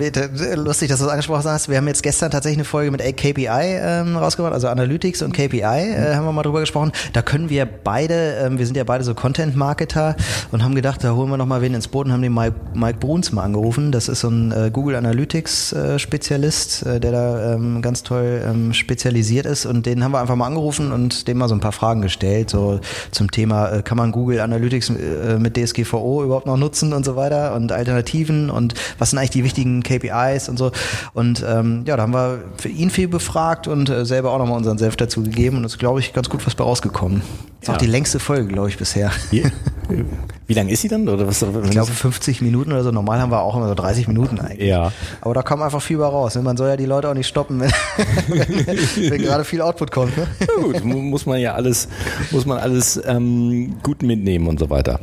lustig, 0.55 0.89
dass 0.89 0.97
du 0.97 1.05
es 1.05 1.11
angesprochen 1.11 1.43
hast, 1.43 1.69
wir 1.69 1.77
haben 1.77 1.87
jetzt 1.87 2.01
gestern 2.01 2.31
tatsächlich 2.31 2.57
eine 2.57 2.65
Folge 2.65 2.89
mit 2.89 3.01
KPI 3.01 3.45
ähm, 3.47 4.17
rausgebracht, 4.17 4.51
also 4.51 4.67
Analytics 4.67 5.21
und 5.21 5.31
KPI 5.31 5.59
äh, 5.59 6.15
haben 6.15 6.25
wir 6.25 6.31
mal 6.31 6.41
drüber 6.41 6.61
gesprochen. 6.61 6.91
Da 7.13 7.21
können 7.21 7.51
wir 7.51 7.67
beide, 7.67 8.15
ähm, 8.43 8.57
wir 8.57 8.65
sind 8.65 8.77
ja 8.77 8.83
beide 8.83 9.03
so 9.03 9.13
Content-Marketer 9.13 10.15
und 10.51 10.63
haben 10.63 10.73
gedacht, 10.73 11.03
da 11.03 11.13
holen 11.13 11.29
wir 11.29 11.37
noch 11.37 11.45
mal 11.45 11.61
wen 11.61 11.75
ins 11.75 11.87
Boot 11.87 12.07
und 12.07 12.13
haben 12.13 12.23
den 12.23 12.33
Mike, 12.33 12.55
Mike 12.73 12.97
Bruns 12.97 13.31
mal 13.31 13.43
angerufen. 13.43 13.91
Das 13.91 14.09
ist 14.09 14.21
so 14.21 14.29
ein 14.29 14.51
äh, 14.51 14.71
Google 14.73 14.95
Analytics-Spezialist, 14.95 16.83
äh, 16.83 16.99
der 16.99 17.11
da 17.11 17.53
ähm, 17.53 17.83
ganz 17.83 18.01
toll 18.01 18.41
ähm, 18.43 18.73
spezialisiert 18.73 19.45
ist 19.45 19.67
und 19.67 19.85
den 19.85 20.03
haben 20.03 20.13
wir 20.13 20.21
einfach 20.21 20.35
mal 20.35 20.47
angerufen 20.47 20.91
und 20.91 21.27
dem 21.27 21.37
mal 21.37 21.47
so 21.47 21.53
ein 21.53 21.61
paar 21.61 21.73
Fragen 21.73 22.01
gestellt, 22.01 22.49
so 22.49 22.79
zum 23.11 23.29
Thema, 23.29 23.69
äh, 23.69 23.81
kann 23.83 23.99
man 23.99 24.11
Google 24.11 24.39
Analytics 24.39 24.89
äh, 24.89 25.37
mit 25.37 25.55
DSG 25.55 25.90
DSGVO 25.91 26.23
überhaupt 26.23 26.45
noch 26.45 26.57
nutzen 26.57 26.93
und 26.93 27.05
so 27.05 27.15
weiter 27.15 27.55
und 27.55 27.71
Alternativen 27.71 28.49
und 28.49 28.73
was 28.97 29.11
sind 29.11 29.19
eigentlich 29.19 29.31
die 29.31 29.43
wichtigen 29.43 29.83
KPIs 29.83 30.49
und 30.49 30.57
so. 30.57 30.71
Und 31.13 31.43
ähm, 31.47 31.83
ja, 31.85 31.97
da 31.97 32.03
haben 32.03 32.13
wir 32.13 32.39
für 32.57 32.69
ihn 32.69 32.89
viel 32.89 33.07
befragt 33.07 33.67
und 33.67 33.89
äh, 33.89 34.05
selber 34.05 34.31
auch 34.31 34.39
nochmal 34.39 34.57
unseren 34.57 34.77
Self 34.77 34.95
dazu 34.95 35.23
gegeben 35.23 35.57
und 35.57 35.65
es 35.65 35.73
ist, 35.73 35.79
glaube 35.79 35.99
ich, 35.99 36.13
ganz 36.13 36.29
gut 36.29 36.45
was 36.45 36.55
bei 36.55 36.63
rausgekommen. 36.63 37.21
Ist 37.61 37.67
ja. 37.67 37.73
auch 37.73 37.77
die 37.77 37.87
längste 37.87 38.19
Folge, 38.19 38.47
glaube 38.47 38.69
ich, 38.69 38.77
bisher. 38.77 39.11
Wie 40.51 40.55
lang 40.55 40.67
ist 40.67 40.81
sie 40.81 40.89
dann? 40.89 41.07
Oder 41.07 41.27
was, 41.27 41.41
ich 41.41 41.69
glaube 41.69 41.89
50 41.93 42.41
Minuten 42.41 42.73
oder 42.73 42.83
so. 42.83 42.91
Normal 42.91 43.21
haben 43.21 43.31
wir 43.31 43.41
auch 43.41 43.55
immer 43.55 43.69
so 43.69 43.73
30 43.73 44.09
Minuten 44.09 44.37
eigentlich. 44.37 44.67
Ja. 44.67 44.91
Aber 45.21 45.33
da 45.33 45.43
kommt 45.43 45.63
einfach 45.63 45.81
viel 45.81 45.95
bei 45.97 46.05
raus. 46.05 46.35
Man 46.35 46.57
soll 46.57 46.67
ja 46.67 46.75
die 46.75 46.85
Leute 46.85 47.07
auch 47.07 47.13
nicht 47.13 47.27
stoppen, 47.27 47.61
wenn, 47.61 47.71
wenn 49.09 49.21
gerade 49.21 49.45
viel 49.45 49.61
Output 49.61 49.91
kommt. 49.91 50.17
Ne? 50.17 50.27
Ja, 50.41 50.61
gut, 50.61 50.83
muss 50.83 51.25
man 51.25 51.39
ja 51.39 51.53
alles, 51.53 51.87
muss 52.31 52.45
man 52.45 52.57
alles 52.57 53.01
ähm, 53.05 53.77
gut 53.81 54.03
mitnehmen 54.03 54.49
und 54.49 54.59
so 54.59 54.69
weiter. 54.69 54.99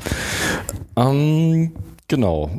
Ähm, 0.96 1.72
genau. 2.08 2.50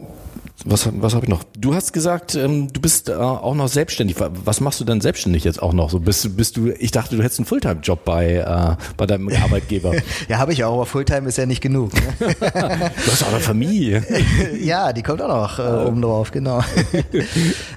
Was, 0.66 0.90
was 1.00 1.16
habe 1.16 1.26
ich 1.26 1.30
noch? 1.30 1.44
Du 1.58 1.74
hast 1.74 1.94
gesagt, 1.94 2.36
ähm, 2.36 2.72
du 2.74 2.82
bist 2.82 3.08
äh, 3.08 3.14
auch 3.14 3.56
noch 3.56 3.70
selbstständig. 3.70 4.18
Was 4.20 4.60
machst 4.60 4.82
du 4.82 4.84
denn 4.84 5.00
selbstständig 5.00 5.46
jetzt 5.46 5.62
auch 5.62 5.72
noch? 5.72 5.90
So 5.90 6.02
bist, 6.02 6.36
bist 6.36 6.58
du? 6.58 6.70
Ich 6.80 6.92
dachte, 6.92 7.16
du 7.16 7.24
hättest 7.24 7.40
einen 7.40 7.46
Fulltime-Job 7.46 8.04
bei 8.04 8.36
äh, 8.36 8.76
bei 8.98 9.06
deinem 9.06 9.30
Arbeitgeber. 9.44 9.94
ja, 10.28 10.38
habe 10.38 10.52
ich 10.52 10.66
auch, 10.66 10.74
aber 10.74 10.86
Fulltime 10.86 11.30
ist 11.30 11.38
ja 11.38 11.46
nicht 11.46 11.62
genug. 11.62 11.94
Ne? 11.94 12.36
du 12.40 13.12
hast 13.12 13.24
auch 13.24 13.30
eine 13.30 13.40
Familie. 13.40 14.04
ja, 14.62 14.92
die 14.92 15.02
kommt 15.02 15.22
auch 15.22 15.30
noch 15.30 15.60
äh, 15.60 15.88
oben 15.88 16.02
drauf, 16.02 16.32
genau. 16.32 16.62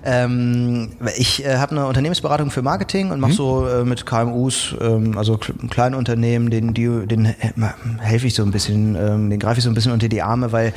ähm, 0.04 0.90
ich 1.16 1.44
äh, 1.44 1.58
habe 1.58 1.72
eine 1.72 1.86
Unternehmensberatung 1.86 2.50
für 2.50 2.62
Marketing 2.62 3.12
und 3.12 3.20
mache 3.20 3.32
mhm. 3.32 3.36
so 3.36 3.68
äh, 3.68 3.84
mit 3.84 4.06
KMUs, 4.06 4.74
ähm, 4.80 5.16
also 5.16 5.38
kleinen 5.70 5.94
Unternehmen, 5.94 6.50
den 6.50 6.74
die, 6.74 7.06
den 7.06 7.26
helfe 8.00 8.26
ich 8.26 8.34
so 8.34 8.42
ein 8.42 8.50
bisschen, 8.50 8.96
ähm, 8.96 9.30
den 9.30 9.38
greife 9.38 9.58
ich 9.58 9.64
so 9.64 9.70
ein 9.70 9.74
bisschen 9.74 9.92
unter 9.92 10.08
die 10.08 10.22
Arme, 10.22 10.50
weil 10.50 10.72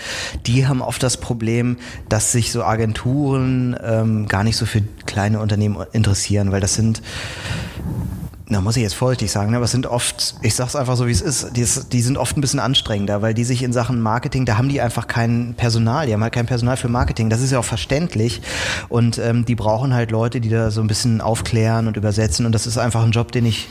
die 0.45 0.67
haben 0.67 0.81
oft 0.81 1.01
das 1.01 1.17
Problem 1.17 1.77
dass 2.09 2.31
sich 2.31 2.51
so 2.51 2.63
Agenturen 2.63 3.77
ähm, 3.83 4.27
gar 4.27 4.43
nicht 4.43 4.57
so 4.57 4.65
für 4.65 4.81
kleine 5.05 5.39
Unternehmen 5.39 5.77
interessieren, 5.93 6.51
weil 6.51 6.61
das 6.61 6.75
sind 6.75 7.01
na, 8.47 8.61
muss 8.61 8.77
ich 8.77 8.83
jetzt 8.83 8.93
vorsichtig 8.93 9.31
sagen, 9.31 9.51
ne, 9.51 9.57
aber 9.57 9.65
es 9.65 9.71
sind 9.71 9.87
oft, 9.87 10.35
ich 10.43 10.53
sag's 10.53 10.75
einfach 10.75 10.95
so, 10.95 11.07
wie 11.07 11.11
es 11.11 11.21
ist, 11.21 11.55
die, 11.55 11.65
die, 11.91 12.01
sind 12.01 12.17
oft 12.17 12.37
ein 12.37 12.41
bisschen 12.41 12.59
anstrengender, 12.59 13.23
weil 13.23 13.33
die 13.33 13.43
sich 13.43 13.63
in 13.63 13.73
Sachen 13.73 14.01
Marketing, 14.01 14.45
da 14.45 14.57
haben 14.57 14.69
die 14.69 14.81
einfach 14.81 15.07
kein 15.07 15.55
Personal, 15.57 16.05
die 16.05 16.13
haben 16.13 16.21
halt 16.21 16.33
kein 16.33 16.45
Personal 16.45 16.77
für 16.77 16.87
Marketing, 16.87 17.29
das 17.31 17.41
ist 17.41 17.51
ja 17.51 17.59
auch 17.59 17.65
verständlich 17.65 18.41
und 18.87 19.17
ähm, 19.17 19.45
die 19.45 19.55
brauchen 19.55 19.93
halt 19.93 20.11
Leute, 20.11 20.41
die 20.41 20.49
da 20.49 20.69
so 20.69 20.81
ein 20.81 20.87
bisschen 20.87 21.21
aufklären 21.21 21.87
und 21.87 21.97
übersetzen 21.97 22.45
und 22.45 22.51
das 22.51 22.67
ist 22.67 22.77
einfach 22.77 23.03
ein 23.03 23.11
Job, 23.11 23.31
den 23.31 23.47
ich 23.47 23.67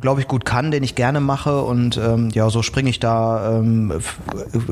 glaube 0.00 0.20
ich, 0.20 0.28
gut 0.28 0.44
kann, 0.44 0.70
den 0.70 0.82
ich 0.82 0.94
gerne 0.94 1.20
mache 1.20 1.62
und 1.62 1.96
ähm, 1.96 2.30
ja, 2.30 2.50
so 2.50 2.62
springe 2.62 2.90
ich 2.90 3.00
da 3.00 3.58
ähm, 3.58 3.92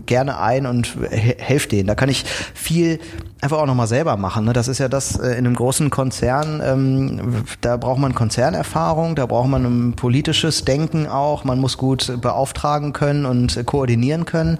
gerne 0.07 0.39
ein 0.39 0.67
und 0.67 0.97
helfe 1.11 1.69
denen. 1.69 1.87
Da 1.87 1.95
kann 1.95 2.09
ich 2.09 2.25
viel 2.55 2.99
einfach 3.45 3.59
auch 3.59 3.67
nochmal 3.67 3.87
selber 3.87 4.17
machen. 4.17 4.47
Ne? 4.47 4.55
Das 4.55 4.69
ist 4.69 4.79
ja 4.79 4.89
das 4.89 5.19
äh, 5.19 5.33
in 5.33 5.47
einem 5.47 5.55
großen 5.55 5.91
Konzern, 5.91 6.63
ähm, 6.65 7.45
da 7.61 7.77
braucht 7.77 7.99
man 7.99 8.15
Konzernerfahrung, 8.15 9.15
da 9.15 9.27
braucht 9.27 9.49
man 9.49 9.65
ein 9.65 9.93
politisches 9.97 10.65
Denken 10.65 11.07
auch, 11.07 11.45
man 11.45 11.61
muss 11.61 11.77
gut 11.77 12.21
beauftragen 12.21 12.95
können 12.95 13.27
und 13.27 13.57
äh, 13.57 13.65
koordinieren 13.65 14.25
können. 14.25 14.59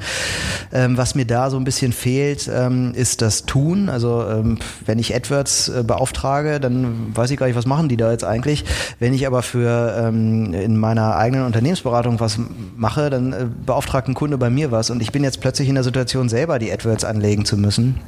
Ähm, 0.73 0.99
was 0.99 1.15
mir 1.15 1.25
da 1.25 1.49
so 1.49 1.57
ein 1.57 1.65
bisschen 1.65 1.93
fehlt, 1.93 2.51
ähm, 2.53 2.93
ist 2.95 3.23
das 3.23 3.47
Tun. 3.47 3.89
Also 3.89 4.23
ähm, 4.29 4.59
wenn 4.85 4.99
ich 4.99 5.15
AdWords 5.15 5.69
äh, 5.69 5.83
beauftrage, 5.83 6.61
dann 6.61 7.17
weiß 7.17 7.31
ich 7.31 7.39
gar 7.39 7.47
nicht, 7.47 7.57
was 7.57 7.67
machen 7.67 7.89
die 7.89 7.97
da 7.97 8.13
jetzt 8.13 8.25
eigentlich. 8.25 8.65
Wenn 8.99 9.15
ich 9.15 9.27
aber 9.27 9.43
für 9.43 9.97
ähm, 9.99 10.54
in 10.63 10.77
meiner 10.77 11.17
eigenen 11.17 11.47
Unternehmensberatung 11.47 12.21
was 12.21 12.39
mache, 12.77 13.11
dann 13.11 13.33
äh, 13.33 13.47
beauftragt 13.67 14.09
ein 14.09 14.15
Kunde 14.15 14.39
bei 14.39 14.51
mir 14.51 14.71
was 14.71 14.91
und 14.91 15.03
ich 15.03 15.13
bin 15.13 15.25
jetzt 15.25 15.41
plötzlich 15.41 15.69
in 15.69 15.75
der 15.75 15.85
Situation 15.85 16.29
selber 16.29 16.59
die 16.59 16.73
AdWords 16.73 17.05
anlegen 17.05 17.45
zu 17.45 17.57
müssen. 17.57 18.01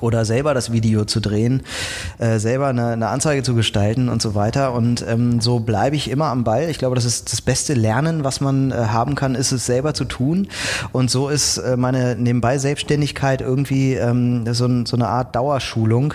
Oder 0.00 0.24
selber 0.24 0.54
das 0.54 0.72
Video 0.72 1.04
zu 1.04 1.20
drehen, 1.20 1.62
äh, 2.18 2.38
selber 2.38 2.68
eine, 2.68 2.88
eine 2.88 3.08
Anzeige 3.08 3.42
zu 3.42 3.54
gestalten 3.54 4.08
und 4.08 4.22
so 4.22 4.34
weiter. 4.34 4.72
Und 4.72 5.04
ähm, 5.08 5.40
so 5.40 5.60
bleibe 5.60 5.96
ich 5.96 6.10
immer 6.10 6.26
am 6.26 6.44
Ball. 6.44 6.70
Ich 6.70 6.78
glaube, 6.78 6.94
das 6.94 7.04
ist 7.04 7.32
das 7.32 7.40
beste 7.40 7.74
Lernen, 7.74 8.24
was 8.24 8.40
man 8.40 8.70
äh, 8.70 8.74
haben 8.74 9.14
kann, 9.14 9.34
ist 9.34 9.52
es 9.52 9.66
selber 9.66 9.94
zu 9.94 10.04
tun. 10.04 10.48
Und 10.92 11.10
so 11.10 11.28
ist 11.28 11.58
äh, 11.58 11.76
meine 11.76 12.16
nebenbei 12.16 12.58
Selbstständigkeit 12.58 13.40
irgendwie 13.40 13.94
ähm, 13.94 14.44
so, 14.52 14.68
so 14.84 14.96
eine 14.96 15.08
Art 15.08 15.34
Dauerschulung, 15.34 16.14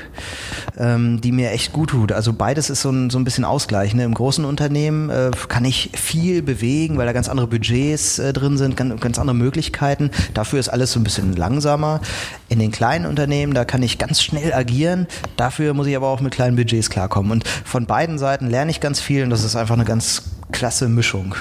ähm, 0.78 1.22
die 1.22 1.32
mir 1.32 1.52
echt 1.52 1.74
gut 1.74 1.90
tut. 1.90 2.12
Also 2.12 2.34
beides 2.34 2.70
ist 2.70 2.82
so 2.82 2.90
ein, 2.90 3.10
so 3.10 3.18
ein 3.18 3.24
bisschen 3.24 3.46
Ausgleich. 3.46 3.94
Ne? 3.94 4.04
Im 4.04 4.14
großen 4.14 4.46
Unternehmen 4.46 5.10
äh, 5.10 5.32
kann 5.48 5.66
ich 5.66 5.92
viel 5.94 6.42
bewegen, 6.42 6.98
weil 6.98 7.06
da 7.06 7.14
ganz 7.14 7.30
andere 7.30 7.48
Budgets 7.48 8.20
äh, 8.20 8.34
drin 8.34 8.58
sind, 8.58 8.78
ganz, 8.78 9.00
ganz 9.02 9.20
andere 9.20 9.36
Möglichkeiten. 9.36 10.12
Dafür 10.34 10.60
ist 10.60 10.70
alles 10.70 10.92
so 10.92 11.00
ein 11.00 11.04
bisschen 11.04 11.36
langsamer. 11.36 12.02
In 12.50 12.60
den 12.60 12.72
kleinen 12.72 13.06
Unternehmen, 13.06 13.54
da 13.54 13.65
kann 13.66 13.84
ich 13.84 13.98
ganz 13.98 14.22
schnell 14.22 14.54
agieren. 14.54 15.08
Dafür 15.38 15.74
muss 15.74 15.88
ich 15.88 15.96
aber 15.96 16.08
auch 16.08 16.22
mit 16.22 16.34
kleinen 16.34 16.56
Budgets 16.56 16.90
klarkommen. 16.90 17.32
Und 17.32 17.48
von 17.48 17.86
beiden 17.86 18.18
Seiten 18.18 18.50
lerne 18.50 18.72
ich 18.72 18.80
ganz 18.80 19.02
viel 19.02 19.24
und 19.24 19.30
das 19.30 19.44
ist 19.44 19.56
einfach 19.56 19.76
eine 19.76 19.86
ganz 19.86 20.24
klasse 20.52 20.88
Mischung. 20.88 21.36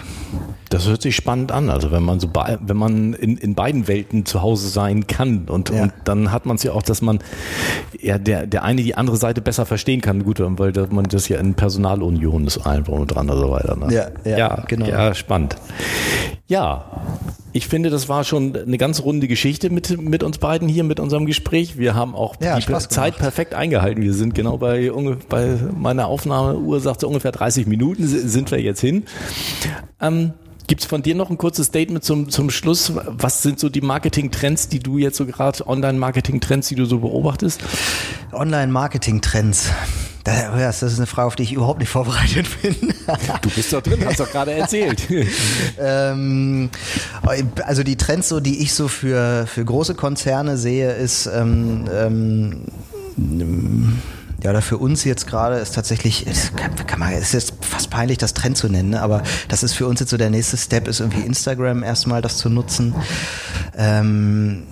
Das 0.70 0.88
hört 0.88 1.02
sich 1.02 1.14
spannend 1.14 1.52
an. 1.52 1.70
Also 1.70 1.92
wenn 1.92 2.02
man 2.02 2.18
so 2.20 2.28
bei, 2.28 2.58
wenn 2.60 2.76
man 2.76 3.12
in, 3.14 3.37
in 3.37 3.54
beiden 3.54 3.87
Welten 3.87 4.26
zu 4.26 4.42
Hause 4.42 4.68
sein 4.68 5.06
kann 5.06 5.44
und, 5.48 5.70
ja. 5.70 5.84
und 5.84 5.92
dann 6.04 6.32
hat 6.32 6.46
man 6.46 6.56
es 6.56 6.62
ja 6.62 6.72
auch, 6.72 6.82
dass 6.82 7.02
man 7.02 7.20
ja 8.00 8.18
der, 8.18 8.46
der 8.46 8.64
eine 8.64 8.82
die 8.82 8.96
andere 8.96 9.16
Seite 9.16 9.40
besser 9.40 9.66
verstehen 9.66 10.00
kann. 10.00 10.24
Gut, 10.24 10.40
weil 10.40 10.72
man 10.90 11.04
das 11.04 11.28
ja 11.28 11.38
in 11.38 11.54
Personalunion 11.54 12.46
ist 12.46 12.66
einfach 12.66 12.94
und 12.94 13.08
dran 13.08 13.30
und 13.30 13.38
so 13.38 13.50
weiter. 13.50 13.76
Ne? 13.76 13.94
Ja, 13.94 14.08
ja, 14.24 14.38
ja, 14.38 14.64
genau. 14.66 14.87
Ja, 14.87 15.14
spannend. 15.14 15.56
Ja, 16.46 16.85
ich 17.52 17.68
finde, 17.68 17.88
das 17.88 18.09
war 18.09 18.24
schon 18.24 18.54
eine 18.54 18.76
ganz 18.76 19.00
runde 19.00 19.28
Geschichte 19.28 19.70
mit, 19.70 19.98
mit 20.00 20.22
uns 20.22 20.38
beiden 20.38 20.68
hier, 20.68 20.85
mit 20.85 21.00
unserem 21.00 21.24
Gespräch. 21.24 21.78
Wir 21.78 21.94
haben 21.94 22.14
auch 22.14 22.35
ja, 22.42 22.59
die 22.59 22.88
Zeit 22.88 23.16
perfekt 23.16 23.54
eingehalten. 23.54 24.02
Wir 24.02 24.12
sind 24.12 24.35
genau 24.35 24.59
bei, 24.59 24.90
bei 25.28 25.57
meiner 25.76 26.09
Aufnahmeuhr, 26.09 26.80
sagt 26.80 27.00
so 27.00 27.09
ungefähr 27.09 27.33
30 27.33 27.66
Minuten 27.66 28.07
sind 28.07 28.50
wir 28.50 28.61
jetzt 28.61 28.80
hin. 28.80 29.04
Ähm, 30.00 30.35
Gibt 30.66 30.80
es 30.80 30.87
von 30.87 31.02
dir 31.02 31.14
noch 31.14 31.30
ein 31.30 31.38
kurzes 31.38 31.66
Statement 31.66 32.04
zum, 32.04 32.28
zum 32.28 32.50
Schluss? 32.50 32.92
Was 32.94 33.42
sind 33.42 33.61
so 33.61 33.68
die 33.68 33.83
Marketing-Trends, 33.83 34.68
die 34.68 34.80
du 34.80 34.98
jetzt 34.98 35.16
so 35.16 35.26
gerade, 35.26 35.66
Online-Marketing-Trends, 35.66 36.68
die 36.68 36.74
du 36.74 36.87
so 36.87 36.98
beobachtest? 37.00 37.62
Online-Marketing-Trends. 38.33 39.70
Das 40.24 40.82
ist 40.82 40.98
eine 40.98 41.06
Frage, 41.06 41.26
auf 41.26 41.37
die 41.37 41.42
ich 41.42 41.52
überhaupt 41.52 41.80
nicht 41.80 41.90
vorbereitet 41.90 42.46
bin. 42.62 42.74
Du 43.42 43.50
bist 43.50 43.70
doch 43.72 43.82
drin, 43.82 44.02
hast 44.06 44.20
doch 44.20 44.30
gerade 44.30 44.52
erzählt. 44.52 45.06
ähm, 45.78 46.70
also 47.66 47.82
die 47.82 47.96
Trends, 47.96 48.30
so, 48.30 48.40
die 48.40 48.62
ich 48.62 48.72
so 48.72 48.88
für, 48.88 49.46
für 49.46 49.62
große 49.62 49.94
Konzerne 49.94 50.56
sehe, 50.56 50.92
ist 50.92 51.26
ähm, 51.26 51.84
ähm, 51.92 52.62
ja, 54.44 54.50
oder 54.50 54.62
für 54.62 54.78
uns 54.78 55.04
jetzt 55.04 55.26
gerade 55.26 55.56
ist 55.56 55.74
tatsächlich, 55.74 56.26
kann 56.87 56.98
man, 56.98 57.12
ist 57.14 57.32
jetzt 57.32 57.54
fast 57.62 57.90
peinlich, 57.90 58.18
das 58.18 58.34
Trend 58.34 58.58
zu 58.58 58.68
nennen, 58.68 58.90
ne? 58.90 59.02
aber 59.02 59.22
das 59.48 59.62
ist 59.62 59.72
für 59.72 59.87
uns 59.87 60.00
jetzt 60.00 60.10
so 60.10 60.18
der 60.18 60.30
nächste 60.30 60.58
Step, 60.58 60.87
ist 60.87 61.00
irgendwie 61.00 61.22
Instagram 61.22 61.82
erstmal 61.82 62.20
das 62.20 62.37
zu 62.37 62.50
nutzen. 62.50 62.94
Ähm, 63.76 64.64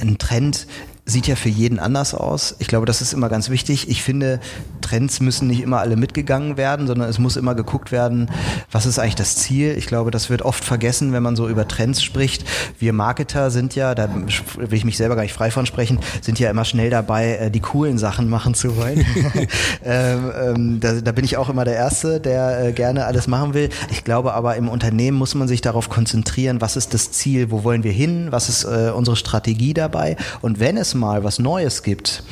ein 0.00 0.18
Trend 0.18 0.66
sieht 1.08 1.28
ja 1.28 1.36
für 1.36 1.48
jeden 1.48 1.78
anders 1.78 2.14
aus. 2.14 2.56
Ich 2.58 2.66
glaube, 2.66 2.84
das 2.84 3.00
ist 3.00 3.12
immer 3.12 3.28
ganz 3.28 3.48
wichtig. 3.48 3.88
Ich 3.88 4.02
finde, 4.02 4.40
Trends 4.80 5.20
müssen 5.20 5.46
nicht 5.46 5.60
immer 5.62 5.78
alle 5.78 5.94
mitgegangen 5.94 6.56
werden, 6.56 6.88
sondern 6.88 7.08
es 7.08 7.20
muss 7.20 7.36
immer 7.36 7.54
geguckt 7.54 7.92
werden, 7.92 8.28
was 8.72 8.86
ist 8.86 8.98
eigentlich 8.98 9.14
das 9.14 9.36
Ziel. 9.36 9.76
Ich 9.78 9.86
glaube, 9.86 10.10
das 10.10 10.30
wird 10.30 10.42
oft 10.42 10.64
vergessen, 10.64 11.12
wenn 11.12 11.22
man 11.22 11.36
so 11.36 11.48
über 11.48 11.68
Trends 11.68 12.02
spricht. 12.02 12.44
Wir 12.80 12.92
Marketer 12.92 13.52
sind 13.52 13.76
ja, 13.76 13.94
da 13.94 14.08
will 14.12 14.76
ich 14.76 14.84
mich 14.84 14.96
selber 14.96 15.14
gar 15.14 15.22
nicht 15.22 15.32
frei 15.32 15.52
von 15.52 15.64
sprechen, 15.64 16.00
sind 16.22 16.40
ja 16.40 16.50
immer 16.50 16.64
schnell 16.64 16.90
dabei, 16.90 17.36
äh, 17.36 17.50
die 17.52 17.60
coolen 17.60 17.98
Sachen 17.98 18.28
machen 18.28 18.54
zu 18.54 18.76
wollen. 18.76 19.06
ähm, 19.84 20.32
ähm, 20.42 20.80
da, 20.80 20.94
da, 21.00 21.12
bin 21.12 21.24
ich 21.24 21.36
auch 21.36 21.48
immer 21.48 21.64
der 21.64 21.76
Erste, 21.76 22.20
der 22.20 22.66
äh, 22.66 22.72
gerne 22.72 23.06
alles 23.06 23.28
machen 23.28 23.54
will. 23.54 23.68
Ich 23.92 24.02
glaube 24.02 24.34
aber, 24.34 24.56
im 24.56 24.68
Unternehmen 24.68 25.16
muss 25.16 25.36
man 25.36 25.46
sich 25.46 25.60
darauf 25.60 25.88
konzentrieren, 25.88 26.60
was 26.60 26.76
ist 26.76 26.94
das 26.94 27.12
Ziel, 27.12 27.52
wo 27.52 27.62
wollen 27.62 27.84
wir 27.84 27.92
hin, 27.92 28.28
was 28.30 28.48
ist 28.48 28.64
äh, 28.64 28.90
unsere 28.90 29.16
Strategie 29.16 29.72
dabei. 29.72 30.16
Und 30.42 30.58
wenn 30.58 30.76
es 30.76 30.95
Mal 30.96 31.24
was 31.24 31.38
Neues 31.38 31.82
gibt, 31.82 32.22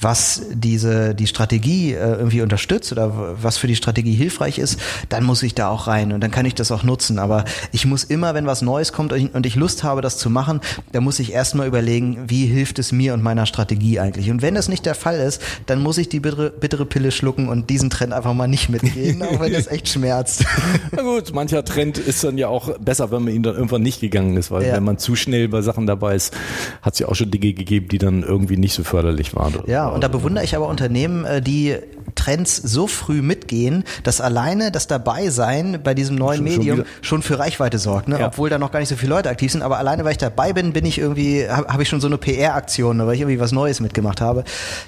was 0.00 0.42
diese, 0.52 1.14
die 1.14 1.26
Strategie 1.26 1.92
äh, 1.92 2.12
irgendwie 2.12 2.42
unterstützt 2.42 2.92
oder 2.92 3.36
was 3.42 3.56
für 3.56 3.66
die 3.66 3.76
Strategie 3.76 4.14
hilfreich 4.14 4.58
ist, 4.58 4.78
dann 5.08 5.24
muss 5.24 5.42
ich 5.42 5.54
da 5.54 5.68
auch 5.68 5.86
rein 5.86 6.12
und 6.12 6.20
dann 6.20 6.30
kann 6.30 6.46
ich 6.46 6.54
das 6.54 6.72
auch 6.72 6.82
nutzen. 6.82 7.18
Aber 7.18 7.44
ich 7.72 7.86
muss 7.86 8.04
immer, 8.04 8.34
wenn 8.34 8.46
was 8.46 8.62
Neues 8.62 8.92
kommt 8.92 9.12
und 9.12 9.46
ich 9.46 9.54
Lust 9.54 9.84
habe, 9.84 10.00
das 10.00 10.18
zu 10.18 10.30
machen, 10.30 10.60
dann 10.92 11.04
muss 11.04 11.18
ich 11.18 11.32
erstmal 11.32 11.66
überlegen, 11.66 12.24
wie 12.28 12.46
hilft 12.46 12.78
es 12.78 12.92
mir 12.92 13.14
und 13.14 13.22
meiner 13.22 13.46
Strategie 13.46 14.00
eigentlich. 14.00 14.30
Und 14.30 14.42
wenn 14.42 14.54
das 14.54 14.68
nicht 14.68 14.86
der 14.86 14.94
Fall 14.94 15.18
ist, 15.20 15.42
dann 15.66 15.82
muss 15.82 15.98
ich 15.98 16.08
die 16.08 16.20
bittere, 16.20 16.50
bittere 16.50 16.86
Pille 16.86 17.10
schlucken 17.10 17.48
und 17.48 17.70
diesen 17.70 17.90
Trend 17.90 18.12
einfach 18.12 18.34
mal 18.34 18.48
nicht 18.48 18.68
mitgehen, 18.68 19.22
auch 19.22 19.40
wenn 19.40 19.52
das 19.52 19.66
echt 19.66 19.88
schmerzt. 19.88 20.44
Na 20.92 21.02
gut, 21.02 21.32
mancher 21.34 21.64
Trend 21.64 21.98
ist 21.98 22.24
dann 22.24 22.38
ja 22.38 22.48
auch 22.48 22.78
besser, 22.78 23.10
wenn 23.10 23.24
man 23.24 23.34
ihn 23.34 23.42
dann 23.42 23.54
irgendwann 23.54 23.82
nicht 23.82 24.00
gegangen 24.00 24.36
ist, 24.36 24.50
weil 24.50 24.66
ja. 24.66 24.74
wenn 24.74 24.84
man 24.84 24.98
zu 24.98 25.16
schnell 25.16 25.48
bei 25.48 25.62
Sachen 25.62 25.86
dabei 25.86 26.14
ist, 26.14 26.34
hat 26.80 26.94
es 26.94 26.98
ja 26.98 27.08
auch 27.08 27.14
schon 27.14 27.30
Dinge 27.30 27.52
gegeben, 27.52 27.88
die 27.88 27.98
dann 27.98 28.11
dann 28.12 28.28
irgendwie 28.28 28.56
nicht 28.56 28.74
so 28.74 28.84
förderlich 28.84 29.34
waren. 29.34 29.54
Ja, 29.66 29.88
und 29.88 30.04
da 30.04 30.08
bewundere 30.08 30.44
ich 30.44 30.54
aber 30.56 30.68
Unternehmen, 30.68 31.24
äh, 31.24 31.40
die 31.40 31.76
Trends 32.14 32.56
so 32.56 32.86
früh 32.86 33.22
mitgehen, 33.22 33.84
dass 34.04 34.20
alleine 34.20 34.70
das 34.70 34.86
Dabeisein 34.86 35.80
bei 35.82 35.94
diesem 35.94 36.16
neuen 36.16 36.38
schon, 36.38 36.44
Medium 36.44 36.76
schon, 36.78 36.86
schon, 37.00 37.22
für 37.22 37.38
Reichweite 37.38 37.78
sorgt, 37.78 38.08
ne? 38.08 38.18
Ja. 38.18 38.26
obwohl 38.28 38.50
da 38.50 38.58
noch 38.58 38.72
gar 38.72 38.80
nicht 38.80 38.88
so 38.88 38.96
viele 38.96 39.10
Leute 39.10 39.28
aktiv 39.28 39.52
sind. 39.52 39.62
Aber 39.62 39.78
alleine, 39.78 40.04
weil 40.04 40.12
ich 40.12 40.18
dabei 40.18 40.52
bin, 40.52 40.72
bin 40.72 40.84
ich 40.84 40.98
irgendwie, 40.98 41.48
habe 41.48 41.72
hab 41.72 41.80
ich 41.80 41.88
schon 41.88 42.00
so 42.00 42.06
eine 42.06 42.18
PR-Aktion, 42.18 43.04
weil 43.06 43.14
ich 43.14 43.20
irgendwie 43.20 43.40
was 43.40 43.52
Neues 43.52 43.80
mitgemacht 43.80 44.20
habe. 44.20 44.44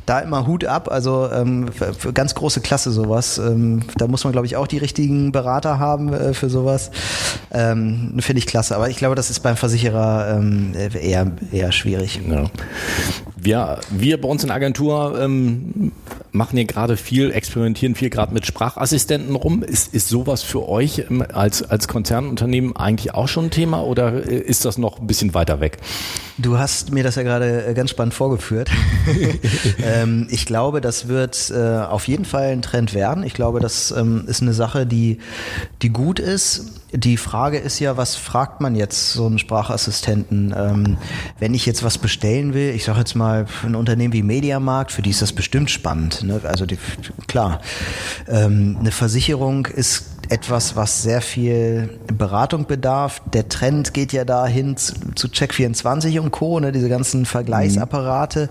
Da 0.07 0.21
immer 0.21 0.47
Hut 0.47 0.65
ab, 0.65 0.89
also 0.91 1.31
ähm, 1.33 1.69
für, 1.73 1.95
für 1.95 2.13
ganz 2.13 2.35
große 2.35 2.61
Klasse 2.61 2.91
sowas. 2.91 3.39
Ähm, 3.39 3.83
da 3.97 4.07
muss 4.07 4.25
man, 4.25 4.33
glaube 4.33 4.47
ich, 4.47 4.57
auch 4.57 4.67
die 4.67 4.79
richtigen 4.79 5.33
Berater 5.33 5.79
haben 5.79 6.13
äh, 6.13 6.35
für 6.35 6.51
sowas. 6.51 6.91
Ähm, 7.51 8.15
Finde 8.21 8.39
ich 8.39 8.47
klasse. 8.47 8.77
Aber 8.77 8.89
ich 8.89 8.97
glaube, 8.97 9.15
das 9.15 9.31
ist 9.31 9.41
beim 9.41 9.57
Versicherer 9.57 10.37
ähm, 10.37 10.73
eher, 10.75 11.31
eher 11.53 11.73
schwierig. 11.73 12.21
Ja. 12.29 12.51
Wir, 13.37 13.81
wir 13.91 14.21
bei 14.21 14.29
uns 14.29 14.43
in 14.43 14.49
der 14.49 14.57
Agentur 14.57 15.19
ähm, 15.21 15.93
machen 16.35 16.57
hier 16.57 16.67
gerade 16.67 16.97
viel, 16.97 17.31
experimentieren 17.31 17.95
viel 17.95 18.11
gerade 18.11 18.35
mit 18.35 18.45
Sprachassistenten 18.45 19.37
rum. 19.37 19.63
Ist, 19.63 19.95
ist 19.95 20.09
sowas 20.09 20.43
für 20.43 20.69
euch 20.69 21.05
als, 21.33 21.63
als 21.63 21.89
Konzernunternehmen 21.89 22.77
eigentlich 22.77 23.15
auch 23.15 23.29
schon 23.29 23.47
ein 23.47 23.51
Thema 23.51 23.85
oder 23.85 24.27
äh, 24.27 24.37
ist 24.37 24.65
das 24.65 24.77
noch 24.77 25.01
ein 25.01 25.07
bisschen 25.07 25.33
weiter 25.35 25.61
weg? 25.61 25.79
Du 26.37 26.59
hast 26.59 26.91
mir 26.93 27.05
das 27.05 27.15
ja 27.15 27.23
gerade 27.23 27.65
äh, 27.65 27.75
ganz 27.75 27.91
spannend 27.91 28.15
vorgeführt. 28.15 28.71
ähm, 29.85 30.27
ich 30.31 30.47
glaube, 30.47 30.81
das 30.81 31.07
wird 31.07 31.53
äh, 31.55 31.79
auf 31.79 32.09
jeden 32.09 32.25
Fall 32.25 32.49
ein 32.49 32.63
Trend 32.63 32.93
werden. 32.93 33.23
Ich 33.23 33.35
glaube, 33.35 33.61
das 33.61 33.93
ähm, 33.93 34.25
ist 34.27 34.43
eine 34.43 34.53
Sache, 34.53 34.87
die, 34.87 35.19
die 35.83 35.91
gut 35.91 36.19
ist 36.19 36.83
die 36.97 37.17
Frage 37.17 37.59
ist 37.59 37.81
ja, 37.81 37.97
was 37.97 38.15
fragt 38.15 38.61
man 38.61 38.77
jetzt 38.77 39.13
so 39.13 39.27
einen 39.27 39.39
Sprachassistenten? 39.39 40.55
Ähm, 40.57 40.97
wenn 41.41 41.53
ich 41.53 41.67
jetzt 41.67 41.83
was 41.83 41.99
bestellen 41.99 42.55
will, 42.55 42.71
ich 42.71 42.85
sage 42.85 43.01
jetzt 43.01 43.17
mal 43.17 43.47
ein 43.65 43.75
Unternehmen 43.75 44.13
wie 44.13 44.23
Mediamarkt, 44.23 44.93
für 44.93 45.03
die 45.03 45.11
ist 45.11 45.21
das 45.21 45.33
bestimmt 45.33 45.71
spannend. 45.71 46.23
Ne? 46.23 46.41
Also 46.45 46.67
die, 46.67 46.79
klar, 47.27 47.61
ähm, 48.29 48.77
eine 48.79 48.93
Versicherung 48.93 49.67
ist 49.67 50.14
etwas, 50.31 50.77
was 50.77 51.03
sehr 51.03 51.21
viel 51.21 51.99
Beratung 52.07 52.67
bedarf. 52.67 53.23
Der 53.33 53.49
Trend 53.49 53.95
geht 53.95 54.13
ja 54.13 54.25
dahin 54.25 54.77
zu, 54.77 54.95
zu 55.15 55.29
Check24 55.29 56.21
und 56.21 56.31
Co., 56.31 56.61
ne, 56.61 56.73
diese 56.73 56.89
ganzen 56.89 57.27
Vergleichsapparate. 57.27 58.49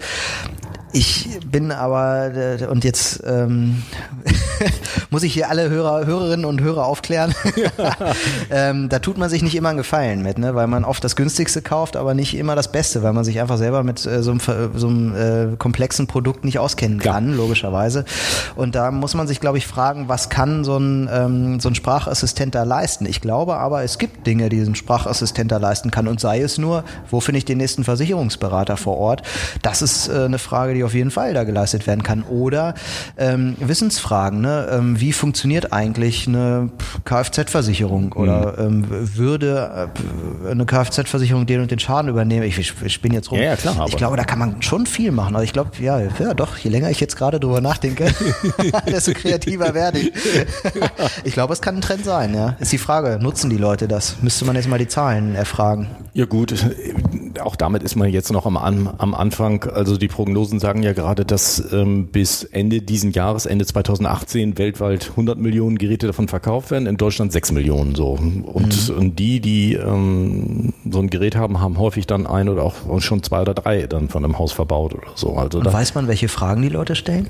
Ich 0.96 1.40
bin 1.50 1.72
aber, 1.72 2.36
äh, 2.36 2.68
und 2.68 2.84
jetzt 2.84 3.24
ähm, 3.26 3.82
muss 5.10 5.24
ich 5.24 5.34
hier 5.34 5.50
alle 5.50 5.68
Hörer, 5.72 6.06
Hörerinnen 6.06 6.46
und 6.46 6.62
Hörer 6.62 6.86
aufklären, 6.86 7.34
ähm, 8.52 8.90
da 8.90 9.00
tut 9.00 9.18
man 9.18 9.28
sich 9.28 9.42
nicht 9.42 9.56
immer 9.56 9.70
einen 9.70 9.80
Gefallen 9.80 10.22
mit, 10.22 10.38
ne? 10.38 10.54
weil 10.54 10.68
man 10.68 10.86
oft 10.86 11.04
das 11.04 11.16
günstigste 11.16 11.64
kauft, 11.64 11.96
aber 11.98 12.14
nicht 12.14 12.38
immer 12.38 12.56
das 12.56 12.72
Beste, 12.72 13.02
weil 13.02 13.12
man 13.12 13.24
sich 13.24 13.40
einfach 13.42 13.58
selber 13.58 13.82
mit 13.84 14.06
äh, 14.06 14.22
so 14.22 14.30
einem, 14.30 14.40
so 14.76 14.88
einem 14.88 15.16
äh, 15.16 15.58
komplexen 15.58 16.06
Produkt 16.06 16.46
nicht 16.46 16.60
auskennen 16.60 17.00
kann, 17.00 17.32
ja. 17.32 17.36
logischerweise. 17.38 18.06
Und 18.56 18.76
da 18.76 18.92
muss 18.92 19.16
man 19.16 19.28
sich, 19.28 19.40
glaube 19.40 19.58
ich, 19.58 19.66
fragen, 19.66 20.10
was 20.10 20.30
kann 20.30 20.64
so 20.64 20.78
ein, 20.78 21.10
ähm, 21.12 21.60
so 21.60 21.70
ein 21.70 21.76
Sprachassistent 21.76 22.54
da 22.54 22.62
leisten? 22.62 23.08
Ich 23.08 23.20
glaube 23.20 23.56
aber, 23.56 23.84
es 23.84 23.98
gibt 23.98 24.28
Dinge, 24.28 24.50
die 24.50 24.60
ein 24.60 24.76
Sprachassistent 24.76 25.52
da 25.52 25.58
leisten 25.58 25.90
kann 25.90 26.08
und 26.08 26.20
sei 26.20 26.42
es 26.42 26.60
nur, 26.60 26.84
wo 27.10 27.20
finde 27.20 27.40
ich 27.40 27.46
den 27.46 27.58
nächsten 27.58 27.84
Versicherungsberater 27.84 28.78
vor 28.78 28.98
Ort? 28.98 29.24
Das 29.64 29.82
ist 29.82 30.08
äh, 30.08 30.26
eine 30.26 30.38
Frage, 30.38 30.76
die 30.76 30.83
auf 30.84 30.94
jeden 30.94 31.12
Fall 31.12 31.34
da 31.34 31.44
geleistet 31.44 31.88
werden 31.88 32.04
kann. 32.04 32.24
Oder 32.24 32.74
ähm, 33.18 33.56
Wissensfragen, 33.60 34.42
ne? 34.42 34.68
Ähm, 34.72 35.00
wie 35.00 35.14
funktioniert 35.14 35.74
eigentlich 35.74 36.28
eine 36.28 36.70
Kfz-Versicherung 37.06 38.14
oder 38.14 38.58
ähm, 38.58 38.86
würde 38.90 39.90
äh, 40.46 40.50
eine 40.50 40.66
Kfz-Versicherung 40.66 41.46
den 41.46 41.62
und 41.62 41.72
den 41.72 41.80
Schaden 41.80 42.10
übernehmen. 42.10 42.44
Ich, 42.44 42.58
ich, 42.58 42.74
ich 42.84 43.02
bin 43.02 43.14
jetzt 43.14 43.32
rum. 43.32 43.40
Ja, 43.40 43.46
ja, 43.46 43.56
klar, 43.56 43.86
ich 43.88 43.98
glaube, 43.98 44.18
da 44.18 44.24
kann 44.24 44.40
man 44.40 44.62
schon 44.62 44.86
viel 44.86 45.12
machen. 45.12 45.36
Also 45.36 45.44
ich 45.44 45.54
glaube, 45.54 45.72
ja, 45.80 46.00
ja, 46.00 46.34
doch, 46.34 46.58
je 46.58 46.70
länger 46.70 46.90
ich 46.90 47.00
jetzt 47.00 47.16
gerade 47.16 47.40
drüber 47.40 47.62
nachdenke, 47.62 48.12
desto 48.88 49.14
kreativer 49.14 49.74
werde 49.74 50.00
ich. 50.00 50.14
ich 51.24 51.34
glaube, 51.34 51.54
es 51.54 51.62
kann 51.62 51.76
ein 51.76 51.82
Trend 51.82 52.06
sein, 52.06 52.34
ja. 52.34 52.56
Ist 52.60 52.72
die 52.72 52.78
Frage, 52.78 53.20
nutzen 53.22 53.50
die 53.50 53.58
Leute 53.58 53.88
das? 53.88 54.18
Müsste 54.22 54.46
man 54.46 54.56
jetzt 54.56 54.68
mal 54.68 54.80
die 54.80 54.88
Zahlen 54.88 55.36
erfragen. 55.36 55.88
Ja 56.14 56.26
gut, 56.26 56.54
auch 57.42 57.56
damit 57.56 57.84
ist 57.84 57.96
man 57.96 58.10
jetzt 58.10 58.32
noch 58.32 58.46
am, 58.46 58.58
am 58.58 59.16
Anfang. 59.16 59.64
Also 59.64 59.98
die 59.98 60.08
Prognosen 60.08 60.60
sagen 60.60 60.73
ja 60.82 60.94
gerade, 60.94 61.26
dass 61.26 61.62
ähm, 61.72 62.08
bis 62.08 62.44
Ende 62.44 62.82
diesen 62.82 63.12
Jahres, 63.12 63.46
Ende 63.46 63.66
2018, 63.66 64.58
weltweit 64.58 65.10
100 65.12 65.38
Millionen 65.38 65.78
Geräte 65.78 66.08
davon 66.08 66.28
verkauft 66.28 66.72
werden, 66.72 66.88
in 66.88 66.98
Deutschland 66.98 67.32
6 67.32 67.52
Millionen 67.52 67.94
so. 67.94 68.18
Und, 68.46 68.90
und 68.90 69.20
die, 69.20 69.40
die 69.40 69.74
ähm, 69.76 70.74
so 70.90 71.00
ein 71.00 71.10
Gerät 71.10 71.36
haben, 71.36 71.60
haben 71.62 71.78
häufig 71.78 72.08
dann 72.08 72.26
ein 72.26 72.50
oder 72.50 72.64
auch 72.64 73.02
schon 73.02 73.22
zwei 73.22 73.42
oder 73.42 73.54
drei 73.54 73.86
dann 73.88 74.10
von 74.10 74.24
einem 74.26 74.40
Haus 74.40 74.52
verbaut 74.54 74.94
oder 74.96 75.08
so. 75.16 75.34
Also 75.36 75.60
Und 75.60 75.72
weiß 75.72 75.94
man, 75.94 76.08
welche 76.08 76.28
Fragen 76.30 76.62
die 76.62 76.70
Leute 76.70 76.96
stellen? 76.96 77.28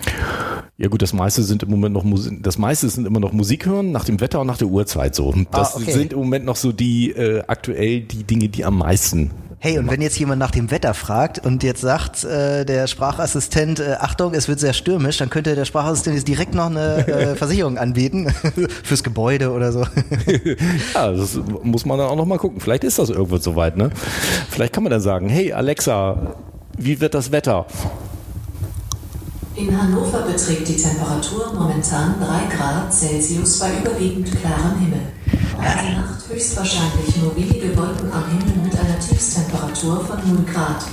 ja 0.77 0.87
gut, 0.87 1.01
das 1.01 1.13
meiste 1.13 1.43
sind 1.43 1.63
im 1.63 1.69
Moment 1.69 1.93
noch 1.93 2.03
Musik, 2.03 2.41
das 2.43 2.57
meiste 2.57 2.89
sind 2.89 3.05
immer 3.05 3.19
noch 3.19 3.31
Musik 3.31 3.65
hören, 3.65 3.91
nach 3.91 4.05
dem 4.05 4.19
Wetter 4.21 4.41
und 4.41 4.47
nach 4.47 4.57
der 4.57 4.67
Uhrzeit 4.67 5.15
so. 5.15 5.33
Das 5.51 5.75
Ah, 5.75 5.79
okay. 5.81 5.91
sind 5.91 6.13
im 6.13 6.19
Moment 6.19 6.45
noch 6.45 6.55
so 6.55 6.71
die 6.71 7.11
äh, 7.11 7.41
aktuell 7.47 8.01
die 8.01 8.23
Dinge, 8.23 8.49
die 8.49 8.65
am 8.65 8.77
meisten 8.79 9.31
Hey, 9.65 9.79
und 9.79 9.89
wenn 9.89 10.01
jetzt 10.01 10.19
jemand 10.19 10.39
nach 10.39 10.51
dem 10.51 10.71
Wetter 10.71 10.93
fragt 10.93 11.39
und 11.39 11.63
jetzt 11.63 11.79
sagt 11.79 12.25
äh, 12.25 12.65
der 12.65 12.85
Sprachassistent, 12.85 13.79
äh, 13.79 13.95
Achtung, 13.97 14.33
es 14.33 14.49
wird 14.49 14.59
sehr 14.59 14.73
stürmisch, 14.73 15.19
dann 15.19 15.29
könnte 15.29 15.55
der 15.55 15.63
Sprachassistent 15.63 16.17
jetzt 16.17 16.27
direkt 16.27 16.53
noch 16.53 16.65
eine 16.65 17.07
äh, 17.07 17.35
Versicherung 17.37 17.77
anbieten 17.77 18.29
fürs 18.83 19.05
Gebäude 19.05 19.53
oder 19.53 19.71
so. 19.71 19.85
Ja, 20.93 21.13
das 21.13 21.39
muss 21.63 21.85
man 21.85 21.97
dann 21.97 22.09
auch 22.09 22.17
noch 22.17 22.25
mal 22.25 22.37
gucken. 22.39 22.59
Vielleicht 22.59 22.83
ist 22.83 22.99
das 22.99 23.09
irgendwo 23.09 23.37
soweit, 23.37 23.77
ne? 23.77 23.89
Vielleicht 24.49 24.73
kann 24.73 24.83
man 24.83 24.91
dann 24.91 24.99
sagen, 24.99 25.29
hey 25.29 25.53
Alexa, 25.53 26.35
wie 26.77 26.99
wird 26.99 27.13
das 27.13 27.31
Wetter? 27.31 27.65
In 29.55 29.81
Hannover 29.81 30.23
beträgt 30.23 30.67
die 30.67 30.75
Temperatur 30.75 31.53
momentan 31.57 32.15
3 32.19 32.53
Grad 32.53 32.93
Celsius 32.93 33.59
bei 33.59 33.69
überwiegend 33.81 34.29
klarem 34.29 34.79
Himmel. 34.79 35.13
Heute 35.63 35.95
Nacht 35.95 36.29
höchstwahrscheinlich 36.29 37.15
nur 37.21 37.35
wenige 37.37 37.75
Wolken 37.77 38.11
am 38.11 38.27
Himmel 38.27 38.65
mit 38.65 38.77
einer 38.77 38.99
Tiefstemperatur 38.99 40.05
von 40.05 40.17
0 40.35 40.45
Grad. 40.51 40.83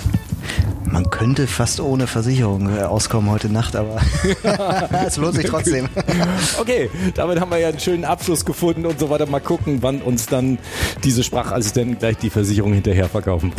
Man 0.85 1.09
könnte 1.11 1.47
fast 1.47 1.81
ohne 1.81 2.07
Versicherung 2.07 2.69
äh, 2.77 2.83
auskommen 2.83 3.31
heute 3.31 3.49
Nacht, 3.49 3.77
aber 3.77 4.01
es 5.07 5.17
lohnt 5.17 5.35
sich 5.35 5.47
trotzdem. 5.47 5.89
Okay, 6.59 6.91
damit 7.15 7.41
haben 7.41 7.51
wir 7.51 7.59
ja 7.59 7.69
einen 7.69 7.79
schönen 7.79 8.05
Abschluss 8.05 8.45
gefunden 8.45 8.87
und 8.87 8.99
so 8.99 9.09
weiter. 9.09 9.27
Mal 9.27 9.41
gucken, 9.41 9.79
wann 9.83 10.03
uns 10.03 10.27
dann 10.27 10.59
diese 11.05 11.23
Sprachassistenten 11.23 11.99
gleich 11.99 12.17
die 12.17 12.31
Versicherung 12.31 12.73
hinterher 12.73 13.09
verkaufen. 13.09 13.53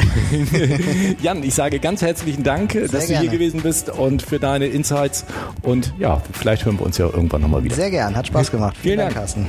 Jan, 1.22 1.44
ich 1.44 1.54
sage 1.54 1.80
ganz 1.80 2.02
herzlichen 2.02 2.44
Dank, 2.44 2.74
dass 2.74 2.92
du 2.92 2.98
gerne. 3.08 3.20
hier 3.22 3.30
gewesen 3.30 3.62
bist 3.62 3.90
und 3.90 4.22
für 4.22 4.40
deine 4.40 4.68
Insights. 4.68 5.26
Und 5.62 5.94
ja, 6.00 6.22
vielleicht 6.34 6.66
hören 6.66 6.80
wir 6.80 6.86
uns 6.86 6.98
ja 6.98 7.06
irgendwann 7.06 7.42
nochmal 7.42 7.64
wieder. 7.64 7.76
Sehr 7.76 7.92
gern, 7.92 8.16
hat 8.16 8.28
Spaß 8.28 8.52
gemacht. 8.52 8.76
Vielen 8.82 8.98
Dank. 8.98 9.14
Carsten. 9.14 9.48